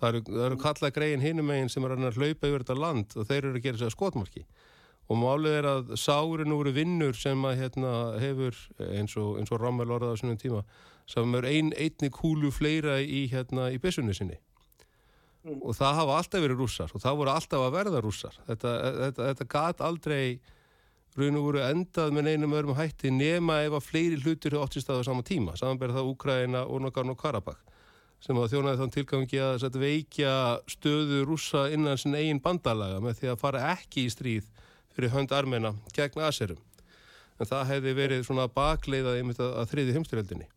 Það 0.00 0.08
eru, 0.08 0.22
eru 0.46 0.58
kallað 0.58 0.94
greiðin 0.96 1.22
hinum 1.22 1.50
meginn 1.50 1.70
sem 1.70 1.84
er 1.86 1.94
að 1.94 2.18
hlaupa 2.18 2.48
yfir 2.48 2.64
þetta 2.64 2.78
land 2.78 3.14
og 3.14 3.28
þeir 3.28 3.44
eru 3.44 3.60
að 3.60 3.66
gera 3.66 3.82
sér 3.82 3.94
skotmarki. 3.94 4.44
Og 5.12 5.18
málið 5.20 5.58
er 5.58 5.68
að 5.68 5.90
sárin 6.00 6.54
úr 6.56 6.70
vinnur 6.72 7.16
sem 7.18 7.42
að 7.44 7.58
hérna, 7.60 7.92
hefur, 8.22 8.56
eins 8.86 9.16
og, 9.20 9.34
eins 9.40 9.52
og 9.52 9.60
Rommel 9.60 9.90
orðað 9.92 10.16
á 10.16 10.20
svonum 10.20 10.40
tíma, 10.40 10.62
sem 11.10 11.36
er 11.36 11.48
ein, 11.50 11.72
einni 11.76 12.08
kúlu 12.14 12.52
fleira 12.54 12.96
í, 13.02 13.26
hérna, 13.32 13.68
í 13.74 13.80
byssunni 13.82 14.16
sinni. 14.16 14.38
Mm. 15.42 15.58
Og 15.58 15.74
það 15.76 15.98
hafa 15.98 16.16
alltaf 16.20 16.44
verið 16.44 16.62
rússar 16.62 16.92
og 16.94 17.02
það 17.02 17.18
voru 17.18 17.32
alltaf 17.34 17.66
að 17.66 17.76
verða 17.76 18.02
rússar. 18.04 18.38
Þetta, 18.46 18.74
þetta, 19.02 19.28
þetta 19.28 19.48
gat 19.52 19.82
aldrei 19.84 20.24
raun 21.18 21.40
og 21.40 21.48
voru 21.50 21.64
endað 21.66 22.14
með 22.16 22.30
einum 22.32 22.54
öðrum 22.56 22.78
hætti 22.78 23.12
nema 23.12 23.58
ef 23.66 23.76
að 23.76 23.88
fleiri 23.90 24.20
hlutur 24.22 24.54
hefur 24.54 24.64
óttist 24.64 24.88
að 24.88 25.02
á 25.02 25.08
sama 25.10 25.26
tíma. 25.26 25.58
Samanberð 25.60 25.98
það 25.98 26.10
Úkraina, 26.14 26.64
Ornogarn 26.70 27.12
og 27.12 27.20
Karabakh 27.20 27.60
sem 28.22 28.38
að 28.38 28.52
þjónaði 28.52 28.78
þann 28.78 28.92
tilgangi 28.94 29.38
að 29.42 29.78
veikja 29.82 30.32
stöðu 30.70 31.24
rússa 31.26 31.66
innan 31.74 31.98
sin 31.98 32.14
eigin 32.14 32.40
bandalaga 32.42 33.00
með 33.02 33.18
því 33.18 33.32
að 33.32 33.40
fara 33.40 33.64
ekki 33.72 34.06
í 34.06 34.12
stríð 34.14 34.46
fyrir 34.96 35.12
hönd 35.14 35.32
armena 35.32 35.74
gegn 35.96 36.24
aserum. 36.26 36.60
En 37.40 37.48
það 37.48 37.68
hefði 37.72 37.94
verið 37.98 38.26
svona 38.26 38.48
bakleiðað 38.52 39.20
einmitt 39.20 39.40
að, 39.42 39.54
að 39.60 39.70
þriði 39.72 39.96
heimstyrjöldinni. 39.96 40.48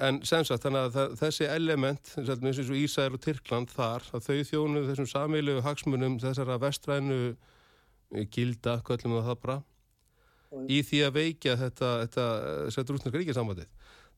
En 0.00 0.22
sem 0.24 0.44
sagt, 0.48 0.64
þannig 0.64 0.96
að 0.96 1.16
þessi 1.20 1.44
element, 1.52 2.14
eins 2.16 2.60
og 2.62 2.78
Ísæl 2.78 3.10
og 3.12 3.20
Tyrkland 3.20 3.68
þar, 3.68 4.06
að 4.16 4.30
þau 4.30 4.38
þjónu 4.48 4.84
þessum 4.86 5.08
samílu 5.10 5.58
hagsmunum 5.64 6.16
þessara 6.22 6.56
vestrænu 6.62 7.18
gilda, 8.32 8.78
kvöllum 8.86 9.18
það 9.18 9.28
það 9.28 9.40
bara, 9.42 9.58
í 10.70 10.80
því 10.86 11.02
að 11.04 11.16
veikja 11.18 11.56
þetta, 11.60 11.90
þetta, 12.04 12.26
þetta 12.78 12.96
rúsneska 12.96 13.20
ríkisambandið. 13.20 13.70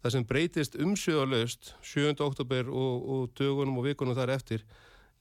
Það 0.04 0.14
sem 0.14 0.26
breytist 0.28 0.78
umsjöðalöst 0.78 1.72
7. 1.82 2.14
oktober 2.22 2.70
og, 2.70 3.10
og 3.10 3.28
dögunum 3.34 3.80
og 3.80 3.88
vikunum 3.88 4.14
þar 4.14 4.36
eftir 4.36 4.62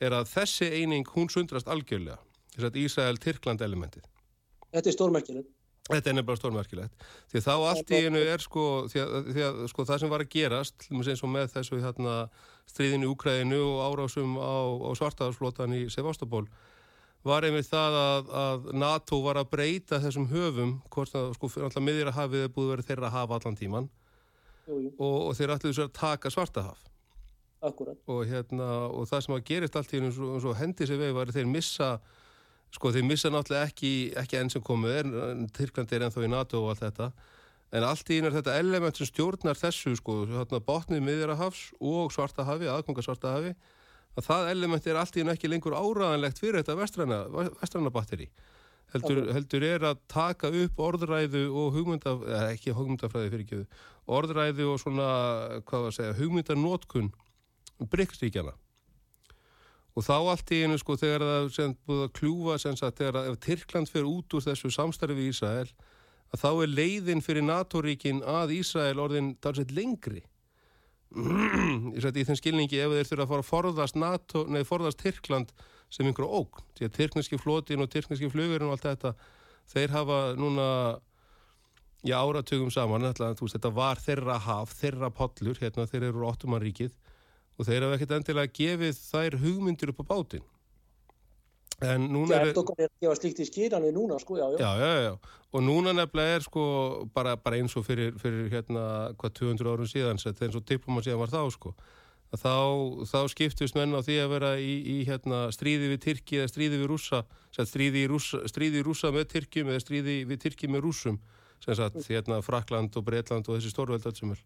er 0.03 0.13
að 0.13 0.29
þessi 0.29 0.69
eining 0.75 1.07
hún 1.15 1.31
sundrast 1.31 1.71
algjörlega, 1.71 2.19
þess 2.55 2.69
að 2.71 2.81
Ísæl-Tyrkland 2.83 3.63
elementið. 3.65 4.09
Þetta 4.71 4.91
er 4.91 4.97
stórmerkilegt. 4.97 5.53
Þetta 5.85 6.09
er 6.09 6.15
nefnilega 6.17 6.39
stórmerkilegt. 6.39 7.03
Því 7.29 7.41
þá 7.45 7.51
allt 7.53 7.91
í 7.93 7.97
einu 8.07 8.21
er 8.25 8.41
sko, 8.41 8.63
því 8.89 9.01
að, 9.03 9.27
því 9.35 9.43
að 9.45 9.59
sko 9.69 9.83
það 9.85 9.99
sem 10.01 10.13
var 10.15 10.23
að 10.23 10.31
gerast, 10.33 10.87
eins 10.89 11.21
og 11.21 11.29
með 11.29 11.51
þessu 11.53 11.81
hérna, 11.83 12.15
stríðinu 12.71 13.05
í 13.05 13.11
Úkræðinu 13.11 13.59
og 13.67 13.83
árásum 13.85 14.39
á, 14.41 14.55
á 14.81 14.89
svartaðarsflótan 14.97 15.75
í 15.77 15.83
Sevastopol, 15.93 16.47
var 17.25 17.45
einmitt 17.45 17.69
það 17.69 17.99
að, 17.99 18.33
að 18.41 18.65
NATO 18.81 19.21
var 19.25 19.39
að 19.41 19.51
breyta 19.53 20.01
þessum 20.01 20.25
höfum, 20.29 20.75
hvort 20.93 21.13
að 21.17 21.31
sko 21.37 21.49
fyrir 21.53 21.69
alltaf 21.69 21.85
miðjur 21.85 22.11
að 22.11 22.19
hafið 22.19 22.47
er 22.47 22.51
búið 22.57 22.73
verið 22.73 22.89
þeirra 22.89 23.07
að 23.09 23.15
hafa 23.19 23.39
allan 23.39 23.57
tíman 23.61 23.87
jú, 24.67 24.81
jú. 24.81 24.91
Og, 24.97 25.15
og 25.29 25.37
þeir 25.37 25.55
ætluðu 25.55 25.77
svo 25.77 25.87
að 25.87 25.95
taka 25.97 26.33
svartahaf. 26.33 26.83
Akkurat. 27.65 27.97
Og, 28.11 28.21
hérna, 28.29 28.69
og 28.93 29.07
það 29.09 29.25
sem 29.25 29.35
að 29.37 29.45
gerist 29.49 29.77
allt 29.79 29.93
í 29.93 30.01
einu 30.01 30.11
eins 30.11 30.45
og 30.45 30.57
hendi 30.59 30.85
sér 30.85 31.01
veið 31.01 31.17
var 31.17 31.33
þeir 31.33 31.49
missa 31.49 31.89
Sko 32.75 32.91
þeir 32.91 33.05
missa 33.07 33.31
náttúrulega 33.31 33.69
ekki, 33.69 33.91
ekki 34.19 34.39
enn 34.39 34.51
sem 34.51 34.63
komuð 34.65 34.97
er, 34.97 35.09
Tyrklandi 35.55 35.95
er 35.95 36.05
ennþá 36.07 36.25
í 36.25 36.31
NATO 36.31 36.63
og 36.63 36.73
allt 36.73 36.83
þetta, 36.83 37.07
en 37.75 37.85
allt 37.87 38.11
í 38.11 38.17
einu 38.19 38.29
er 38.29 38.35
þetta 38.35 38.57
element 38.59 38.99
sem 38.99 39.07
stjórnar 39.07 39.59
þessu 39.59 39.95
sko, 39.99 40.17
botnið 40.67 41.05
miðjarahafs 41.05 41.69
og 41.79 42.11
svartahafi, 42.15 42.67
aðkonga 42.71 43.05
svartahafi, 43.05 43.53
að 44.15 44.27
það 44.27 44.51
element 44.51 44.89
er 44.91 44.99
allt 44.99 45.15
í 45.15 45.23
einu 45.23 45.33
ekki 45.35 45.51
lengur 45.51 45.77
áraðanlegt 45.77 46.41
fyrir 46.43 46.59
þetta 46.61 46.77
vestræna, 46.81 47.21
vestræna 47.61 47.93
batteri. 47.95 48.27
Heldur, 48.93 49.23
heldur 49.33 49.63
er 49.65 49.87
að 49.89 50.03
taka 50.11 50.51
upp 50.51 50.83
orðræðu 50.85 51.45
og 51.51 51.71
hugmyndaf, 51.75 52.27
eða 52.27 52.51
ekki 52.53 52.75
hugmyndafræði 52.75 53.31
fyrir 53.31 53.47
ekki, 53.47 53.79
orðræðu 54.19 54.67
og 54.71 54.83
svona, 54.83 55.07
hvað 55.67 55.87
var 55.87 55.95
að 55.95 55.97
segja, 55.97 56.19
hugmyndanótkun 56.19 57.09
bryggsríkjana 57.91 58.53
og 59.95 60.03
þá 60.03 60.15
allt 60.17 60.51
í 60.51 60.61
einu 60.65 60.77
sko 60.79 60.97
þegar 60.99 61.23
það 61.23 61.49
sem 61.55 61.75
búið 61.87 62.01
að 62.05 62.15
kljúfa 62.19 62.55
sem 62.61 62.77
sagt 62.79 62.99
þegar 62.99 63.19
að 63.21 63.29
ef 63.31 63.37
Tyrkland 63.45 63.91
fer 63.91 64.07
út 64.09 64.35
úr 64.35 64.43
þessu 64.43 64.71
samstarfi 64.75 65.23
í 65.23 65.29
Ísrael 65.31 65.69
að 66.35 66.41
þá 66.41 66.49
er 66.51 66.73
leiðin 66.73 67.23
fyrir 67.23 67.45
NATO-ríkin 67.47 68.19
að 68.27 68.57
Ísrael 68.57 68.99
orðin 68.99 69.35
dalsett 69.43 69.71
lengri. 69.75 70.25
Í 71.95 72.01
þeim 72.03 72.35
skilningi 72.35 72.81
ef 72.81 72.91
þeir 72.91 73.07
þurfa 73.07 73.23
að 73.23 73.31
fara 73.31 73.43
að 73.45 73.49
forðast 73.49 73.99
NATO, 73.99 74.43
nei 74.51 74.65
forðast 74.67 74.99
Tyrkland 74.99 75.53
sem 75.93 76.07
einhverju 76.09 76.41
ógn, 76.41 76.65
því 76.75 76.89
að 76.89 76.95
Tyrkneski 76.97 77.39
flotin 77.39 77.85
og 77.85 77.91
Tyrkneski 77.93 78.27
flugurinn 78.33 78.67
og 78.67 78.75
allt 78.75 78.87
þetta 78.89 79.13
þeir 79.71 79.93
hafa 79.95 80.19
núna 80.35 80.67
í 82.05 82.11
áratugum 82.11 82.73
saman, 82.73 83.05
þetta 83.15 83.71
var 83.73 84.01
þeirra 84.01 84.41
haf, 84.43 84.75
þeirra 84.81 85.09
podlur 85.13 85.61
hérna 85.61 85.87
þeir 85.89 86.09
eru 86.09 86.27
óttumanríkið 86.27 86.97
og 87.55 87.67
þeir 87.67 87.85
hafa 87.85 87.97
ekkert 87.97 88.17
endilega 88.19 88.53
gefið 88.59 88.99
þær 88.99 89.39
hugmyndir 89.43 89.93
upp 89.93 90.03
á 90.03 90.05
bátin 90.11 90.45
en 91.83 92.07
núna 92.07 92.39
er 92.39 92.53
það 92.55 92.69
er 92.77 92.87
að 92.87 93.03
gefa 93.03 93.15
slíkt 93.19 93.41
í 93.43 93.47
skýran 93.49 93.83
við 93.83 93.97
núna 93.97 94.19
sko, 94.21 94.37
já, 94.39 94.45
já. 94.53 94.59
Já, 94.63 94.71
já, 94.79 95.01
já, 95.03 95.41
og 95.51 95.65
núna 95.65 95.91
nefnilega 95.95 96.37
er 96.37 96.45
sko 96.45 96.63
bara, 97.15 97.35
bara 97.35 97.59
eins 97.59 97.75
og 97.75 97.85
fyrir, 97.87 98.15
fyrir 98.21 98.47
hérna 98.53 99.11
hvað 99.19 99.35
200 99.41 99.71
árum 99.73 99.91
síðan 99.91 100.19
eins 100.19 100.55
og 100.55 100.65
diploma 100.67 101.03
síðan 101.03 101.21
var 101.23 101.33
þá 101.33 101.41
sko. 101.51 101.75
Þá, 102.35 102.55
þá 103.07 103.19
skiptust 103.31 103.75
menn 103.77 103.95
á 103.95 104.01
því 104.03 104.15
að 104.19 104.31
vera 104.33 104.49
í, 104.59 104.71
í 104.91 104.95
hérna, 105.07 105.45
stríði 105.55 105.91
við 105.93 106.01
Tyrki 106.03 106.39
eða 106.41 106.51
stríði 106.51 106.79
við 106.81 106.89
rúsa 106.91 107.21
stríði 107.63 108.01
í 108.03 108.09
rúsa, 108.11 108.41
stríði 108.51 108.81
í 108.81 108.83
rúsa 108.83 109.11
með 109.15 109.29
Tyrkjum 109.31 109.69
eða 109.71 109.83
stríði 109.83 110.15
við 110.27 110.41
Tyrki 110.43 110.67
með 110.67 110.83
rúsum 110.87 111.19
sem 111.63 111.77
sagt 111.77 112.01
hérna 112.09 112.41
Frakland 112.43 112.97
og 112.99 113.05
Breitland 113.07 113.47
og 113.47 113.61
þessi 113.61 113.71
er 113.71 114.41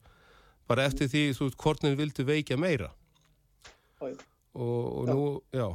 bara 0.70 0.88
eftir 0.89 1.11
því 1.11 1.28
þú 1.38 1.49
veist 1.49 1.61
hvort 1.63 1.86
henni 1.86 1.99
vildi 1.99 2.26
veikja 2.28 2.57
meira. 2.59 2.91
Og, 3.99 4.17
og 4.55 5.05
nú, 5.09 5.22
já. 5.53 5.67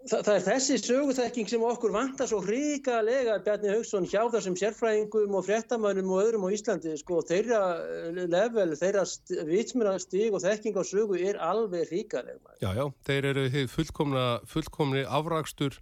Þa, 0.00 0.22
það 0.24 0.30
er 0.32 0.44
þessi 0.46 0.76
söguþekking 0.80 1.48
sem 1.50 1.64
okkur 1.64 1.92
vantar 1.92 2.28
svo 2.30 2.38
hrigalega 2.40 3.34
Bjarni 3.44 3.68
Haugsson 3.74 4.06
hjá 4.08 4.22
þessum 4.32 4.56
sérfræðingum 4.56 5.34
og 5.36 5.44
fréttamannum 5.44 6.14
og 6.14 6.22
öðrum 6.22 6.46
á 6.48 6.56
Íslandi. 6.56 6.94
Sko 6.96 7.20
þeirra 7.28 7.60
eh, 7.84 8.22
level, 8.24 8.72
þeirra 8.80 9.04
vitsmjörnastíg 9.50 10.32
og 10.32 10.40
þekking 10.46 10.80
á 10.80 10.84
sögu 10.88 11.20
er 11.20 11.36
alveg 11.44 11.92
hrigalega. 11.92 12.56
Já, 12.64 12.72
já, 12.80 12.86
þeir 13.10 13.30
eru 13.34 13.46
fullkomna, 13.74 14.24
fullkomni 14.48 15.04
afrakstur 15.04 15.76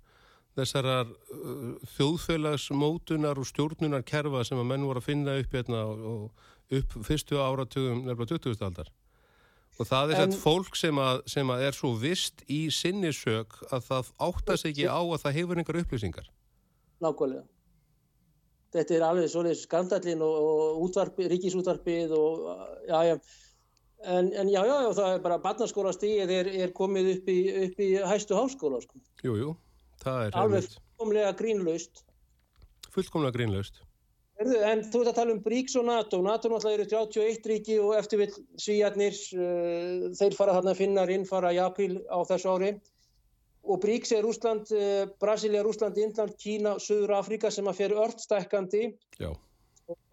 þessarar 0.58 1.06
uh, 1.06 1.74
þjóðfélagsmótunar 1.94 3.38
og 3.38 3.46
stjórnunar 3.46 4.02
kerfa 4.02 4.42
sem 4.46 4.58
að 4.58 4.70
menn 4.72 4.86
voru 4.88 4.98
að 4.98 5.10
finna 5.12 5.38
upp 5.38 5.54
hérna 5.54 5.84
og 5.86 6.46
upp 6.78 6.96
fyrstu 7.06 7.38
áratugum 7.40 8.04
nefnilega 8.04 8.38
20. 8.38 8.64
aldar. 8.66 8.90
Og 9.78 9.86
það 9.86 10.12
er 10.12 10.20
þetta 10.24 10.40
fólk 10.42 10.76
sem 10.78 10.98
að, 10.98 11.20
sem 11.30 11.50
að 11.54 11.60
er 11.68 11.76
svo 11.76 11.92
vist 12.00 12.42
í 12.50 12.64
sinnisök 12.74 13.60
að 13.70 13.84
það 13.86 14.10
áttast 14.26 14.66
ekki 14.66 14.88
á 14.90 14.98
að 14.98 15.20
það 15.22 15.36
hefur 15.38 15.60
einhver 15.60 15.78
upplýsingar. 15.84 16.30
Nákvæmlega. 17.04 17.44
Þetta 18.74 18.96
er 18.96 19.04
alveg 19.06 19.30
svolítið 19.32 19.60
skandallin 19.62 20.24
og, 20.24 20.38
og 20.48 20.80
útvarpi, 20.88 21.28
ríkisútvarpið 21.30 22.16
og 22.16 22.48
já, 22.88 22.98
já. 23.06 23.14
En, 23.98 24.28
en 24.34 24.50
já, 24.50 24.60
já, 24.66 24.74
já, 24.84 24.90
það 24.98 25.14
er 25.14 25.22
bara 25.24 25.38
barnaskóla 25.42 25.92
stíð 25.94 26.30
er, 26.34 26.50
er 26.66 26.74
komið 26.74 27.08
upp 27.16 27.30
í, 27.32 27.38
upp 27.64 27.80
í 27.82 27.88
hæstu 28.06 28.36
háskóla, 28.38 28.82
sko. 28.84 29.00
Jú, 29.24 29.38
jú, 29.40 29.54
það 30.02 30.26
er... 30.26 30.36
Alveg 30.42 30.68
fullkomlega 30.74 31.32
grínlaust. 31.38 32.04
Fullkomlega 32.94 33.34
grínlaust. 33.38 33.80
En 34.38 34.84
þú 34.86 35.00
ert 35.02 35.10
að 35.10 35.16
tala 35.16 35.34
um 35.34 35.40
BRICS 35.42 35.80
og 35.80 35.86
NATO. 35.88 36.20
NATO 36.22 36.50
náttúrulega 36.52 36.78
eru 36.78 36.84
31 37.10 37.48
ríki 37.50 37.78
og 37.82 37.96
eftir 37.98 38.20
við 38.20 38.36
svíjarnir, 38.62 39.16
uh, 39.34 40.04
þeir 40.14 40.36
fara 40.38 40.54
þarna 40.54 40.74
að 40.74 40.82
finna 40.84 41.06
innfara 41.10 41.50
í 41.56 41.58
april 41.62 41.98
á 42.06 42.22
þessu 42.28 42.52
ári. 42.52 42.70
Og 43.68 43.80
BRICS 43.82 44.14
er 44.14 44.22
Rúsland, 44.22 44.70
uh, 44.70 45.10
Brasilia, 45.18 45.64
Rúsland, 45.66 45.98
Indland, 45.98 46.36
Kína, 46.38 46.76
Suður 46.78 47.16
Afrika 47.18 47.50
sem 47.50 47.66
að 47.66 47.80
fer 47.80 47.96
öllstækkandi. 47.98 48.84
Já. 49.18 49.32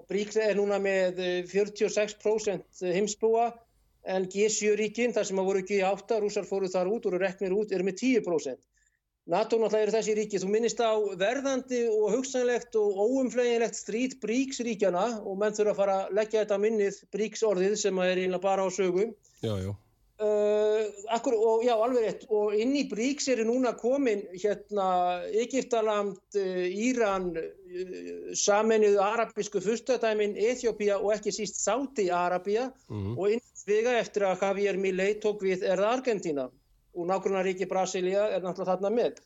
BRICS 0.10 0.42
er 0.42 0.58
núna 0.58 0.82
með 0.82 1.22
46% 1.52 2.66
uh, 2.82 2.90
heimsbúa 2.98 3.52
en 4.06 4.26
G7 4.30 4.74
ríkin, 4.80 5.14
þar 5.14 5.30
sem 5.30 5.42
að 5.42 5.52
voru 5.52 5.62
ekki 5.62 5.80
í 5.80 5.86
átta, 5.86 6.18
rúsar 6.22 6.50
fóru 6.50 6.70
þar 6.70 6.90
út 6.90 7.06
og 7.06 7.14
eru 7.14 7.22
reknir 7.22 7.54
út, 7.54 7.74
eru 7.74 7.86
með 7.86 8.02
10%. 8.02 8.58
NATO 9.26 9.58
náttúrulega 9.58 9.88
eru 9.88 9.94
þessi 9.96 10.14
ríki, 10.20 10.38
þú 10.38 10.48
minnist 10.54 10.82
á 10.86 10.94
verðandi 11.18 11.80
og 11.90 12.12
hugsanlegt 12.14 12.76
og 12.78 13.00
óumfleginlegt 13.02 13.78
stríð 13.80 14.20
bríksríkjana 14.22 15.06
og 15.26 15.40
menn 15.42 15.56
þurfa 15.58 15.72
að 15.72 15.80
fara 15.80 15.96
að 16.04 16.12
leggja 16.20 16.44
þetta 16.44 16.60
minnið 16.62 17.00
bríksorðið 17.16 17.74
sem 17.82 18.02
er 18.06 18.22
einlega 18.22 18.44
bara 18.44 18.68
á 18.68 18.70
sögum. 18.70 19.16
Já, 19.42 19.56
já. 19.64 19.72
Uh, 20.16 20.86
akkur, 21.12 21.34
og 21.36 21.64
já, 21.66 21.74
alveg 21.74 22.06
rétt. 22.06 22.22
Og 22.32 22.54
inn 22.56 22.76
í 22.78 22.86
bríks 22.88 23.26
eru 23.34 23.48
núna 23.50 23.74
komin 23.76 24.22
hérna 24.32 24.86
Egiptaland, 25.42 26.22
uh, 26.38 26.86
Íran, 26.86 27.32
uh, 27.34 28.30
samennuðu 28.38 29.02
arabísku 29.04 29.64
fyrstadæmin, 29.66 30.38
Eþjópia 30.38 31.02
og 31.02 31.16
ekki 31.18 31.34
síst 31.34 31.58
Sáti-Arabia 31.66 32.70
mm. 32.94 33.18
og 33.18 33.34
inn 33.34 33.44
vega 33.66 33.98
eftir 33.98 34.28
að 34.30 34.46
Javier 34.46 34.80
Milei 34.80 35.18
tók 35.18 35.42
við 35.44 35.66
er 35.66 35.82
það 35.82 35.98
Argentina 35.98 36.48
og 36.96 37.08
nákvæmlega 37.12 37.70
Brasilia 37.70 38.28
er 38.32 38.44
náttúrulega 38.44 38.76
þarna 38.76 38.94
með. 38.96 39.24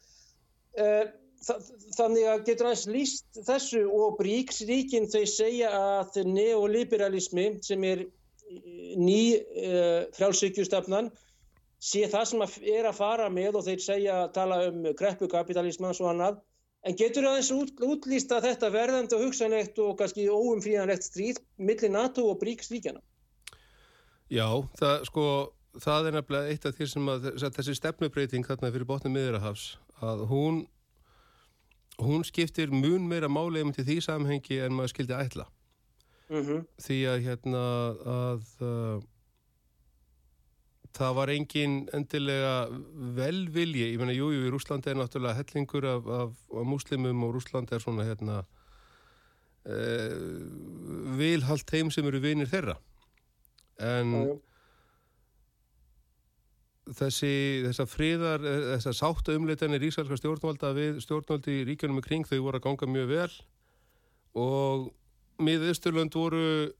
Uh, 0.80 1.06
þannig 1.96 2.26
að 2.28 2.46
getur 2.50 2.68
aðeins 2.68 2.88
líst 2.92 3.40
þessu 3.48 3.86
og 3.88 4.18
bríksríkin 4.20 5.08
þau 5.12 5.24
segja 5.30 5.70
að 5.72 6.20
neoliberalismi 6.28 7.48
sem 7.64 7.86
er 7.88 8.04
ný 9.00 9.22
uh, 9.38 10.10
frjálsökjustafnan 10.18 11.12
sé 11.80 12.04
það 12.12 12.26
sem 12.28 12.44
er 12.76 12.90
að 12.90 12.98
fara 12.98 13.30
með 13.32 13.62
og 13.62 13.68
þeir 13.70 13.84
segja 13.84 14.16
að 14.26 14.32
tala 14.36 14.62
um 14.68 14.88
kreppukapitalismans 15.00 16.02
og 16.04 16.12
annað 16.12 16.42
en 16.88 16.96
getur 17.00 17.28
aðeins 17.28 17.52
út, 17.56 17.72
útlýsta 17.84 18.40
þetta 18.44 18.72
verðandi 18.74 19.16
og 19.16 19.28
hugsanlegt 19.28 19.80
og 19.84 19.96
kannski 20.00 20.28
óumfríðanlegt 20.28 21.08
stríð 21.08 21.40
millir 21.60 21.94
NATO 21.94 22.28
og 22.34 22.42
bríksríkjana 22.44 23.00
Já, 24.30 24.46
það 24.78 25.08
sko 25.08 25.26
það 25.78 26.08
er 26.10 26.18
nefnilega 26.18 26.50
eitt 26.50 26.66
af 26.66 26.76
því 26.76 26.88
sem 26.90 27.12
að 27.12 27.30
þessi 27.58 27.76
stefnubreiting 27.78 28.48
þarna 28.48 28.72
fyrir 28.74 28.90
botnum 28.90 29.14
miðurahafs 29.14 29.78
að 30.02 30.26
hún 30.32 30.64
hún 32.00 32.24
skiptir 32.24 32.72
mun 32.72 33.08
meira 33.08 33.28
máli 33.28 33.62
um 33.62 33.74
til 33.76 33.86
því 33.86 34.00
samhengi 34.06 34.62
en 34.64 34.76
maður 34.76 34.94
skildi 34.94 35.14
ætla. 35.14 35.46
Mm 36.30 36.44
-hmm. 36.46 36.66
því 36.78 36.98
að 37.12 37.24
hérna 37.26 37.64
að 38.06 38.44
uh, 38.62 39.02
það 40.94 41.16
var 41.16 41.30
engin 41.30 41.90
endilega 41.94 42.68
velvilji, 43.18 43.92
ég 43.94 44.00
menna 44.00 44.14
jújú 44.14 44.46
í 44.46 44.52
Rúslandi 44.52 44.90
er 44.90 44.96
náttúrulega 44.96 45.36
hellingur 45.36 45.86
af, 45.86 46.08
af, 46.08 46.32
af 46.54 46.66
muslimum 46.66 47.24
og 47.24 47.36
Rúslandi 47.36 47.76
er 47.76 47.80
svona 47.80 48.04
hérna 48.04 48.46
uh, 49.66 51.18
vilhalt 51.18 51.72
heim 51.72 51.92
sem 51.92 52.06
eru 52.06 52.20
vinir 52.20 52.48
þeirra. 52.48 52.78
En 53.80 54.14
já, 54.14 54.26
já 54.26 54.49
þessi, 56.98 57.34
þessa 57.68 57.86
friðar, 57.90 58.46
eh, 58.46 58.66
þessa 58.76 58.94
sáttu 58.98 59.36
umleitanir 59.38 59.84
ísælska 59.90 60.18
stjórnvalda 60.20 60.74
við 60.78 61.02
stjórnvaldi 61.04 61.62
í 61.62 61.66
ríkjunum 61.70 62.02
kring, 62.06 62.28
þau 62.28 62.40
voru 62.48 62.60
að 62.60 62.66
ganga 62.68 62.90
mjög 62.90 63.10
vel 63.14 63.32
og 64.40 64.90
miðausturlönd 65.42 66.16
voru 66.16 66.72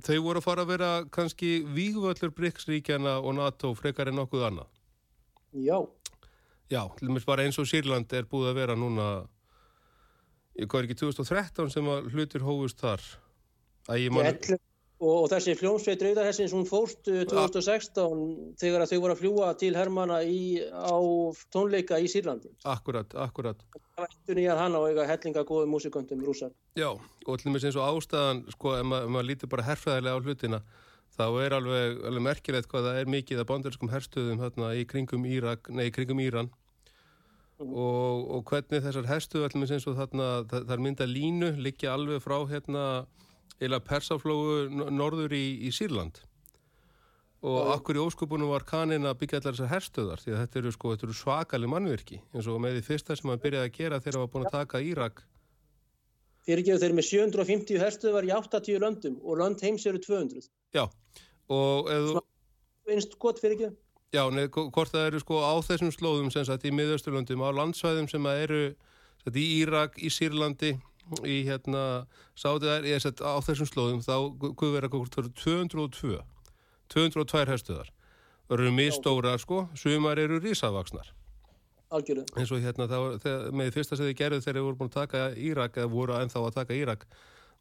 þau 0.00 0.18
voru 0.24 0.40
að 0.40 0.46
fara 0.46 0.64
að 0.64 0.70
vera 0.72 0.90
kannski 1.12 1.50
vígvöldur 1.68 2.32
Bryggsríkjana 2.32 3.18
og 3.20 3.36
NATO 3.36 3.74
frekar 3.76 4.08
en 4.08 4.16
nokkuð 4.20 4.46
annað. 4.48 4.70
Já. 5.52 5.76
Já, 6.72 6.86
bara 7.26 7.44
eins 7.44 7.58
og 7.60 7.68
Sýrland 7.68 8.12
er 8.16 8.24
búið 8.24 8.48
að 8.48 8.60
vera 8.62 8.76
núna, 8.78 9.08
ég 10.56 10.72
er 10.72 10.86
ekki 10.86 10.96
2013 11.02 11.74
sem 11.74 11.90
að 11.92 12.08
hlutir 12.14 12.46
hófust 12.46 12.80
þar. 12.80 13.04
Æ, 13.90 14.06
ég 14.06 14.14
man... 14.14 14.24
Og, 15.02 15.24
og 15.24 15.30
þessi 15.32 15.56
fljómsveit 15.58 16.02
Rauðarhessins 16.04 16.52
hún 16.54 16.66
fórst 16.68 17.08
2016 17.08 18.52
þegar 18.60 18.84
þau 18.86 18.98
voru 19.02 19.14
að 19.16 19.22
fljúa 19.22 19.48
til 19.58 19.72
Hermanna 19.74 20.20
í, 20.22 20.62
á 20.62 20.94
tónleika 21.50 21.98
í 21.98 22.06
Sýrlandi. 22.10 22.52
Akkurat, 22.70 23.10
akkurat. 23.18 23.64
Það 23.74 24.04
var 24.04 24.12
eftir 24.12 24.38
nýjað 24.38 24.60
hann 24.62 24.76
á 24.78 24.80
eiga 24.86 25.06
hellinga 25.10 25.42
góðu 25.48 25.66
músiköndum 25.72 26.22
rúsar. 26.22 26.52
Já, 26.78 26.92
og 26.92 27.32
og 27.34 27.46
með 27.50 27.66
eins 27.66 27.78
og 27.80 27.88
ástæðan, 27.88 28.44
sko, 28.54 28.76
ef 28.78 28.86
maður 28.86 29.10
mað 29.16 29.26
lítur 29.32 29.50
bara 29.50 29.66
herfræðilega 29.66 30.14
á 30.14 30.22
hlutina, 30.22 30.60
þá 31.18 31.26
er 31.42 31.56
alveg, 31.58 31.98
alveg 32.06 32.26
merkilegt 32.28 32.70
hvað 32.70 32.86
það 32.86 33.00
er 33.00 33.12
mikið 33.16 33.42
að 33.42 33.48
bandarskum 33.50 33.90
herstuðum 33.90 34.44
hérna 34.44 34.70
í 34.78 34.86
kringum, 34.86 35.26
Írak, 35.26 35.72
nei, 35.74 35.88
í 35.90 35.94
kringum 35.96 36.22
Íran. 36.22 36.52
Mm. 37.58 37.74
Og, 37.74 38.22
og 38.38 38.46
hvernig 38.46 38.86
þessar 38.86 39.10
herstuðu, 39.10 39.50
allir 39.50 39.74
eins 39.74 39.90
og 39.90 39.98
þarna, 39.98 40.30
er 40.62 40.86
mynda 40.86 41.10
línu, 41.10 41.56
liggja 41.58 41.96
alveg 41.98 42.22
frá 42.22 42.38
hérna 42.50 42.86
eila 43.62 43.80
persaflógu 43.84 44.90
norður 44.92 45.34
í, 45.36 45.44
í 45.66 45.72
Sýrland. 45.74 46.20
Og 47.42 47.58
ja. 47.58 47.74
akkur 47.74 47.98
í 47.98 48.02
óskupunum 48.04 48.52
var 48.52 48.62
kanin 48.66 49.08
að 49.08 49.18
byggja 49.22 49.40
allar 49.40 49.56
þessar 49.56 49.72
herstöðar 49.72 50.20
því 50.22 50.32
að 50.32 50.40
þetta 50.44 50.58
eru, 50.60 50.72
sko, 50.76 50.92
eru 50.94 51.16
svakali 51.18 51.70
mannverki 51.70 52.20
eins 52.30 52.46
og 52.46 52.60
með 52.62 52.76
því 52.78 52.82
fyrsta 52.86 53.16
sem 53.18 53.32
hann 53.32 53.42
byrjaði 53.42 53.70
að 53.70 53.78
gera 53.78 53.98
þegar 54.02 54.18
hann 54.18 54.24
var 54.26 54.32
búin 54.34 54.46
að 54.46 54.58
taka 54.60 54.82
Írak. 54.86 55.24
Fyrirgeðu 56.46 56.82
þeir 56.82 56.94
með 56.98 57.08
750 57.08 57.82
herstöðar 57.82 58.26
í 58.26 58.34
80 58.34 58.82
löndum 58.82 59.18
og 59.22 59.38
lönd 59.42 59.62
heims 59.62 59.86
eru 59.86 59.98
200 60.02 60.46
Já, 60.74 60.86
og 61.50 61.90
eða 61.90 62.22
Einst 62.90 63.14
gott 63.22 63.38
fyrirgeðu 63.42 63.76
Já, 64.12 64.26
neð, 64.28 64.50
hvort 64.52 64.90
það 64.92 65.06
eru 65.08 65.20
sko 65.22 65.38
á 65.40 65.54
þessum 65.64 65.92
slóðum 65.94 66.32
sem 66.34 66.44
sagt 66.44 66.66
í 66.68 66.72
miðausturlöndum 66.74 67.42
á 67.46 67.48
landsvæðum 67.56 68.10
sem 68.10 68.26
eru 68.28 68.64
sagt, 69.22 69.38
í 69.38 69.44
Írak, 69.62 69.96
í 69.96 70.10
Sýrlandi 70.12 70.74
í 71.26 71.42
hérna 71.46 72.06
sátiðar 72.38 72.86
ég 72.88 73.02
sett 73.02 73.22
á 73.22 73.36
þessum 73.44 73.68
slóðum 73.68 74.04
þá 74.04 74.16
guð 74.38 74.76
vera 74.76 74.90
fyrir 74.92 75.32
202 75.42 76.20
202 76.92 77.48
herstuðar 77.48 77.90
eru 78.52 78.72
mjög 78.74 78.96
stóra 78.98 79.34
sko 79.40 79.66
sumar 79.78 80.20
eru 80.20 80.40
rísavaksnar 80.42 81.12
algjörlega. 81.92 82.38
Eins 82.40 82.52
og 82.52 82.62
hérna 82.64 82.88
það, 82.88 83.50
með 83.52 83.70
fyrsta 83.74 83.98
sem 83.98 84.08
þið 84.08 84.18
gerðu 84.18 84.40
þegar 84.44 84.58
þið 84.58 84.66
voru 84.66 84.78
búin 84.80 84.90
að 84.90 84.98
taka 84.98 85.24
Írak 85.36 85.78
eða 85.78 85.92
voru 85.92 86.16
ennþá 86.18 86.42
að 86.42 86.54
taka 86.56 86.76
Írak 86.76 87.06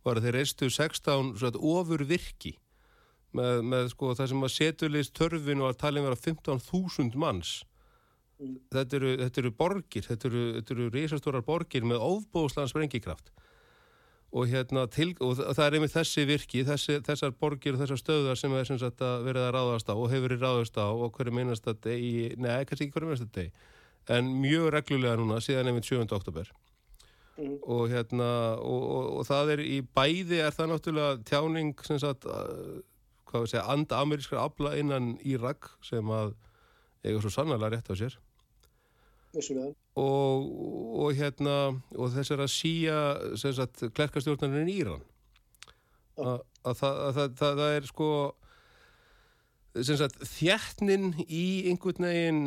var 0.05 0.21
þeir 0.23 0.37
reistu 0.37 0.69
16 0.71 1.33
svona, 1.41 1.63
ofur 1.73 2.05
virki 2.07 2.55
með, 3.37 3.61
með 3.73 3.91
sko 3.93 4.13
það 4.17 4.31
sem 4.31 4.47
að 4.47 4.53
setulist 4.55 5.15
törfin 5.17 5.63
og 5.63 5.71
að 5.71 5.81
talin 5.83 6.07
vera 6.07 6.19
15.000 6.19 7.19
manns 7.21 7.53
þetta 8.73 8.97
eru, 8.97 9.13
þetta 9.21 9.41
eru 9.43 9.53
borgir, 9.57 10.05
þetta 10.07 10.29
eru, 10.29 10.43
þetta 10.57 10.75
eru 10.75 10.89
risastórar 10.95 11.45
borgir 11.45 11.87
með 11.87 12.03
ofbóðslan 12.05 12.69
sprengikraft 12.71 13.31
og, 14.31 14.47
hérna, 14.47 14.85
til, 14.91 15.11
og 15.19 15.41
það 15.41 15.65
er 15.65 15.77
einmitt 15.77 15.93
þessi 15.93 16.23
virki, 16.29 16.63
þessi, 16.67 17.01
þessar 17.03 17.35
borgir 17.35 17.75
og 17.75 17.83
þessar 17.83 17.99
stöðar 17.99 18.39
sem 18.39 18.53
er 18.55 18.67
sem 18.69 18.79
sagt 18.79 19.03
að 19.03 19.27
verið 19.27 19.47
að 19.49 19.53
ráðast 19.57 19.91
á 19.91 19.95
og 19.95 20.07
hefur 20.13 20.29
verið 20.29 20.45
ráðast 20.45 20.79
á 20.79 20.87
og 20.87 21.11
hverju 21.17 21.35
minnast 21.35 21.67
að 21.67 21.81
degi, 21.87 22.29
neða, 22.39 22.65
kannski 22.69 22.87
ekki 22.87 22.95
hverju 22.95 23.09
minnast 23.09 23.27
að 23.27 23.39
degi 23.41 23.51
en 24.15 24.31
mjög 24.41 24.69
reglulega 24.73 25.19
núna 25.19 25.41
síðan 25.43 25.69
einmitt 25.69 25.89
7. 25.89 26.05
oktober 26.07 26.47
mm. 27.37 27.57
og 27.67 27.83
hérna 27.91 28.31
og, 28.57 28.87
og, 28.95 29.11
og 29.19 29.27
það 29.27 29.53
er 29.57 29.65
í 29.67 29.81
bæði 29.83 30.41
er 30.45 30.55
það 30.55 30.73
náttúrulega 30.73 31.19
tjáning 31.27 31.85
sem 31.85 31.99
sagt 32.01 32.25
hvað 33.31 33.45
við 33.45 33.53
segja, 33.53 33.67
anda 33.71 34.01
amerískar 34.01 34.41
abla 34.41 34.73
innan 34.79 35.13
Írak 35.27 35.73
sem 35.85 36.07
að 36.11 36.33
eiga 37.03 37.21
svo 37.21 37.31
sannlega 37.33 37.75
rétt 37.75 37.91
á 37.91 37.95
sér 37.99 38.17
og, 39.95 40.47
og 41.01 41.13
hérna 41.15 41.55
og 41.95 42.11
þess 42.13 42.33
er 42.33 42.43
að 42.43 42.51
síja 42.51 42.97
klerkastjórnarinn 43.95 44.71
í 44.71 44.79
Íran. 44.81 45.03
Að, 46.19 46.41
að, 46.67 46.75
það, 46.81 46.97
að 47.05 47.13
það, 47.15 47.35
það, 47.39 47.61
það 47.61 47.75
er 47.77 47.87
sko 47.89 48.09
sagt, 49.87 50.19
þjættnin 50.35 51.07
í 51.27 51.45
einhvern 51.71 52.07
veginn 52.09 52.43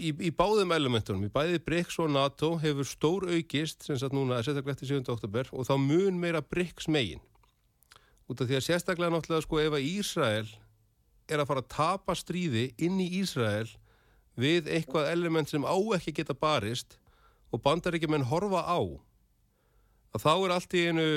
í, 0.00 0.10
í 0.10 0.30
báðum 0.34 0.72
elementunum, 0.74 1.26
í 1.28 1.32
bæði 1.32 1.60
BRICS 1.66 2.00
og 2.04 2.12
NATO 2.14 2.54
hefur 2.62 2.88
stór 2.88 3.28
aukist 3.28 3.84
sem 3.86 3.98
sagt 4.00 4.16
núna, 4.16 4.40
sérstaklega 4.40 4.78
eftir 4.78 4.94
7. 4.94 5.12
oktober 5.12 5.52
og 5.52 5.68
þá 5.68 5.74
mun 5.82 6.18
meira 6.22 6.40
BRICS 6.40 6.88
megin. 6.92 7.22
Út 8.30 8.40
af 8.40 8.48
því 8.48 8.58
að 8.58 8.66
sérstaklega 8.66 9.12
náttúrulega 9.12 9.44
sko 9.44 9.60
ef 9.60 9.76
að 9.76 9.86
Ísrael 9.90 10.50
er 11.30 11.42
að 11.42 11.48
fara 11.50 11.64
að 11.64 11.72
tapa 11.74 12.16
stríði 12.18 12.70
inn 12.82 12.98
í 13.02 13.08
Ísrael 13.20 13.68
við 14.38 14.70
eitthvað 14.70 15.10
element 15.12 15.50
sem 15.50 15.64
á 15.66 15.76
ekki 15.96 16.14
geta 16.20 16.34
barist 16.34 16.98
og 17.50 17.62
bandar 17.64 17.96
ekki 17.96 18.10
menn 18.10 18.28
horfa 18.30 18.62
á 18.62 18.80
að 20.14 20.24
þá 20.24 20.32
er 20.34 20.54
allt 20.54 20.74
í 20.74 20.84
einu 20.90 21.08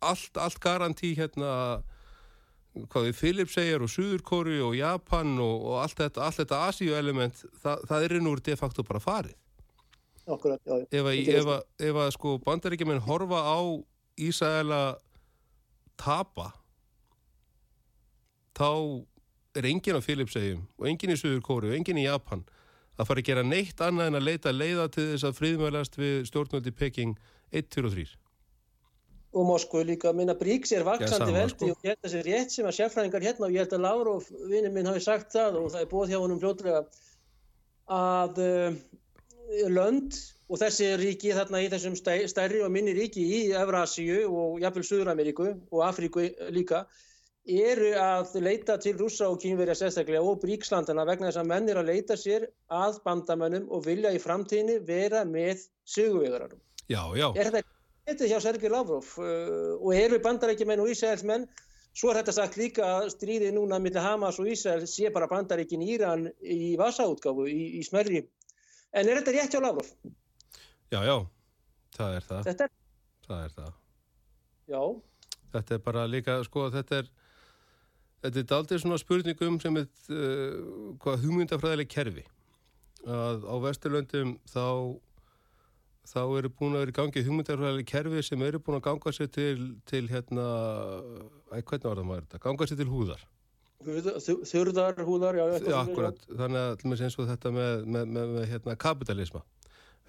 allt, 0.00 0.36
allt 0.38 0.60
garantí 0.62 1.14
hérna 1.18 1.82
hvað 2.70 3.08
við 3.08 3.18
Philips 3.18 3.56
segir 3.58 3.82
og 3.82 3.90
Suðurkóri 3.90 4.60
og 4.62 4.76
Japan 4.78 5.34
og, 5.42 5.66
og 5.72 5.78
allt 5.82 5.98
þetta, 5.98 6.30
þetta 6.36 6.62
Asíu 6.68 6.94
element, 6.96 7.42
það, 7.62 7.84
það 7.90 8.06
er 8.06 8.16
einhver 8.18 8.42
de 8.46 8.56
facto 8.58 8.84
bara 8.86 9.02
farið. 9.02 9.36
Akkurat, 10.30 10.60
já, 10.62 10.76
ef 10.94 11.08
að, 11.10 11.20
ef 11.34 11.48
að, 11.50 11.62
ef 11.88 11.98
að 11.98 12.10
sko 12.14 12.36
bandar 12.44 12.76
ekki 12.76 12.86
menn 12.86 13.02
horfa 13.02 13.40
á 13.42 13.58
Ísæla 14.20 14.82
tapa 15.98 16.50
þá 18.56 18.70
er 19.56 19.66
engin 19.66 19.98
á 19.98 20.02
Filipsegjum 20.04 20.64
og 20.78 20.88
engin 20.90 21.14
í 21.14 21.18
Suður 21.18 21.42
Kóru 21.46 21.70
og 21.70 21.76
engin 21.76 21.98
í 21.98 22.06
Japan 22.06 22.44
að 23.00 23.08
fara 23.08 23.22
að 23.22 23.28
gera 23.30 23.44
neitt 23.46 23.80
annað 23.82 24.10
en 24.10 24.18
að 24.20 24.26
leita 24.28 24.52
leiða 24.54 24.88
til 24.94 25.06
þess 25.12 25.26
að 25.26 25.38
friðmælast 25.40 25.96
við 25.98 26.16
stjórnvöldi 26.30 26.74
Peking 26.76 27.14
1, 27.50 27.70
2 27.74 27.86
og 27.88 27.94
3 27.96 28.08
og 29.30 29.46
Moskvu 29.46 29.84
líka, 29.86 30.10
minna 30.14 30.34
Bríks 30.34 30.72
er 30.74 30.82
vaksandi 30.86 31.34
veldi 31.34 31.68
sko. 31.68 31.74
og 31.76 31.84
ég 31.86 31.92
held 31.92 32.06
að 32.08 32.14
sé 32.14 32.22
rétt 32.26 32.54
sem 32.54 32.66
að 32.66 32.76
sérfræðingar 32.80 33.26
hérna 33.26 33.46
og 33.46 33.54
ég 33.54 33.62
held 33.62 33.76
að 33.76 33.84
Láru 33.84 34.14
og 34.16 34.30
vinnum 34.50 34.74
minn 34.74 34.90
hafi 34.90 35.02
sagt 35.04 35.30
það 35.34 35.60
og 35.60 35.68
það 35.74 35.84
er 35.84 35.92
bóð 35.92 36.10
hjá 36.10 36.18
honum 36.18 36.40
fljóðlega 36.42 36.80
að 37.94 38.40
uh, 38.46 38.80
lönd 39.70 40.18
og 40.50 40.58
þessi 40.58 40.88
ríki 40.98 41.34
þarna 41.34 41.62
í 41.62 41.68
þessum 41.70 41.94
stærri 41.98 42.62
og 42.66 42.74
minni 42.74 42.94
ríki 42.96 43.22
í 43.22 43.40
Evrasíu 43.54 44.24
og 44.26 44.58
jafnvel 44.62 44.86
Suður-Ameríku 44.88 45.46
og 45.70 45.86
Afríku 45.86 46.26
líka 46.50 46.84
eru 47.48 47.90
að 47.96 48.34
leita 48.44 48.76
til 48.82 48.94
rúsa 48.98 49.28
og 49.32 49.40
kínverja 49.42 49.74
sérstaklega 49.78 50.20
og 50.22 50.40
bríkslandana 50.42 51.06
vegna 51.08 51.30
þess 51.30 51.40
að 51.40 51.48
menn 51.50 51.68
er 51.72 51.80
að 51.80 51.88
leita 51.92 52.16
sér 52.20 52.46
að 52.68 53.00
bandamönnum 53.06 53.70
og 53.72 53.84
vilja 53.86 54.12
í 54.12 54.20
framtíðinni 54.22 54.80
vera 54.86 55.24
með 55.24 55.64
söguvegarum. 55.88 56.60
Já, 56.90 57.02
já. 57.16 57.28
Er 57.38 57.50
þetta 57.50 57.66
þetta 58.10 58.28
hjá 58.30 58.38
Sergei 58.42 58.70
Lavrov 58.72 59.06
uh, 59.22 59.76
og 59.78 59.92
eru 59.94 60.18
bandarækjumenn 60.24 60.80
og 60.82 60.90
Ísraelsmenn 60.90 61.44
svo 61.94 62.10
er 62.10 62.20
þetta 62.20 62.32
sagt 62.34 62.56
líka 62.58 62.86
að 63.00 63.10
stríði 63.14 63.50
núna 63.54 63.78
millir 63.82 64.02
Hamas 64.02 64.38
og 64.42 64.48
Ísrael 64.50 64.86
sé 64.90 65.10
bara 65.14 65.28
bandarækin 65.30 65.82
Íran 65.84 66.28
í 66.42 66.74
vasaútgáfu 66.80 67.46
í, 67.50 67.78
í 67.78 67.82
smerri 67.86 68.24
En 68.90 69.06
er 69.06 69.20
þetta 69.20 69.34
rétt 69.36 69.54
hjá 69.54 69.60
Lavrov? 69.62 69.86
Já, 70.90 70.98
já, 71.06 71.14
það 71.94 72.16
er 72.16 72.24
það. 72.26 72.40
Þetta 72.48 72.66
er, 72.66 72.72
Það 73.28 73.44
er 73.44 73.52
það. 73.54 73.74
já, 74.72 74.80
Þetta 75.52 75.74
er 75.76 75.82
bara 75.84 76.06
líka, 76.10 76.34
sko, 76.46 76.64
þetta 76.74 76.98
er, 76.98 77.10
þetta 78.24 78.42
er 78.42 78.48
daldið 78.52 78.82
svona 78.82 78.98
spurningum 79.00 79.60
sem 79.62 79.78
er, 79.80 79.88
uh, 80.12 80.94
hvað 81.02 81.24
hugmyndafræðileg 81.26 81.90
kerfi. 81.92 82.26
Að 83.08 83.46
á 83.48 83.54
Vesturlöndum 83.64 84.34
þá, 84.50 84.64
þá 86.10 86.22
eru 86.38 86.52
búin 86.52 86.76
að 86.76 86.84
vera 86.84 86.94
í 86.94 86.98
gangi 87.00 87.24
hugmyndafræðileg 87.26 87.88
kerfi 87.88 88.24
sem 88.26 88.42
eru 88.44 88.60
búin 88.60 88.80
að 88.80 88.86
ganga 88.90 89.12
sér 89.16 89.30
til, 89.32 89.58
til 89.88 90.06
hérna, 90.12 90.46
æ, 91.48 91.60
hvernig 91.60 91.86
var 91.88 92.00
það 92.02 92.08
maður 92.10 92.26
þetta? 92.26 92.42
Ganga 92.44 92.68
sér 92.68 92.82
til 92.82 92.90
húðar. 92.92 93.28
Þurðar, 93.80 94.98
húðar, 95.06 95.38
já, 95.38 95.44
Já, 95.64 95.78
akkurat. 95.80 96.18
Þannig 96.28 96.60
að 96.60 96.82
með 96.84 97.02
eins 97.06 97.16
og 97.16 97.30
þetta 97.30 97.52
með, 97.56 97.86
með, 97.86 98.10
með, 98.12 98.34
með 98.34 98.50
hérna, 98.50 98.74
kapitalisma. 98.76 99.40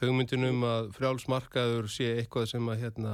Hugmyndinum 0.01 0.65
að 0.67 0.89
frjálsmarkaður 0.97 1.87
sé 1.93 2.09
eitthvað 2.17 2.49
sem 2.51 2.67
að 2.73 2.81
hérna, 2.83 3.13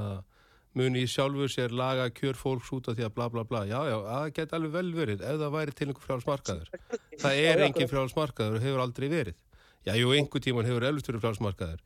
muni 0.78 1.02
í 1.04 1.10
sjálfu 1.10 1.48
sér 1.50 1.74
laga 1.74 2.06
kjör 2.14 2.38
fólks 2.38 2.70
út 2.76 2.88
af 2.90 2.96
því 2.98 3.08
að 3.08 3.14
bla 3.16 3.28
bla 3.32 3.44
bla. 3.48 3.64
Já, 3.68 3.78
já, 3.90 3.96
það 4.06 4.30
geti 4.38 4.56
alveg 4.58 4.76
vel 4.76 4.92
verið 4.96 5.24
ef 5.26 5.40
það 5.42 5.54
væri 5.56 5.74
til 5.74 5.88
einhver 5.88 6.06
frjálsmarkaður. 6.06 6.72
Það 7.18 7.42
er 7.48 7.64
engin 7.66 7.90
frjálsmarkaður 7.92 8.58
og 8.58 8.66
hefur 8.66 8.84
aldrei 8.84 9.08
verið. 9.12 9.38
Já, 9.88 9.94
jú, 9.96 10.14
einhver 10.14 10.44
tíman 10.44 10.68
hefur 10.68 10.86
elvist 10.88 11.10
verið 11.10 11.24
frjálsmarkaður. 11.24 11.84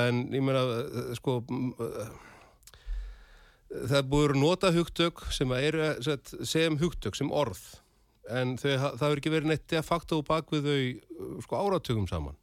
En 0.00 0.24
ég 0.30 0.42
meina, 0.44 0.62
eh, 0.62 1.14
sko, 1.18 1.40
eh, 1.82 2.10
það 3.90 4.14
að 4.18 4.36
nota 4.38 4.70
hugtök 4.74 5.24
sem 5.32 5.48
að 5.48 6.46
sem 6.46 6.78
hugtök, 6.78 7.16
sem 7.16 7.30
orð. 7.30 7.80
En 8.30 8.56
þau, 8.56 8.76
það 8.94 9.02
hefur 9.02 9.20
ekki 9.22 9.34
verið 9.34 9.50
neitt 9.50 9.66
de 9.66 9.82
facto 9.82 10.22
bak 10.22 10.50
við 10.50 10.62
þau 10.62 10.78
eh, 10.78 11.42
sko, 11.42 11.56
áratugum 11.56 12.06
saman. 12.06 12.36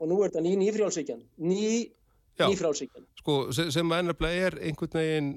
Og 0.00 0.08
nú 0.08 0.22
er 0.24 0.30
þetta 0.30 0.42
ný 0.42 0.56
nýfrjálsíkjan. 0.56 1.22
Ný, 1.44 1.90
Já. 2.38 2.46
nýfrjálsíkjan. 2.48 3.06
Sko, 3.20 3.38
sem, 3.52 3.70
sem 3.74 3.90
að 3.92 3.98
ennabla 4.04 4.30
er 4.32 4.58
einhvern 4.62 4.94
veginn 5.00 5.32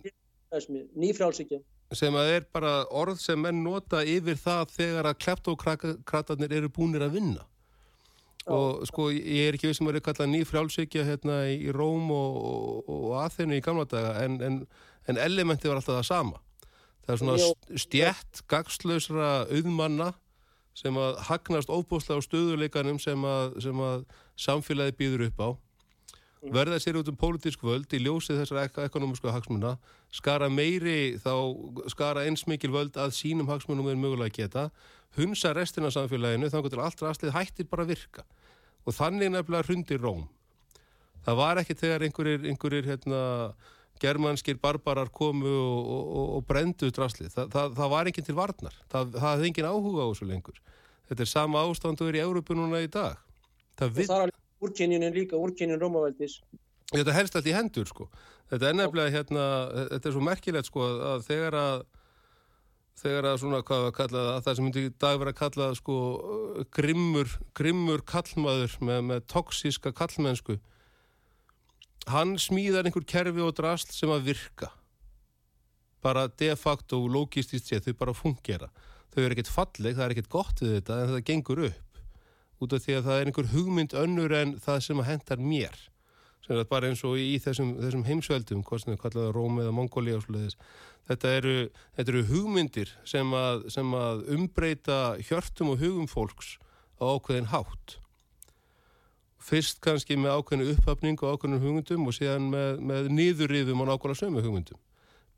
Nýfrjálsíkjan. 0.96 1.64
sem 1.94 2.14
að 2.18 2.30
er 2.36 2.46
bara 2.54 2.86
orð 2.90 3.20
sem 3.22 3.40
menn 3.42 3.64
nota 3.64 4.04
yfir 4.06 4.38
það 4.40 4.72
þegar 4.78 5.10
að 5.12 5.18
kleptókratarnir 5.26 6.54
eru 6.60 6.70
búnir 6.74 7.04
að 7.06 7.18
vinna. 7.20 7.44
Og 8.52 8.82
sko, 8.90 9.08
ég 9.14 9.48
er 9.50 9.56
ekki 9.56 9.70
við 9.70 9.78
sem 9.78 9.88
að 9.88 9.94
eru 9.96 10.02
kallað 10.04 10.32
ný 10.34 10.42
frjálsíkja 10.48 11.04
hérna 11.08 11.36
í 11.48 11.70
Róm 11.72 12.10
og, 12.12 12.40
og, 12.44 12.90
og 12.90 13.14
Aþenu 13.24 13.56
í 13.56 13.62
gamla 13.64 13.86
daga, 13.88 14.18
en, 14.26 14.36
en, 14.44 14.58
en 15.08 15.18
elementi 15.22 15.70
var 15.72 15.80
alltaf 15.80 16.02
það 16.02 16.10
sama. 16.10 16.42
Það 17.06 17.14
er 17.14 17.22
svona 17.22 17.38
Já. 17.40 17.46
st- 17.48 17.80
stjætt, 17.86 18.42
gagslausra 18.52 19.30
auðmanna 19.52 20.10
sem 20.76 20.98
að 20.98 21.22
hagnast 21.30 21.70
óbúslega 21.72 22.20
á 22.20 22.26
stöðuleikanum 22.26 23.00
sem 23.00 23.24
að, 23.28 23.58
sem 23.64 23.80
að 23.86 24.04
samfélagi 24.40 24.96
býður 25.00 25.28
upp 25.30 25.40
á 25.40 25.50
verða 26.52 26.80
sér 26.82 26.98
út 27.00 27.08
um 27.08 27.18
pólitísk 27.20 27.62
völd 27.64 27.94
í 27.96 28.02
ljósið 28.04 28.42
þessar 28.42 28.66
ek 28.66 28.80
ekonomisku 28.84 29.32
hagsmuna 29.32 29.78
skara 30.12 30.50
meiri 30.52 31.16
þá 31.24 31.32
skara 31.92 32.26
eins 32.28 32.44
mikil 32.50 32.74
völd 32.74 32.98
að 33.00 33.16
sínum 33.16 33.48
hagsmunum 33.48 33.88
er 33.92 34.00
mögulega 34.00 34.36
geta 34.42 34.70
hunsa 35.18 35.54
restina 35.56 35.92
samfélaginu 35.94 36.50
þannig 36.52 36.74
til 36.74 36.82
allt 36.84 37.04
rastlið 37.06 37.36
hættir 37.36 37.70
bara 37.70 37.86
að 37.86 37.94
virka. 37.94 38.26
Og 38.84 38.96
þannig 38.98 39.32
nefnilega 39.32 39.68
hrundi 39.68 39.98
Róm. 40.00 40.26
Það 41.24 41.40
var 41.40 41.62
ekki 41.62 41.78
þegar 41.80 42.04
einhverjir, 42.08 42.48
einhverjir 42.50 42.90
hérna, 42.90 43.22
germanskir 44.04 44.58
barbarar 44.60 45.12
komu 45.14 45.48
og, 45.48 45.92
og, 45.96 46.24
og, 46.24 46.46
brendu 46.50 46.90
drastlið, 46.92 47.32
Þa, 47.32 47.46
það, 47.54 47.76
það 47.78 47.94
var 47.94 48.12
ekki 48.12 48.26
til 48.28 48.36
varnar. 48.36 48.80
Það, 48.92 49.14
það 49.16 49.30
hefði 49.30 49.52
engin 49.52 49.70
áhuga 49.70 50.04
á 50.04 50.10
þessu 50.10 50.28
lengur. 50.28 50.64
Þetta 51.08 51.24
er 51.24 51.32
sama 51.32 51.64
ástand 51.64 52.04
og 52.04 52.12
er 52.12 52.20
í 52.20 52.24
Európu 52.26 52.58
núna 52.58 52.84
í 52.84 52.90
dag. 52.92 53.22
Það 53.80 54.04
Og 54.04 54.43
það 54.64 54.70
úrkynjunin 54.70 55.14
líka, 55.14 55.40
úrkynjun 55.40 55.82
Rómavældis. 55.82 56.40
Þetta 56.94 57.16
helst 57.16 57.36
allt 57.36 57.50
í 57.50 57.56
hendur 57.56 57.90
sko. 57.90 58.10
Þetta 58.52 58.70
er 58.70 58.78
nefnilega 58.78 59.14
hérna, 59.14 59.44
þetta 59.92 60.10
er 60.10 60.16
svo 60.16 60.24
merkilegt 60.24 60.70
sko 60.70 60.88
að 61.14 61.28
þegar 61.28 61.58
að 61.58 61.86
þegar 63.02 63.26
að 63.26 63.40
svona 63.42 63.64
hvað 63.66 63.88
að 63.88 63.96
kalla 63.98 64.22
það, 64.28 64.44
það 64.46 64.56
sem 64.56 64.68
myndi 64.68 64.84
í 64.86 64.92
dag 65.02 65.18
vera 65.18 65.32
að 65.34 65.40
kalla 65.40 65.70
sko 65.80 65.96
grimmur, 66.78 67.32
grimmur 67.58 68.04
kallmaður 68.06 68.76
með, 68.86 69.00
með 69.10 69.24
toksíska 69.34 69.94
kallmennsku 69.98 70.60
hann 72.14 72.36
smíðar 72.38 72.86
einhver 72.86 73.08
kerfi 73.10 73.42
og 73.42 73.56
drasl 73.58 73.90
sem 73.96 74.14
að 74.14 74.30
virka 74.30 74.70
bara 76.06 76.28
de 76.28 76.52
facto 76.60 77.02
og 77.02 77.10
logistist 77.16 77.72
séð, 77.72 77.90
þau 77.90 78.00
bara 78.04 78.16
fungera 78.16 78.70
þau 79.14 79.24
eru 79.24 79.34
ekkert 79.34 79.52
falleg, 79.56 79.98
það 79.98 80.06
er 80.06 80.16
ekkert 80.16 80.32
gott 80.38 80.62
við 80.62 80.78
þetta 80.78 81.00
en 81.00 81.12
þetta 81.16 81.28
gengur 81.32 81.66
upp 81.72 81.83
út 82.64 82.76
af 82.76 82.86
því 82.86 82.98
að 82.98 83.10
það 83.10 83.20
er 83.20 83.30
einhver 83.30 83.52
hugmynd 83.54 83.98
önnur 84.04 84.38
en 84.40 84.56
það 84.64 84.80
sem 84.88 85.04
að 85.04 85.10
hendar 85.12 85.44
mér. 85.44 85.82
Sem 86.44 86.58
er 86.60 86.68
bara 86.68 86.90
eins 86.92 87.04
og 87.08 87.16
í 87.20 87.38
þessum, 87.40 87.78
þessum 87.80 88.04
heimsveldum 88.08 88.64
hvort 88.68 88.84
sem 88.84 88.96
þau 88.96 89.04
kallaða 89.06 89.36
Róm 89.36 89.62
eða 89.64 89.76
Mongóli 89.76 90.16
þetta 91.08 91.32
þetta 91.96 92.12
eru 92.12 92.24
hugmyndir 92.28 92.92
sem 93.08 93.34
að, 93.36 93.68
sem 93.72 93.96
að 93.96 94.24
umbreyta 94.36 95.00
hjörtum 95.24 95.74
og 95.74 95.82
hugum 95.84 96.08
fólks 96.08 96.58
á 97.00 97.04
ákveðin 97.16 97.52
hátt. 97.52 97.98
Fyrst 99.44 99.82
kannski 99.84 100.16
með 100.16 100.40
ákveðinu 100.40 100.76
upphafning 100.76 101.20
og 101.24 101.36
ákveðinu 101.36 101.60
hugmyndum 101.64 102.08
og 102.08 102.16
síðan 102.16 102.48
með, 102.52 102.80
með 102.80 103.10
nýðurriðum 103.18 103.84
og 103.84 103.90
nákvæmlega 103.92 104.22
sömu 104.22 104.44
hugmyndum. 104.46 104.80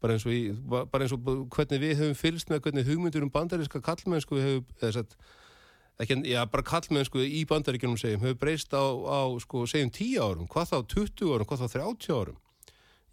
Bara 0.02 0.18
eins, 0.18 0.28
í, 0.30 0.54
bara 0.70 1.06
eins 1.06 1.16
og 1.16 1.26
hvernig 1.56 1.82
við 1.82 1.98
höfum 2.02 2.20
fylst 2.20 2.52
með 2.52 2.66
hvernig 2.68 2.86
hugmyndir 2.86 3.26
um 3.26 3.32
bandaríska 3.34 3.82
kallmennsku 3.82 4.38
hefur, 4.38 4.66
eða 4.82 5.00
sett 5.00 5.18
ekki, 6.02 6.18
já, 6.30 6.42
bara 6.52 6.66
kallmennsku 6.66 7.22
í 7.24 7.44
bandaríkjunum 7.50 8.00
segjum, 8.00 8.24
hefur 8.26 8.40
breyst 8.42 8.74
á, 8.76 8.84
á 8.84 9.22
sko, 9.44 9.64
segjum 9.70 9.94
10 9.96 10.26
árum, 10.26 10.50
hvað 10.52 10.74
þá 10.74 10.78
20 10.96 11.32
árum, 11.36 11.50
hvað 11.50 11.64
þá 11.64 11.78
30 11.78 12.18
árum. 12.18 12.42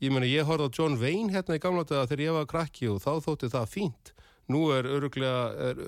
Ég 0.03 0.11
meina, 0.11 0.27
ég 0.27 0.49
horfði 0.49 0.67
á 0.67 0.75
John 0.75 0.99
Wayne 0.99 1.31
hérna 1.31 1.57
í 1.59 1.63
gamla 1.63 1.85
daga 1.87 2.09
þegar 2.11 2.25
ég 2.25 2.37
var 2.41 2.51
krakki 2.51 2.89
og 2.91 2.99
þá 3.05 3.13
þótti 3.23 3.53
það 3.53 3.69
fínt. 3.71 4.13
Nú 4.51 4.65
er 4.75 4.89
öruglega, 4.91 5.71
er, 5.71 5.83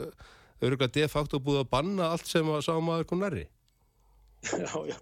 öruglega 0.62 0.94
de 0.94 1.08
facto 1.10 1.40
búið 1.42 1.64
að 1.64 1.72
banna 1.72 2.12
allt 2.14 2.30
sem 2.30 2.46
að 2.46 2.62
sá 2.68 2.76
maður 2.78 3.08
kom 3.10 3.24
nærri. 3.24 3.48
já, 4.62 4.70
já. 4.86 4.98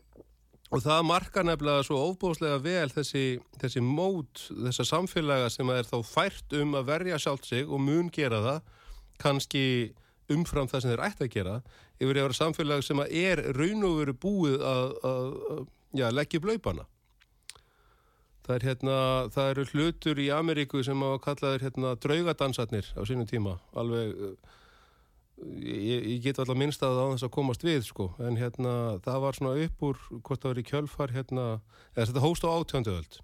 Og 0.73 0.81
það 0.81 1.03
markar 1.05 1.45
nefnilega 1.45 1.85
svo 1.85 1.99
ofbúðslega 2.07 2.57
vel 2.65 2.89
þessi, 2.89 3.25
þessi 3.61 3.83
mót, 3.85 4.47
þessa 4.49 4.87
samfélaga 4.89 5.51
sem 5.53 5.69
er 5.69 5.85
þá 5.85 5.99
fært 6.09 6.55
um 6.57 6.79
að 6.79 6.87
verja 6.89 7.19
sjálft 7.21 7.51
sig 7.51 7.69
og 7.69 7.83
mun 7.85 8.09
gera 8.15 8.41
það, 8.41 8.71
kannski 9.21 9.67
umfram 10.31 10.71
það 10.71 10.85
sem 10.85 10.93
þeir 10.93 11.05
ætti 11.09 11.27
að 11.27 11.35
gera, 11.35 11.59
yfir 11.99 12.17
að 12.17 12.27
vera 12.27 12.39
samfélag 12.39 12.87
sem 12.87 13.05
er 13.09 13.45
raun 13.57 13.87
og 13.89 13.99
veru 14.01 14.17
búið 14.25 14.65
að, 14.67 14.97
að, 15.11 15.37
að 15.99 16.17
leggja 16.19 16.41
upp 16.41 16.49
laupana. 16.51 16.89
Það, 18.43 18.55
er, 18.57 18.65
hérna, 18.67 18.97
það 19.31 19.53
eru 19.53 19.67
hlutur 19.71 20.19
í 20.19 20.31
Ameríku 20.35 20.83
sem 20.83 21.05
að 21.07 21.21
kallaður 21.23 21.67
hérna, 21.69 21.93
draugadansarnir 22.03 22.89
á 22.99 23.03
sínum 23.07 23.29
tíma, 23.31 23.59
alveg 23.79 24.17
ég, 25.63 26.07
ég 26.07 26.23
get 26.25 26.41
alltaf 26.43 26.59
minnst 26.59 26.83
að 26.83 26.97
það 26.97 27.07
á 27.07 27.13
þess 27.15 27.27
að 27.29 27.35
komast 27.37 27.67
við 27.67 27.85
sko, 27.87 28.09
en 28.23 28.39
hérna 28.41 28.73
það 29.05 29.21
var 29.27 29.39
svona 29.39 29.67
upp 29.67 29.85
úr 29.89 30.01
hvort 30.11 30.43
það 30.43 30.51
var 30.51 30.61
í 30.63 30.67
kjölfar 30.73 31.15
hérna, 31.15 31.47
eða 31.95 32.09
þetta 32.11 32.25
hóst 32.25 32.47
á 32.47 32.51
átjönduöld 32.51 33.21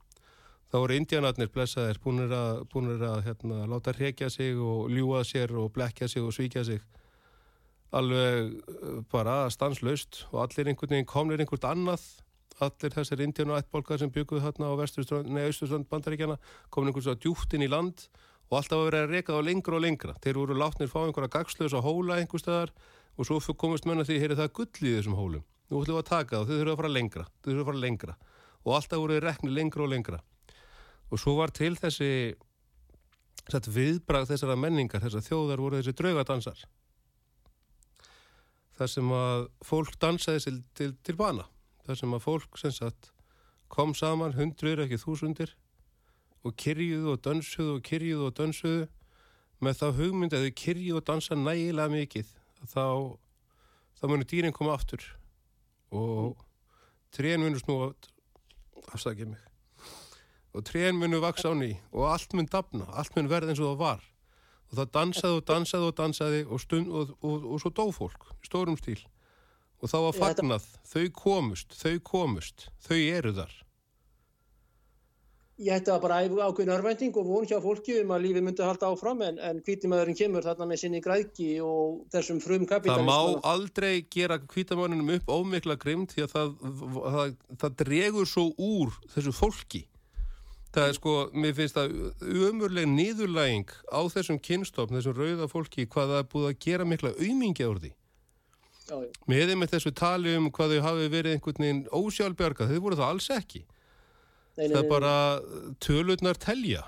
þá 0.69 0.77
voru 0.83 0.97
indianarnir 0.99 1.51
blessaðir 1.53 1.99
búinir 2.05 2.33
að, 2.35 2.63
búinir 2.73 3.03
að 3.09 3.23
hérna, 3.29 3.65
láta 3.71 3.95
hrekja 3.97 4.29
sig 4.33 4.57
og 4.61 4.91
ljúa 4.93 5.23
sér 5.25 5.55
og 5.57 5.73
blekja 5.73 6.09
sig 6.13 6.25
og 6.25 6.35
svíkja 6.37 6.65
sig. 6.69 6.83
Alveg 7.97 8.59
uh, 8.69 8.99
bara 9.09 9.47
stanslaust 9.53 10.27
og 10.33 10.43
allir 10.45 10.69
einhvern 10.69 10.93
veginn 10.93 11.09
komnir 11.09 11.41
einhvert 11.41 11.65
annað. 11.65 12.05
Allir 12.61 12.93
þessir 12.93 13.23
indian 13.25 13.55
og 13.55 13.63
ættbólkar 13.63 14.01
sem 14.03 14.13
bygguð 14.13 14.45
hérna 14.45 14.69
á 14.69 14.75
austurströnd 14.77 15.89
bandaríkjana 15.89 16.37
komin 16.75 16.91
einhvers 16.91 17.09
að 17.09 17.23
djúpt 17.25 17.55
inn 17.55 17.65
í 17.65 17.71
land 17.71 18.09
og 18.51 18.57
alltaf 18.59 18.81
að 18.81 18.89
vera 18.89 19.03
að 19.05 19.13
reka 19.15 19.37
þá 19.37 19.45
lengra 19.47 19.77
og 19.79 19.85
lengra. 19.85 20.17
Þeir 20.25 20.41
voru 20.43 20.57
látnir 20.59 20.91
fá 20.91 20.99
einhverja 21.05 21.33
gagslösa 21.37 21.85
hóla 21.85 22.19
einhver 22.19 22.43
staðar 22.43 22.75
og 23.17 23.29
svo 23.29 23.55
komist 23.55 23.87
menna 23.87 24.05
því 24.05 24.19
heyri 24.21 24.37
það 24.37 24.53
gull 24.59 24.89
í 24.89 24.97
þessum 24.97 25.17
hólum. 25.17 25.45
Nú 25.69 25.83
ætlum 25.83 25.99
við 25.99 26.03
að 26.03 26.11
taka 26.11 26.35
það, 26.35 26.49
þau 26.49 26.57
þurfum 26.57 26.73
að 26.73 26.81
fara 26.81 26.93
lengra 26.97 27.25
að 27.29 27.69
fara 27.69 27.83
lengra. 27.85 28.17
Og 28.67 28.75
alltaf 28.75 29.03
voru 29.05 29.21
rekni 29.23 29.55
lengra 29.55 29.85
og 29.85 29.93
lengra 29.93 30.21
og 31.09 31.21
svo 31.21 31.37
var 31.39 31.53
til 31.57 31.75
þessi 31.79 32.11
sett, 33.49 33.69
viðbrað 33.73 34.33
þessara 34.33 34.59
menningar 34.61 35.03
þessar 35.05 35.25
þjóðar 35.25 35.63
voru 35.65 35.81
þessi 35.81 35.97
draugadansar 35.97 36.67
þar 38.79 38.91
sem 38.93 39.15
að 39.15 39.47
fólk 39.67 39.97
dansaði 40.01 40.43
til, 40.45 40.59
til, 40.79 40.91
til 41.03 41.17
bana. 41.19 41.49
Þar 41.87 42.01
sem 42.03 42.15
að 42.15 42.25
fólk 42.25 42.61
sem 42.61 42.75
sagt 42.75 43.11
kom 43.73 43.95
saman 43.97 44.37
hundruður 44.37 44.85
ekki 44.85 45.01
þúsundir 45.03 45.55
og 46.47 46.55
kyrjuðu 46.61 47.15
og 47.15 47.23
dansuðu 47.25 47.79
og 47.79 47.83
kyrjuðu 47.89 48.29
og 48.29 48.37
dansuðu 48.39 48.87
með 49.65 49.81
þá 49.81 49.87
hugmynd 49.99 50.37
að 50.37 50.47
þau 50.47 50.55
kyrjuðu 50.63 51.01
og 51.01 51.09
dansa 51.11 51.39
nægilega 51.39 51.95
mikið. 51.97 52.31
Þá, 52.71 52.85
þá 53.99 54.07
munir 54.13 54.31
dýrin 54.31 54.55
koma 54.55 54.79
aftur. 54.79 55.03
Og 55.91 56.39
trén 57.15 57.43
munir 57.43 57.65
snúa 57.65 57.91
afsakið 58.95 59.35
mig 59.35 59.48
og 60.59 60.67
trén 60.67 60.99
munu 60.99 61.21
vaksa 61.23 61.53
á 61.53 61.55
ný 61.55 61.77
og 61.95 62.09
allt 62.11 62.35
mun 62.35 62.51
dafna, 62.51 62.89
allt 62.99 63.15
mun 63.17 63.31
verða 63.31 63.55
eins 63.55 63.63
og 63.63 63.71
það 63.73 63.85
var 63.85 64.03
og 64.69 64.81
það 64.81 64.91
dansaði 64.97 65.37
og 65.39 65.47
dansaði 65.53 65.87
og 65.89 65.95
dansaði 66.01 66.43
og, 66.49 66.59
stund, 66.61 66.91
og, 66.91 67.15
og, 67.23 67.47
og 67.55 67.63
svo 67.63 67.73
dó 67.73 67.87
fólk 67.95 68.29
í 68.35 68.51
stórum 68.51 68.77
stíl 68.81 69.01
og 69.79 69.93
þá 69.93 69.99
var 70.03 70.19
fagnað, 70.19 70.69
þau 70.91 71.07
komust, 71.15 71.75
þau 71.79 71.97
komust, 72.03 72.69
þau 72.83 72.99
eru 72.99 73.35
þar. 73.37 73.57
Ég 75.59 75.75
hætti 75.75 75.91
að 75.91 76.03
bara 76.05 76.19
ákveðin 76.23 76.71
örvænting 76.71 77.17
og 77.19 77.27
von 77.27 77.47
hjá 77.51 77.57
fólki 77.63 77.97
um 77.99 78.13
að 78.15 78.29
lífi 78.29 78.43
myndi 78.47 78.63
halda 78.63 78.93
áfram 78.93 79.25
en, 79.27 79.41
en 79.43 79.59
kvítimæðurinn 79.67 80.19
kemur 80.19 80.47
þarna 80.47 80.69
með 80.71 80.81
sinni 80.85 81.01
græki 81.03 81.49
og 81.67 82.05
þessum 82.15 82.39
frum 82.43 82.63
kapitalism. 82.63 83.11
Það 83.11 83.11
má 83.11 83.49
aldrei 83.51 84.05
gera 84.07 84.39
kvítamæðurinnum 84.39 85.11
upp 85.17 85.33
ómikla 85.35 85.75
grimt 85.83 86.15
því 86.15 86.29
að 86.29 86.35
það, 86.37 86.53
það, 87.17 87.35
það 87.65 87.75
dregur 87.83 88.31
svo 88.31 88.45
úr 88.55 88.95
þessu 89.17 89.35
fólki. 89.35 89.83
Það 90.75 90.85
er 90.85 90.97
sko, 90.99 91.13
mér 91.33 91.55
finnst 91.57 91.79
það 91.79 91.95
umurleg 92.49 92.89
niðurlæging 92.93 93.71
á 93.89 94.01
þessum 94.13 94.41
kynstofn, 94.45 94.99
þessum 94.99 95.17
rauða 95.17 95.49
fólki, 95.49 95.87
hvað 95.89 96.13
það 96.13 96.21
er 96.21 96.29
búið 96.35 96.51
að 96.51 96.59
gera 96.67 96.87
mikla 96.89 97.15
auðmingi 97.17 97.65
á 97.65 97.73
því. 97.73 97.93
Með 99.29 99.51
þeim 99.51 99.63
með 99.63 99.73
þessu 99.75 99.93
tali 99.97 100.35
um 100.37 100.51
hvað 100.53 100.77
þau 100.77 100.85
hafi 100.87 101.09
verið 101.13 101.35
einhvern 101.37 101.65
veginn 101.65 101.83
ósjálfbjörga, 101.93 102.69
þau 102.69 102.79
voru 102.85 103.01
það 103.01 103.13
alls 103.15 103.31
ekki. 103.33 103.65
Nei, 104.59 104.67
nei, 104.67 104.75
það 104.75 104.79
er 104.83 104.93
bara 104.93 105.15
tölurnar 105.85 106.41
telja. 106.41 106.85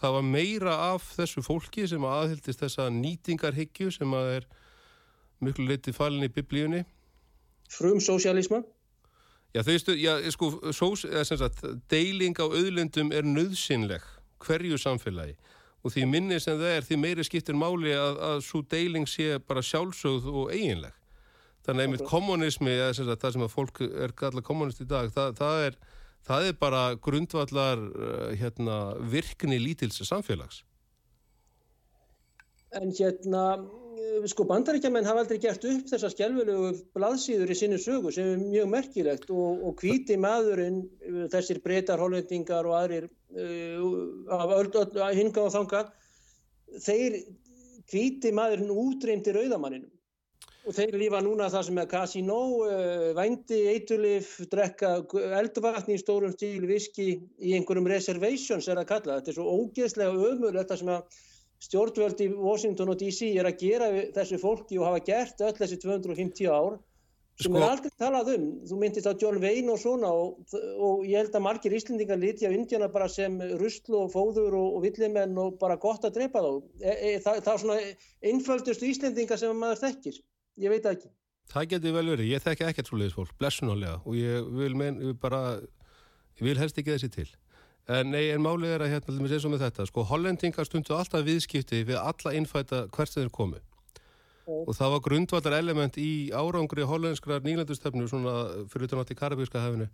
Það 0.00 0.16
var 0.16 0.26
meira 0.26 0.74
af 0.92 1.06
þessu 1.16 1.42
fólki 1.44 1.86
sem 1.90 2.04
aðhildist 2.06 2.62
þessa 2.62 2.88
nýtingarhyggju 2.94 3.90
sem 3.94 4.16
að 4.16 4.34
er 4.38 4.48
miklu 5.44 5.66
litið 5.70 5.96
falin 5.96 6.26
í 6.26 6.30
biblíunni. 6.32 6.84
Frum 7.70 8.00
sósialisma? 8.02 8.62
Já, 9.54 9.64
þau 9.66 9.76
stu, 9.82 9.96
já, 9.98 10.12
sko, 10.30 10.50
sós, 10.76 11.04
sagt, 11.26 11.64
deiling 11.90 12.38
á 12.38 12.46
auðlendum 12.46 13.10
er 13.12 13.26
nöðsynleg 13.26 14.04
hverju 14.40 14.78
samfélagi 14.78 15.34
og 15.80 15.94
því 15.94 16.06
minni 16.06 16.38
sem 16.40 16.58
það 16.60 16.74
er, 16.76 16.86
því 16.86 16.98
meiri 17.00 17.24
skiptir 17.24 17.56
máli 17.56 17.94
að, 17.96 18.18
að 18.30 18.42
svo 18.46 18.60
deiling 18.68 19.08
sé 19.08 19.38
bara 19.48 19.64
sjálfsögð 19.64 20.26
og 20.28 20.50
eiginleg. 20.52 20.92
Þannig 21.64 21.86
einmitt 21.86 22.04
kommunismi, 22.08 22.72
eða 22.72 22.92
sem 22.96 23.08
sagt, 23.08 23.22
það 23.24 23.34
sem 23.36 23.46
að 23.46 23.54
fólk 23.54 23.80
er 23.88 24.12
galla 24.16 24.44
kommunist 24.44 24.82
í 24.84 24.86
dag, 24.88 25.08
það, 25.14 25.32
það 25.40 25.64
er 25.64 25.80
það 26.26 26.48
er 26.50 26.58
bara 26.60 26.82
grundvallar 27.00 27.80
uh, 27.80 28.26
hérna, 28.38 28.80
virkni 29.00 29.60
lítils 29.60 30.00
samfélags. 30.06 30.62
En 32.78 32.92
hérna, 32.94 33.44
eh, 33.98 34.26
sko 34.30 34.44
bandaríkjaman 34.46 35.06
hafa 35.08 35.24
aldrei 35.24 35.40
gert 35.42 35.64
upp 35.66 35.88
þessar 35.90 36.12
skjálfilegu 36.12 36.70
blaðsýður 36.94 37.50
í 37.50 37.56
sinni 37.58 37.78
sögu 37.82 38.12
sem 38.14 38.28
er 38.30 38.42
mjög 38.44 38.68
merkilegt 38.74 39.30
og, 39.34 39.64
og 39.66 39.74
kvíti 39.80 40.18
maðurinn, 40.20 40.84
eh, 41.02 41.24
þessir 41.32 41.62
breytar, 41.64 41.98
hollendingar 41.98 42.68
og 42.70 42.76
aðrir 42.78 43.08
uh, 43.10 44.36
af 44.38 44.54
öll, 44.58 44.70
hinga 45.18 45.46
og 45.46 45.54
þanga, 45.54 45.84
þeir 46.86 47.18
kvíti 47.90 48.30
maðurinn 48.34 48.70
útreymdi 48.70 49.34
rauðamanninum 49.34 49.90
Og 50.68 50.74
þeir 50.76 50.98
lífa 51.00 51.22
núna 51.24 51.46
það 51.48 51.62
sem 51.66 51.78
er 51.80 51.86
kasínó, 51.88 52.38
uh, 52.68 53.06
vændi, 53.16 53.58
eitulif, 53.72 54.34
drekka 54.52 54.90
eldvatni 55.38 55.96
í 55.96 56.00
stórum 56.02 56.34
stíl, 56.34 56.66
viski 56.68 57.06
í 57.40 57.54
einhverjum 57.56 57.88
reservations 57.88 58.68
er 58.68 58.82
að 58.82 58.90
kalla. 58.92 59.16
Þetta 59.18 59.32
er 59.32 59.38
svo 59.38 59.54
ógeðslega 59.56 60.28
ömurlegt 60.28 60.70
það 60.70 60.82
sem 60.82 60.92
að 60.94 61.20
stjórnvöld 61.60 62.22
í 62.24 62.30
Washington 62.34 62.92
og 62.92 63.00
DC 63.00 63.32
er 63.36 63.48
að 63.48 63.58
gera 63.60 63.90
þessu 64.16 64.38
fólki 64.40 64.78
og 64.80 64.88
hafa 64.88 65.02
gert 65.10 65.42
öll 65.44 65.56
þessi 65.58 65.80
250 65.82 66.48
ár 66.48 66.78
sem 67.40 67.54
sko... 67.54 67.60
er 67.60 67.66
aldrei 67.66 67.92
talað 68.00 68.32
um. 68.34 68.46
Þú 68.68 68.78
myndist 68.80 69.08
á 69.08 69.12
John 69.20 69.40
Wayne 69.42 69.72
og 69.72 69.80
svona 69.80 70.10
og, 70.12 70.56
og 70.80 71.04
ég 71.08 71.22
held 71.22 71.36
að 71.36 71.44
margir 71.46 71.76
íslendingar 71.76 72.20
líti 72.20 72.48
á 72.48 72.52
Indiana 72.52 72.90
bara 72.92 73.08
sem 73.12 73.38
rustlu 73.60 74.02
og 74.02 74.12
fóður 74.12 74.56
og, 74.58 74.76
og 74.76 74.84
villimenn 74.84 75.38
og 75.40 75.56
bara 75.60 75.78
gott 75.80 76.04
að 76.08 76.18
drepa 76.18 76.42
þá. 76.44 76.50
E, 76.80 76.92
e, 76.92 77.14
það, 77.24 77.40
það 77.46 77.52
er 77.54 77.62
svona 77.64 77.78
einföldustu 78.32 78.90
íslendingar 78.90 79.40
sem 79.40 79.56
maður 79.56 79.84
þekkir 79.86 80.20
ég 80.60 80.74
veit 80.74 80.88
ekki. 80.90 81.12
Það 81.50 81.70
getur 81.72 81.94
vel 81.96 82.08
verið, 82.12 82.30
ég 82.30 82.42
þekki 82.44 82.66
ekkert 82.68 82.90
svo 82.90 82.98
leiðisfólk, 83.00 83.36
blessunálega 83.40 83.96
og 84.04 84.18
ég 84.18 84.50
vil, 84.54 84.74
mein, 84.78 85.00
ég 85.02 85.16
bara, 85.18 85.58
ég 86.38 86.44
vil 86.46 86.58
helst 86.60 86.78
ekki 86.78 86.94
þessi 86.94 87.10
til. 87.14 87.26
En 87.90 88.12
nei, 88.12 88.28
en 88.30 88.42
málið 88.44 88.76
er 88.76 88.84
að 88.84 88.92
hérna, 88.94 89.16
með 89.18 89.34
eins 89.34 89.46
og 89.48 89.54
með 89.54 89.64
þetta, 89.64 89.86
sko, 89.88 90.04
hollendingar 90.06 90.68
stundu 90.68 90.94
alltaf 90.94 91.24
viðskipti 91.26 91.82
við 91.88 91.98
alla 91.98 92.34
innfæta 92.38 92.84
hvert 92.94 93.16
þeir 93.16 93.32
komu. 93.34 93.58
Mm. 94.46 94.60
Og 94.60 94.76
það 94.78 94.92
var 94.94 95.02
grundvallar 95.06 95.56
element 95.58 95.98
í 95.98 96.10
árangri 96.30 96.86
hollenskrar 96.86 97.42
nýlandustöfnu, 97.46 98.06
svona 98.10 98.36
fyrir 98.70 98.86
utan 98.86 99.02
átt 99.02 99.10
í 99.14 99.18
Karabíska 99.18 99.64
hefinu, 99.64 99.88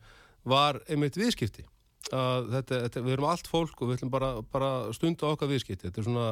var 0.45 0.83
einmitt 0.91 1.17
viðskipti. 1.17 1.65
Þetta, 2.11 2.83
þetta, 2.85 3.03
við 3.03 3.17
erum 3.17 3.31
allt 3.31 3.49
fólk 3.51 3.81
og 3.81 3.91
við 3.91 3.99
ætlum 3.99 4.13
bara, 4.13 4.35
bara 4.53 4.75
stundu 4.95 5.27
okkar 5.31 5.51
viðskipti. 5.51 5.89
Þetta 5.89 6.03
er 6.03 6.09
svona 6.11 6.29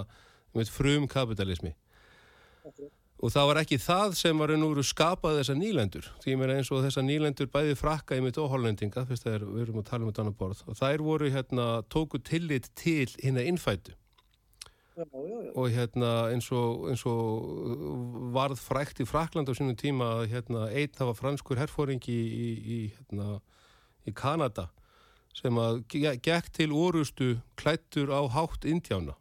einmitt 0.52 0.74
frum 0.74 1.08
kapitalismi. 1.10 1.72
Okay. 2.64 2.92
Og 3.22 3.30
það 3.32 3.48
var 3.48 3.60
ekki 3.62 3.78
það 3.80 4.14
sem 4.18 4.40
var 4.42 4.52
úr 4.56 4.80
skapað 4.84 5.38
þessar 5.40 5.58
nýlendur. 5.60 6.08
Því 6.22 6.32
ég 6.32 6.38
meina 6.40 6.56
eins 6.58 6.70
og 6.74 6.82
þessar 6.84 7.06
nýlendur 7.06 7.50
bæði 7.52 7.76
frakka 7.78 8.18
í 8.18 8.24
mitt 8.24 8.40
og 8.42 8.50
hollendinga, 8.52 9.04
fyrst 9.08 9.26
þegar 9.28 9.44
við 9.48 9.62
erum 9.64 9.80
að 9.80 9.90
tala 9.90 10.04
um 10.04 10.10
þetta 10.10 10.24
annar 10.24 10.38
borð. 10.40 10.64
Og 10.66 10.78
þær 10.80 11.04
voru 11.06 11.30
hérna, 11.32 11.68
tóku 11.94 12.20
tillit 12.20 12.70
til. 12.74 13.06
Já, 14.96 15.04
já, 15.12 15.20
já. 15.44 15.52
Og 15.58 15.70
hérna 15.74 16.10
eins 16.30 16.52
og, 16.54 16.84
eins 16.90 17.02
og 17.10 18.30
varð 18.34 18.60
frækt 18.62 19.00
í 19.02 19.06
Frakland 19.08 19.50
á 19.50 19.54
sínum 19.54 19.74
tíma 19.74 20.20
að 20.20 20.28
hérna 20.30 20.68
einn 20.70 20.92
það 20.94 21.10
var 21.10 21.18
franskur 21.18 21.58
herfóringi 21.58 22.14
í, 22.14 22.50
í, 22.76 22.78
hérna, 22.94 23.40
í 24.06 24.14
Kanada 24.14 24.68
sem 25.34 25.58
að 25.58 25.80
gekk 25.90 26.52
til 26.54 26.70
orustu 26.70 27.32
klættur 27.58 28.14
á 28.14 28.22
hátt 28.30 28.68
indjána 28.70 29.16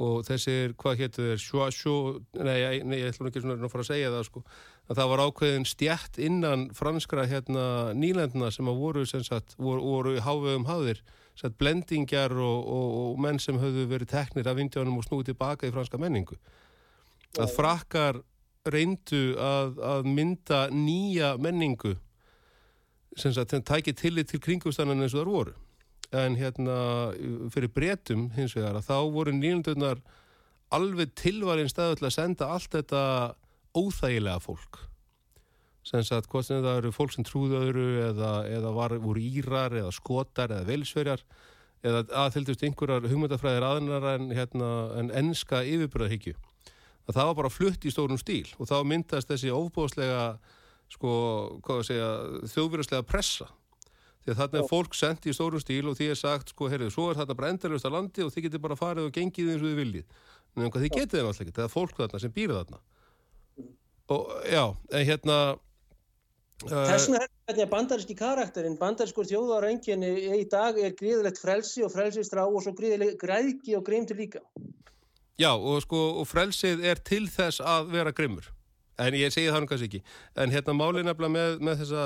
og 0.00 0.26
þessir, 0.26 0.74
hvað 0.80 1.00
héttu 1.02 1.24
þeir, 1.26 1.42
sjó, 1.74 1.94
nei, 2.38 2.80
nei, 2.86 2.98
ég 3.00 3.12
ætlum 3.12 3.28
ekki 3.28 3.42
svona 3.42 3.56
að 3.58 3.72
fara 3.72 3.84
að 3.84 3.90
segja 3.90 4.12
það 4.14 4.26
sko, 4.28 4.42
að 4.88 5.00
það 5.00 5.10
var 5.12 5.22
ákveðin 5.26 5.66
stjætt 5.68 6.20
innan 6.22 6.66
franskra 6.76 7.26
hérna 7.30 7.64
nýlendina 7.98 8.50
sem 8.54 8.70
að 8.70 8.82
voru 8.82 9.04
sem 9.08 9.24
sagt, 9.26 9.56
voru, 9.58 9.82
voru 9.84 10.14
hávegum 10.24 10.68
háðir, 10.68 11.02
sagt, 11.38 11.58
blendingjar 11.60 12.34
og, 12.36 12.68
og, 12.76 12.98
og 13.02 13.22
menn 13.24 13.40
sem 13.42 13.60
höfðu 13.60 13.88
verið 13.90 14.12
teknir 14.14 14.50
af 14.50 14.60
indjánum 14.62 15.00
og 15.00 15.08
snúið 15.08 15.32
tilbaka 15.32 15.68
í 15.68 15.74
franska 15.74 16.00
menningu. 16.00 16.38
Að 17.40 17.52
frakkar 17.56 18.22
reyndu 18.68 19.32
að, 19.40 19.78
að 19.82 20.08
mynda 20.08 20.66
nýja 20.70 21.34
menningu 21.42 21.96
sem 23.18 23.32
sagt, 23.34 23.52
þeim 23.52 23.64
tækið 23.68 23.98
tillit 23.98 24.30
til 24.30 24.40
kringustannan 24.40 25.02
eins 25.04 25.14
og 25.16 25.24
þar 25.24 25.32
voru 25.32 25.54
en 26.12 26.36
hérna 26.36 26.76
fyrir 27.52 27.72
bretum 27.72 28.28
hins 28.36 28.56
vegar 28.56 28.76
að 28.78 28.88
þá 28.90 28.96
voru 29.14 29.34
nýjöndunar 29.36 30.02
alveg 30.72 31.12
tilvarinn 31.18 31.70
staðu 31.70 31.98
til 32.00 32.08
að 32.08 32.16
senda 32.16 32.48
allt 32.54 32.72
þetta 32.72 33.02
óþægilega 33.76 34.40
fólk. 34.44 34.80
Sem 35.82 36.04
sagt 36.06 36.28
hvort 36.30 36.46
sem 36.46 36.62
það 36.62 36.78
eru 36.82 36.92
fólk 36.94 37.14
sem 37.14 37.26
trúðauru 37.26 37.86
eða, 38.10 38.32
eða 38.46 38.70
var, 38.76 38.94
voru 39.02 39.22
írar 39.22 39.74
eða 39.80 39.90
skotar 39.94 40.52
eða 40.54 40.68
velsverjar 40.68 41.24
eða 41.82 42.04
aðfylgdust 42.22 42.62
einhverjar 42.62 43.08
hugmyndafræðir 43.10 43.66
aðnar 43.66 44.06
en, 44.12 44.28
hérna, 44.36 44.70
en 45.00 45.10
enska 45.24 45.64
yfirbúraðhyggju 45.66 46.36
að 47.08 47.16
það 47.16 47.28
var 47.28 47.38
bara 47.40 47.50
flutt 47.50 47.86
í 47.86 47.92
stórum 47.92 48.20
stíl 48.20 48.46
og 48.60 48.68
þá 48.70 48.76
myndast 48.86 49.30
þessi 49.30 49.50
ofbóðslega 49.50 50.26
sko, 50.92 51.12
hvað 51.64 51.80
að 51.80 51.88
segja 51.88 52.10
þjóðverðslega 52.52 53.08
pressa 53.08 53.48
því 54.22 54.32
að 54.32 54.38
þarna 54.38 54.60
er 54.60 54.68
fólk 54.70 54.94
sendt 54.94 55.26
í 55.26 55.34
stórum 55.34 55.62
stíl 55.62 55.90
og 55.90 55.98
því 55.98 56.08
er 56.12 56.18
sagt, 56.18 56.52
sko, 56.54 56.68
heyrðu, 56.70 56.92
svo 56.94 57.08
er 57.10 57.18
þetta 57.18 57.36
bara 57.38 57.50
endalust 57.52 57.88
á 57.88 57.90
landi 57.90 58.22
og 58.22 58.30
þið 58.34 58.46
getur 58.46 58.62
bara 58.62 58.78
farið 58.78 59.08
og 59.08 59.16
gengið 59.16 59.50
eins 59.52 59.64
og 59.64 59.68
þið 59.68 59.80
viljið. 59.82 60.22
En 60.56 60.70
hvað 60.70 60.84
þið 60.84 60.94
getið 60.98 61.18
þeim 61.18 61.28
alltaf 61.30 61.44
ekki, 61.44 61.56
það 61.58 61.66
er 61.66 61.72
fólk 61.72 61.98
þarna 61.98 62.22
sem 62.22 62.34
býrið 62.36 62.58
þarna. 62.60 62.80
Og 64.12 64.32
já, 64.52 64.64
en 64.92 65.06
hérna... 65.08 65.38
Uh, 66.62 66.84
Þessum 66.92 67.16
er 67.18 67.26
þetta 67.50 67.66
bandaríski 67.72 68.14
karakterinn, 68.14 68.76
bandarískur 68.78 69.26
þjóðarenginni 69.26 70.12
í 70.38 70.44
dag 70.50 70.76
er 70.78 70.94
gríðilegt 70.98 71.40
frelsi 71.42 71.82
og 71.82 71.90
frelsistrá 71.90 72.44
og 72.46 72.62
svo 72.62 72.74
gríðilegt 72.78 73.18
græðki 73.18 73.74
og 73.78 73.82
grimtur 73.88 74.20
líka. 74.20 74.44
Já, 75.40 75.50
og 75.56 75.80
sko, 75.82 75.98
og 76.20 76.28
frelsið 76.30 76.84
er 76.86 77.00
til 77.02 77.24
þess 77.32 77.64
að 77.64 77.90
vera 77.96 78.12
grimmur. 78.14 78.52
En 79.00 79.16
ég 79.16 79.32
segi 79.34 79.50
það 79.50 79.64
nú 79.64 79.70
kannski 79.70 79.88
ekki. 79.88 80.02
En 80.38 80.52
hérna 80.52 80.76
málið 80.76 81.08
nefnilega 81.08 81.34
með, 81.34 81.58
með 81.66 81.82
þessa 81.82 82.04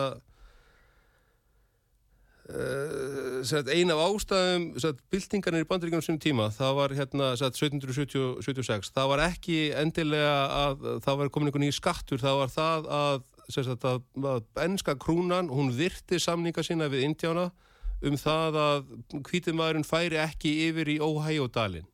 Uh, 2.46 3.42
eina 3.74 3.96
af 3.96 4.12
ástæðum 4.14 4.66
byltingarnir 5.10 5.64
í 5.64 5.66
bandaríkjum 5.66 6.04
sem 6.04 6.18
tíma 6.22 6.44
það 6.54 6.76
var 6.78 6.92
hérna 6.94 7.30
1776 7.34 8.92
það 8.94 9.08
var 9.10 9.22
ekki 9.24 9.56
endilega 9.74 10.36
að 10.54 10.84
það 11.02 11.18
var 11.18 11.32
komin 11.34 11.50
einhvern 11.50 11.64
nýjum 11.64 11.78
skattur 11.80 12.22
það 12.22 12.38
var 12.38 12.52
það 12.54 12.86
að, 13.00 13.18
sagt, 13.50 13.88
að, 13.90 14.04
að 14.30 14.62
ennska 14.62 14.94
krúnan, 15.02 15.50
hún 15.50 15.72
virti 15.74 16.20
samninga 16.22 16.62
sína 16.62 16.86
við 16.92 17.08
Indjána 17.08 17.48
um 18.06 18.20
það 18.20 18.60
að 18.62 18.94
kvítumæðurinn 19.26 19.88
færi 19.88 20.22
ekki 20.22 20.54
yfir 20.68 20.92
í 20.94 21.00
Ohio-dalinn 21.02 21.90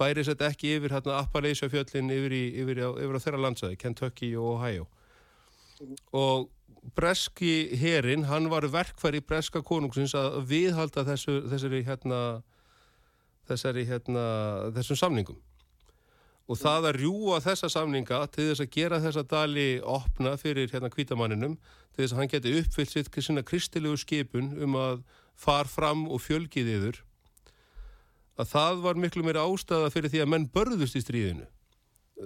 færi 0.00 0.24
sett 0.24 0.40
ekki 0.46 0.78
yfir 0.78 0.94
hérna 0.96 1.18
Appalachia 1.20 1.68
fjöllin 1.68 2.08
yfir, 2.14 2.32
í, 2.32 2.44
yfir, 2.62 2.80
á, 2.86 2.90
yfir 2.96 3.20
á 3.20 3.24
þeirra 3.26 3.42
landsæði, 3.44 3.76
Kentucky 3.80 4.32
og 4.38 4.54
Ohio. 4.54 4.86
Og 6.16 6.48
breski 6.96 7.76
herin, 7.78 8.26
hann 8.28 8.48
var 8.50 8.66
verkfæri 8.72 9.20
breska 9.20 9.62
konungsins 9.62 10.14
að 10.18 10.40
viðhalda 10.50 11.04
þessu, 11.08 11.42
þessari 11.50 11.84
hérna 11.86 12.20
þessari 13.50 13.86
hérna 13.88 14.24
þessum 14.76 14.98
samningum. 14.98 15.38
Og 16.50 16.58
það 16.58 16.88
að 16.88 16.96
rjúa 16.98 17.36
þessa 17.44 17.68
samninga 17.70 18.24
til 18.34 18.48
þess 18.48 18.64
að 18.64 18.72
gera 18.74 18.98
þessa 19.02 19.22
dali 19.26 19.68
opna 19.86 20.34
fyrir 20.40 20.70
hérna 20.72 20.90
kvítamanninum 20.90 21.54
til 21.94 22.02
þess 22.02 22.14
að 22.14 22.22
hann 22.22 22.32
geti 22.32 22.56
uppfyllt 22.58 22.94
sitt 22.94 23.20
svona 23.22 23.46
kristilegu 23.46 24.00
skipun 24.00 24.50
um 24.58 24.74
að 24.80 25.04
far 25.38 25.70
fram 25.70 26.08
og 26.10 26.22
fjölgið 26.24 26.74
yfir 26.74 27.00
að 28.40 28.50
það 28.50 28.82
var 28.86 28.98
miklu 28.98 29.24
meira 29.24 29.46
ástæða 29.46 29.92
fyrir 29.94 30.12
því 30.12 30.22
að 30.24 30.30
menn 30.32 30.50
börðust 30.50 30.98
í 30.98 31.04
stríðinu 31.04 31.46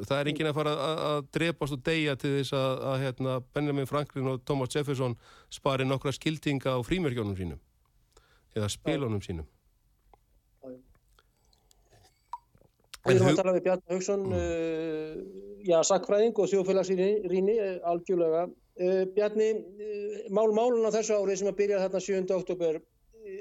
það 0.02 0.16
er 0.18 0.30
engin 0.30 0.50
að 0.50 0.56
fara 0.58 0.74
að, 0.74 1.02
að 1.08 1.26
drepast 1.36 1.76
og 1.76 1.82
deyja 1.86 2.14
til 2.20 2.32
þess 2.38 2.56
að, 2.58 2.84
að 2.90 2.96
hérna, 3.04 3.36
Benjamin 3.54 3.90
Franklin 3.90 4.30
og 4.32 4.42
Thomas 4.48 4.74
Jefferson 4.74 5.16
spari 5.52 5.86
nokkra 5.86 6.14
skildinga 6.14 6.74
á 6.74 6.80
frímerkjónum 6.86 7.36
sínum 7.38 7.60
eða 8.54 8.70
spilunum 8.72 9.22
sínum 9.24 9.48
Við 13.04 13.18
erum 13.18 13.30
að 13.34 13.36
tala 13.36 13.52
við 13.52 13.64
Bjarni 13.66 13.92
Haugsson, 13.92 14.22
mm. 14.30 14.36
uh, 14.38 15.56
já, 15.68 15.76
sakfræðing 15.84 16.38
og 16.40 16.46
þjóðfélagsrýni, 16.48 17.56
uh, 17.60 17.74
algjörlega. 17.90 18.46
Uh, 18.80 19.02
Bjarni, 19.12 19.48
mál 20.32 20.54
málun 20.56 20.88
á 20.88 20.94
þessu 20.94 21.18
ári 21.18 21.36
sem 21.36 21.50
að 21.50 21.58
byrja 21.58 21.82
þarna 21.82 22.00
7. 22.06 22.22
oktober, 22.38 22.78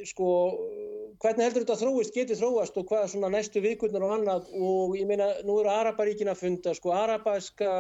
sko, 0.09 0.27
hvernig 1.23 1.45
heldur 1.47 1.63
þetta 1.63 1.79
þróist, 1.79 2.13
getið 2.15 2.41
þróast 2.41 2.77
og 2.79 2.89
hvað 2.89 3.07
svona 3.13 3.31
næstu 3.31 3.63
vikurnar 3.63 4.03
og 4.03 4.13
annað 4.17 4.51
og 4.59 4.97
ég 4.99 5.07
meina, 5.07 5.29
nú 5.47 5.55
eru 5.61 5.71
Araparíkin 5.71 6.31
að 6.31 6.41
funda, 6.43 6.75
sko, 6.75 6.91
arabæska, 6.97 7.71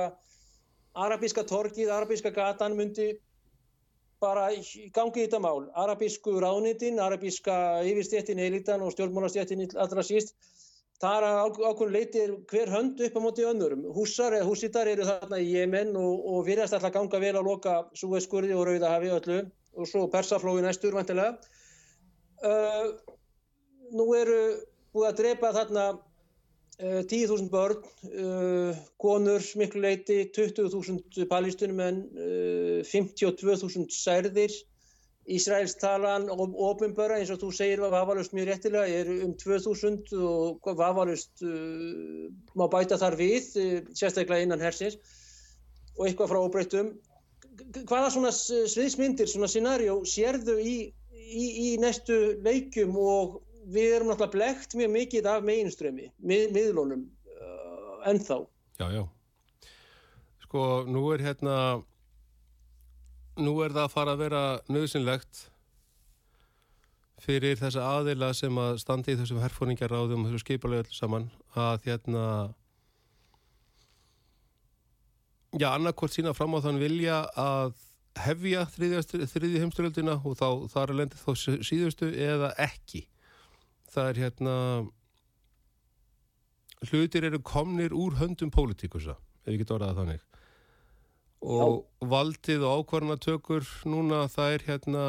arabíska 1.05 1.43
torkið, 1.49 1.91
arabíska 1.91 2.31
gatan 2.31 2.77
myndi 2.79 3.11
bara 4.23 4.47
í 4.55 4.87
gangi 4.95 5.25
þetta 5.25 5.41
mál, 5.43 5.67
arabísku 5.75 6.37
ráðnitinn, 6.39 7.01
arabíska 7.03 7.55
yfirstjéttin, 7.83 8.39
elitan 8.39 8.85
og 8.85 8.95
stjórnmálastjéttin 8.95 9.67
allra 9.75 10.05
síst, 10.07 10.37
Það 11.03 11.17
er 11.17 11.25
ákveðin 11.67 11.89
leytir 11.91 12.33
hver 12.47 12.69
hönd 12.71 13.01
upp 13.03 13.15
á 13.19 13.21
móti 13.25 13.43
önnurum. 13.43 13.81
Húsar 13.91 14.35
eða 14.37 14.47
húsítar 14.47 14.87
eru 14.87 15.03
þarna 15.03 15.39
í 15.41 15.49
Jemen 15.51 15.89
og, 15.99 16.21
og 16.31 16.45
virðast 16.47 16.77
alltaf 16.77 16.93
ganga 16.95 17.19
vel 17.19 17.33
að 17.35 17.49
loka 17.49 17.73
Súeskurði 17.99 18.55
og 18.55 18.69
Rauðahafi 18.69 19.11
öllu 19.11 19.39
og 19.73 19.89
svo 19.89 20.05
Persaflói 20.13 20.61
næstur 20.63 20.95
vantilega. 20.95 21.35
Uh, 22.39 22.93
nú 23.93 24.09
eru 24.17 24.41
búið 24.93 25.09
að 25.09 25.19
drepa 25.21 25.53
þarna 25.55 25.85
uh, 25.93 27.01
10.000 27.09 27.49
börn, 27.53 27.79
uh, 28.09 28.83
konur 29.01 29.47
miklu 29.61 29.85
leiti, 29.85 30.19
20.000 30.35 31.27
palístunum 31.31 31.81
en 31.87 32.03
52.000 32.89 33.89
særðir. 33.93 34.53
Ísraels 35.23 35.77
talan 35.79 36.25
og 36.27 36.51
ofinböra 36.59 37.15
eins 37.15 37.29
og 37.31 37.39
þú 37.39 37.49
segir 37.55 37.79
var 37.79 37.93
vafalust 37.93 38.33
mjög 38.35 38.49
réttilega 38.49 38.89
er 38.91 39.11
um 39.23 39.31
2000 39.39 40.11
og 40.19 40.67
vafalust 40.75 41.45
uh, 41.47 42.27
má 42.59 42.65
bæta 42.67 42.97
þar 42.99 43.15
við 43.15 43.47
uh, 43.55 43.77
sérstaklega 43.95 44.43
innan 44.43 44.63
hersins 44.63 44.97
og 45.95 46.09
eitthvað 46.09 46.33
frá 46.33 46.41
óbreyttum. 46.41 46.91
Hvaða 47.87 48.09
svona 48.11 48.33
sviðsmyndir, 48.35 49.29
svona 49.31 49.47
scenarjó 49.47 50.01
sérðu 50.09 50.57
í, 50.59 50.75
í, 51.13 51.45
í 51.45 51.67
næstu 51.79 52.17
leikum 52.43 52.97
og 52.99 53.39
við 53.65 53.95
erum 53.97 54.11
náttúrulega 54.11 54.33
blekt 54.35 54.75
mjög 54.77 54.91
mikið 54.97 55.29
af 55.31 55.45
meginströmi 55.47 56.09
mið, 56.19 56.45
miðlunum 56.55 57.05
uh, 57.37 58.09
ennþá. 58.11 58.39
Já, 58.81 58.87
já. 58.91 59.03
Sko 60.43 60.83
nú 60.89 61.07
er 61.13 61.23
hérna 61.23 61.57
nú 63.39 63.55
er 63.65 63.73
það 63.73 63.85
að 63.87 63.93
fara 63.95 64.13
að 64.13 64.23
vera 64.25 64.43
nöðsynlegt 64.69 65.47
fyrir 67.23 67.57
þessa 67.57 67.85
aðila 67.99 68.33
sem 68.35 68.57
að 68.59 68.81
standi 68.83 69.13
í 69.13 69.19
þessum 69.19 69.39
herfóningaráðum 69.41 70.25
og 70.25 70.33
þessu 70.33 70.43
skipulega 70.43 70.83
öll 70.83 70.97
saman 70.97 71.29
að 71.55 71.87
hérna 71.87 72.25
já, 75.55 75.69
annarkort 75.71 76.13
sína 76.13 76.35
fram 76.35 76.57
á 76.57 76.63
þann 76.65 76.81
vilja 76.81 77.23
að 77.39 77.73
hefja 78.23 78.65
þriði 78.69 79.61
heimsturöldina 79.63 80.19
og 80.21 80.37
þá 80.37 80.47
þar 80.73 80.91
er 80.91 80.99
lendið 80.99 81.23
þá 81.23 81.63
síðustu 81.65 82.11
eða 82.11 82.51
ekki 82.61 83.07
það 83.93 84.09
er 84.11 84.21
hérna 84.25 84.57
hlutir 86.89 87.23
eru 87.29 87.39
komnir 87.39 87.93
úr 87.95 88.17
höndum 88.19 88.51
pólitikusa, 88.51 89.15
ef 89.45 89.53
ég 89.53 89.61
get 89.63 89.73
orðað 89.75 89.99
þannig 90.01 90.23
og 91.43 91.83
Já. 91.83 92.07
valdið 92.07 92.63
og 92.63 92.83
ákvarðanatökur 92.83 93.67
núna 93.91 94.23
það 94.31 94.55
er 94.55 94.65
hérna 94.69 95.05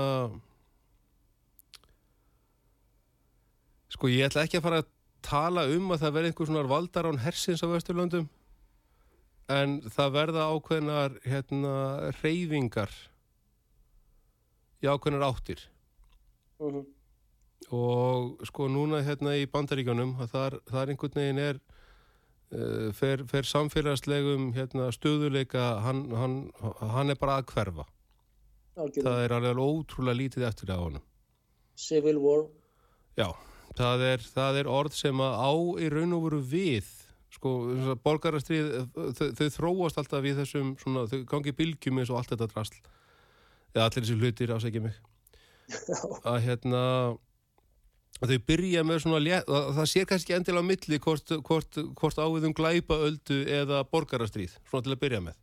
sko 3.95 4.11
ég 4.11 4.27
ætla 4.27 4.43
ekki 4.43 4.59
að 4.59 4.67
fara 4.67 4.81
að 4.83 4.91
tala 5.25 5.67
um 5.71 5.93
að 5.95 6.03
það 6.03 6.17
verði 6.17 6.33
einhver 6.33 6.51
svona 6.51 6.65
valdar 6.73 7.09
án 7.09 7.23
hersins 7.23 7.63
á 7.63 7.71
Vesturlöndum 7.71 8.27
en 9.55 9.77
það 9.95 10.17
verða 10.19 10.49
ákveðnar 10.51 11.17
hérna 11.23 11.75
reyfingar 12.19 12.93
í 14.83 14.91
ákveðnar 14.91 15.29
áttir 15.31 15.63
uh 16.59 16.67
mhm. 16.67 16.83
-huh. 16.83 16.85
Og 17.73 18.43
sko 18.45 18.69
núna 18.69 19.01
hérna 19.07 19.37
í 19.39 19.47
bandaríkanum 19.51 20.17
það 20.27 20.59
er 20.83 20.93
einhvern 20.93 21.21
veginn 21.21 21.41
er 21.41 21.63
Eh, 22.55 22.91
fer, 22.95 23.25
fer 23.27 23.47
samfélagslegum 23.49 24.53
hérna, 24.55 24.91
stöðuleika 24.95 25.81
hann, 25.83 26.05
hann, 26.15 26.37
hann 26.79 27.11
er 27.11 27.19
bara 27.19 27.41
að 27.41 27.49
hverfa. 27.51 27.87
Algjörlega. 28.75 29.07
það 29.07 29.25
er 29.25 29.33
alveg 29.37 29.59
ótrúlega 29.63 30.19
lítið 30.19 30.45
eftir 30.49 30.67
það 30.67 30.81
á 30.83 30.85
hann 30.85 31.03
Civil 31.79 32.17
War. 32.19 32.41
Já, 33.15 33.29
það 33.79 34.03
er, 34.09 34.25
það 34.35 34.59
er 34.61 34.71
orð 34.71 34.97
sem 34.99 35.23
að 35.23 35.37
á 35.39 35.53
í 35.79 35.91
raun 35.95 36.17
og 36.17 36.25
veru 36.27 36.41
við 36.51 36.89
sko, 37.35 37.53
borgarastrið 38.03 38.73
þau, 38.95 39.29
þau 39.39 39.49
þróast 39.57 40.03
alltaf 40.03 40.27
við 40.27 40.43
þessum 40.43 40.75
svona, 40.83 41.07
þau 41.11 41.21
gangi 41.31 41.55
bylgjum 41.59 42.03
eins 42.03 42.11
og 42.11 42.21
allt 42.21 42.35
þetta 42.35 42.51
drasl. 42.51 42.81
Eða 43.75 43.89
allir 43.89 44.07
þessi 44.07 44.19
hlutir 44.21 44.55
ásækja 44.55 44.85
mig. 44.85 44.99
Að 46.31 46.41
hérna 46.45 46.83
þau 48.23 48.37
byrja 48.49 48.85
með 48.87 49.01
svona 49.05 49.23
létt, 49.23 49.49
það 49.49 49.89
sé 49.91 50.05
kannski 50.09 50.37
endilega 50.37 50.63
á 50.63 50.71
milli 50.71 50.99
hvort, 51.03 51.33
hvort, 51.47 51.81
hvort 51.99 52.21
áviðum 52.21 52.55
glæpa 52.57 52.99
öldu 53.09 53.41
eða 53.51 53.83
borgarastríð 53.91 54.55
svona 54.69 54.87
til 54.87 54.95
að 54.95 55.03
byrja 55.03 55.23
með. 55.25 55.41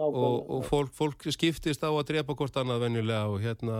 Og, 0.00 0.16
og 0.48 0.64
fólk, 0.64 0.94
fólk 0.96 1.26
skiptist 1.34 1.82
á 1.84 1.90
að 1.90 2.06
drepa 2.08 2.34
hvort 2.38 2.56
annað 2.56 2.86
venjulega 2.86 3.28
og 3.28 3.42
hérna 3.42 3.78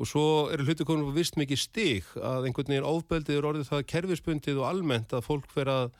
og 0.00 0.08
svo 0.08 0.24
eru 0.52 0.64
hluti 0.64 0.86
konum 0.88 1.12
vist 1.16 1.36
mikið 1.36 1.60
stig 1.60 2.06
að 2.16 2.48
einhvern 2.48 2.72
veginn 2.72 2.88
ofbeldið 2.88 3.36
er 3.36 3.48
orðið 3.50 3.68
það 3.68 3.88
kerfispundið 3.92 4.60
og 4.62 4.68
almennt 4.70 5.12
að 5.16 5.26
fólk 5.26 5.50
fer 5.52 5.68
að 5.68 5.90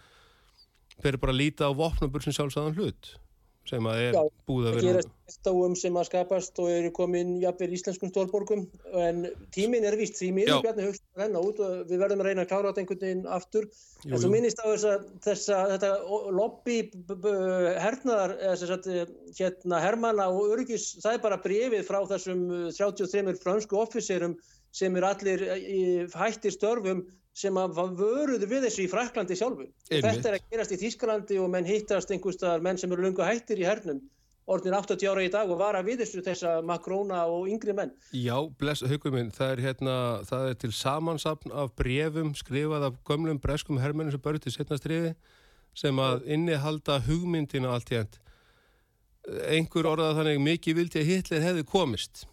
fer 1.01 1.19
bara 1.21 1.35
að 1.35 1.41
líta 1.41 1.69
á 1.69 1.73
vopnabur 1.77 2.25
sem 2.25 2.35
sjálfsagðan 2.37 2.79
hlut 2.79 3.13
sem 3.69 3.87
að 3.87 4.03
er 4.03 4.17
Já, 4.17 4.23
búið 4.49 4.69
að 4.71 4.79
vera... 4.81 5.03
Stáum 5.31 5.77
sem 5.79 5.95
að 5.95 6.09
skapast 6.09 6.57
og 6.59 6.71
eru 6.73 6.89
komin 6.95 7.37
jafnveg 7.39 7.77
íslenskum 7.77 8.11
stórborgum 8.11 8.65
en 8.99 9.29
tímin 9.55 9.85
er 9.87 9.95
vist 10.01 10.17
því 10.19 10.31
miður 10.35 10.65
Bjarni 10.65 10.89
högst 10.89 11.05
að 11.15 11.23
renna 11.23 11.43
út 11.47 11.61
og 11.63 11.85
við 11.87 12.03
verðum 12.03 12.25
að 12.25 12.31
reyna 12.31 12.43
að 12.43 12.51
klára 12.51 12.73
þetta 12.73 12.83
einhvern 12.83 13.05
veginn 13.05 13.29
aftur. 13.37 13.69
Jú, 14.03 14.11
en 14.11 14.25
þú 14.25 14.31
minnist 14.33 14.59
á 14.59 14.67
þessa, 14.67 14.97
þessa 15.23 15.61
þetta 15.75 15.93
lobby 16.35 16.81
hernaðar 17.85 18.35
hérna 19.39 19.83
hermana 19.85 20.27
og 20.35 20.57
örgis 20.57 20.89
það 20.99 21.13
er 21.13 21.25
bara 21.29 21.43
brefið 21.45 21.87
frá 21.87 22.01
þessum 22.11 22.43
33 22.75 23.39
fransku 23.45 23.79
officerum 23.79 24.35
sem 24.75 24.99
er 24.99 25.07
allir 25.13 25.47
hættir 26.17 26.55
störfum 26.55 27.07
sem 27.41 27.57
að 27.61 27.81
vöruðu 27.99 28.49
við 28.51 28.67
þessu 28.69 28.85
í 28.85 28.91
Fraklandi 28.93 29.37
sjálfu. 29.39 29.67
Þetta 29.89 30.33
er 30.33 30.39
að 30.39 30.49
gerast 30.53 30.75
í 30.77 30.81
Þísklandi 30.85 31.41
og 31.41 31.53
menn 31.53 31.69
hittast 31.69 32.13
einhverstaðar 32.13 32.65
menn 32.65 32.81
sem 32.81 32.93
eru 32.93 33.07
lunga 33.07 33.29
hættir 33.29 33.63
í 33.63 33.69
hernum 33.69 34.03
orðin 34.51 34.75
80 34.75 35.11
ára 35.11 35.25
í 35.25 35.31
dag 35.33 35.51
og 35.51 35.61
vara 35.61 35.83
við 35.87 36.03
þessu 36.03 36.23
þessa 36.27 36.55
makróna 36.67 37.23
og 37.31 37.49
yngri 37.51 37.75
menn. 37.77 37.93
Já, 38.17 38.35
bless, 38.59 38.83
haugum 38.87 39.15
minn, 39.17 39.31
það 39.35 39.53
er 39.55 39.63
hérna, 39.67 39.97
það 40.27 40.49
er 40.49 40.59
til 40.65 40.73
samansapn 40.75 41.55
af 41.55 41.75
brefum 41.79 42.33
skrifað 42.39 42.89
af 42.89 42.99
gömlum 43.07 43.41
breskum 43.43 43.81
hermennum 43.83 44.15
sem 44.15 44.25
börjur 44.25 44.47
til 44.47 44.57
setnastriði 44.57 45.15
sem 45.79 46.03
að 46.03 46.27
innihalda 46.35 46.99
hugmyndina 47.07 47.71
allt 47.77 47.95
í 47.95 48.01
end. 48.01 48.19
Einhver 49.47 49.87
orðað 49.93 50.19
þannig 50.19 50.43
mikið 50.49 50.81
vildi 50.81 51.03
að 51.03 51.11
Hitler 51.13 51.47
hefði 51.47 51.67
komist 51.69 52.25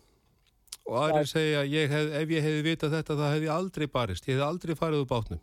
og 0.88 1.00
aðrir 1.02 1.28
segja 1.30 1.64
ég 1.68 1.92
hef, 1.92 2.12
ef 2.22 2.32
ég 2.32 2.46
hefði 2.46 2.64
vitað 2.66 2.96
þetta 2.98 3.18
þá 3.20 3.26
hefði 3.28 3.50
aldrei 3.54 3.88
barist, 3.92 4.28
ég 4.28 4.38
hefði 4.38 4.48
aldrei 4.48 4.78
farið 4.80 5.04
úr 5.04 5.10
bátnum. 5.10 5.42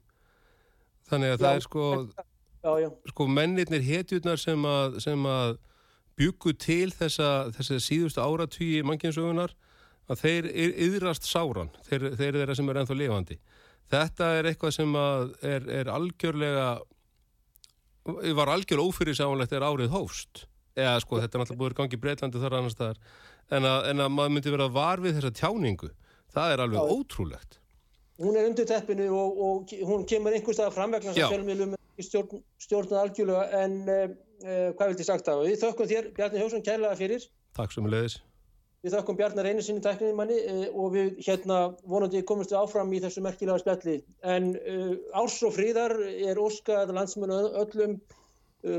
Þannig 1.10 1.34
að 1.34 1.36
já, 1.36 1.42
það 1.44 1.58
er 1.58 1.66
sko, 1.66 1.88
já, 2.64 2.70
já. 2.84 2.88
sko 3.12 3.26
mennirnir 3.28 3.84
hetjurnar 3.84 4.40
sem 4.40 4.64
að, 4.68 4.96
sem 5.04 5.28
að 5.28 5.58
byggu 6.18 6.54
til 6.62 6.88
þessa, 6.94 7.30
þessa 7.58 7.82
síðustu 7.82 8.22
áratvíi 8.24 8.84
mannkynnsögunar 8.86 9.52
að 10.08 10.20
þeir 10.20 10.48
yðrast 10.86 11.28
sáran 11.28 11.72
þeir, 11.84 12.10
þeir 12.16 12.30
eru 12.30 12.40
þeirra 12.40 12.56
sem 12.56 12.70
er 12.70 12.80
ennþá 12.80 12.98
lifandi. 13.00 13.38
Þetta 13.92 14.32
er 14.38 14.48
eitthvað 14.48 14.76
sem 14.78 14.96
er, 14.96 15.68
er 15.68 15.92
algjörlega 15.92 16.68
var 18.36 18.52
algjör 18.52 18.82
ófyrir 18.84 19.16
sáanlegt 19.16 19.52
er 19.56 19.64
árið 19.64 19.92
hóst 19.94 20.44
eða 20.74 20.98
sko 21.00 21.20
þetta 21.22 21.38
er 21.38 21.42
náttúrulega 21.42 21.60
búið 21.60 21.74
í 21.74 21.78
gangi 21.78 22.00
Breitlandi 22.02 22.40
þar 22.42 22.56
annar 22.58 22.74
staðar 22.74 22.98
en 23.50 23.68
að, 23.68 23.90
en 23.90 24.06
að 24.06 24.16
maður 24.16 24.34
myndi 24.36 24.56
vera 24.56 24.72
var 24.72 25.04
við 25.04 25.18
þessa 25.18 25.34
tjáningu 25.40 25.92
það 26.34 26.54
er 26.54 26.64
alveg 26.64 26.80
Já. 26.80 26.96
ótrúlegt 26.96 27.60
hún 28.22 28.36
er 28.38 28.48
undir 28.48 28.68
teppinu 28.68 29.08
og, 29.10 29.40
og 29.46 29.74
hún 29.88 30.04
kemur 30.08 30.36
einhverstað 30.36 30.74
fram 30.74 30.94
vegna 30.94 31.14
sem 31.14 31.32
fjölmjölum 31.32 31.74
stjórn, 32.02 32.42
stjórnað 32.62 33.00
algjörlega 33.00 33.64
en 33.64 33.74
uh, 33.86 34.04
uh, 34.42 34.70
hvað 34.76 34.92
vildi 34.92 35.06
sagt 35.06 35.26
það? 35.28 35.42
Við 35.48 35.58
þökkum 35.62 35.90
þér 35.90 36.08
Bjarni 36.16 36.42
Hjósson 36.42 36.64
kærlega 36.66 36.98
fyrir. 36.98 37.26
Takk 37.56 37.74
sem 37.74 37.88
leiðis. 37.90 38.18
Við 38.84 38.96
þökkum 38.96 39.18
Bjarnar 39.18 39.48
einu 39.48 39.64
sinni 39.64 39.84
tækniði 39.84 40.16
manni 40.18 40.40
uh, 40.42 40.66
og 40.72 40.92
við 40.96 41.22
hérna 41.26 41.60
vonandi 41.88 42.24
komumst 42.26 42.52
við 42.52 42.60
áfram 42.60 42.92
í 42.92 43.02
þessu 43.04 43.24
merkilega 43.24 43.62
spjalli. 43.62 43.98
En 44.26 44.52
árs 45.14 45.40
og 45.46 45.54
fríðar 45.56 45.96
er 46.02 46.40
óskað 46.40 46.94
landsmennu 46.96 47.40
öllum 47.62 47.98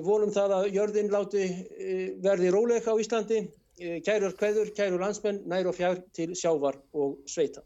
vonum 0.02 0.32
það 0.34 0.54
að 0.56 0.72
jörðin 0.74 1.12
láti 1.14 1.44
verði 2.24 2.50
róleika 2.50 2.96
á 2.96 2.98
Íslandi. 2.98 3.44
Kærur 3.78 4.36
hverður, 4.40 4.70
kæru 4.78 5.00
landsmenn, 5.02 5.42
nær 5.52 5.68
og 5.68 5.76
fjár 5.76 5.98
til 6.16 6.36
sjávar 6.40 6.78
og 6.94 7.18
sveita. 7.28 7.66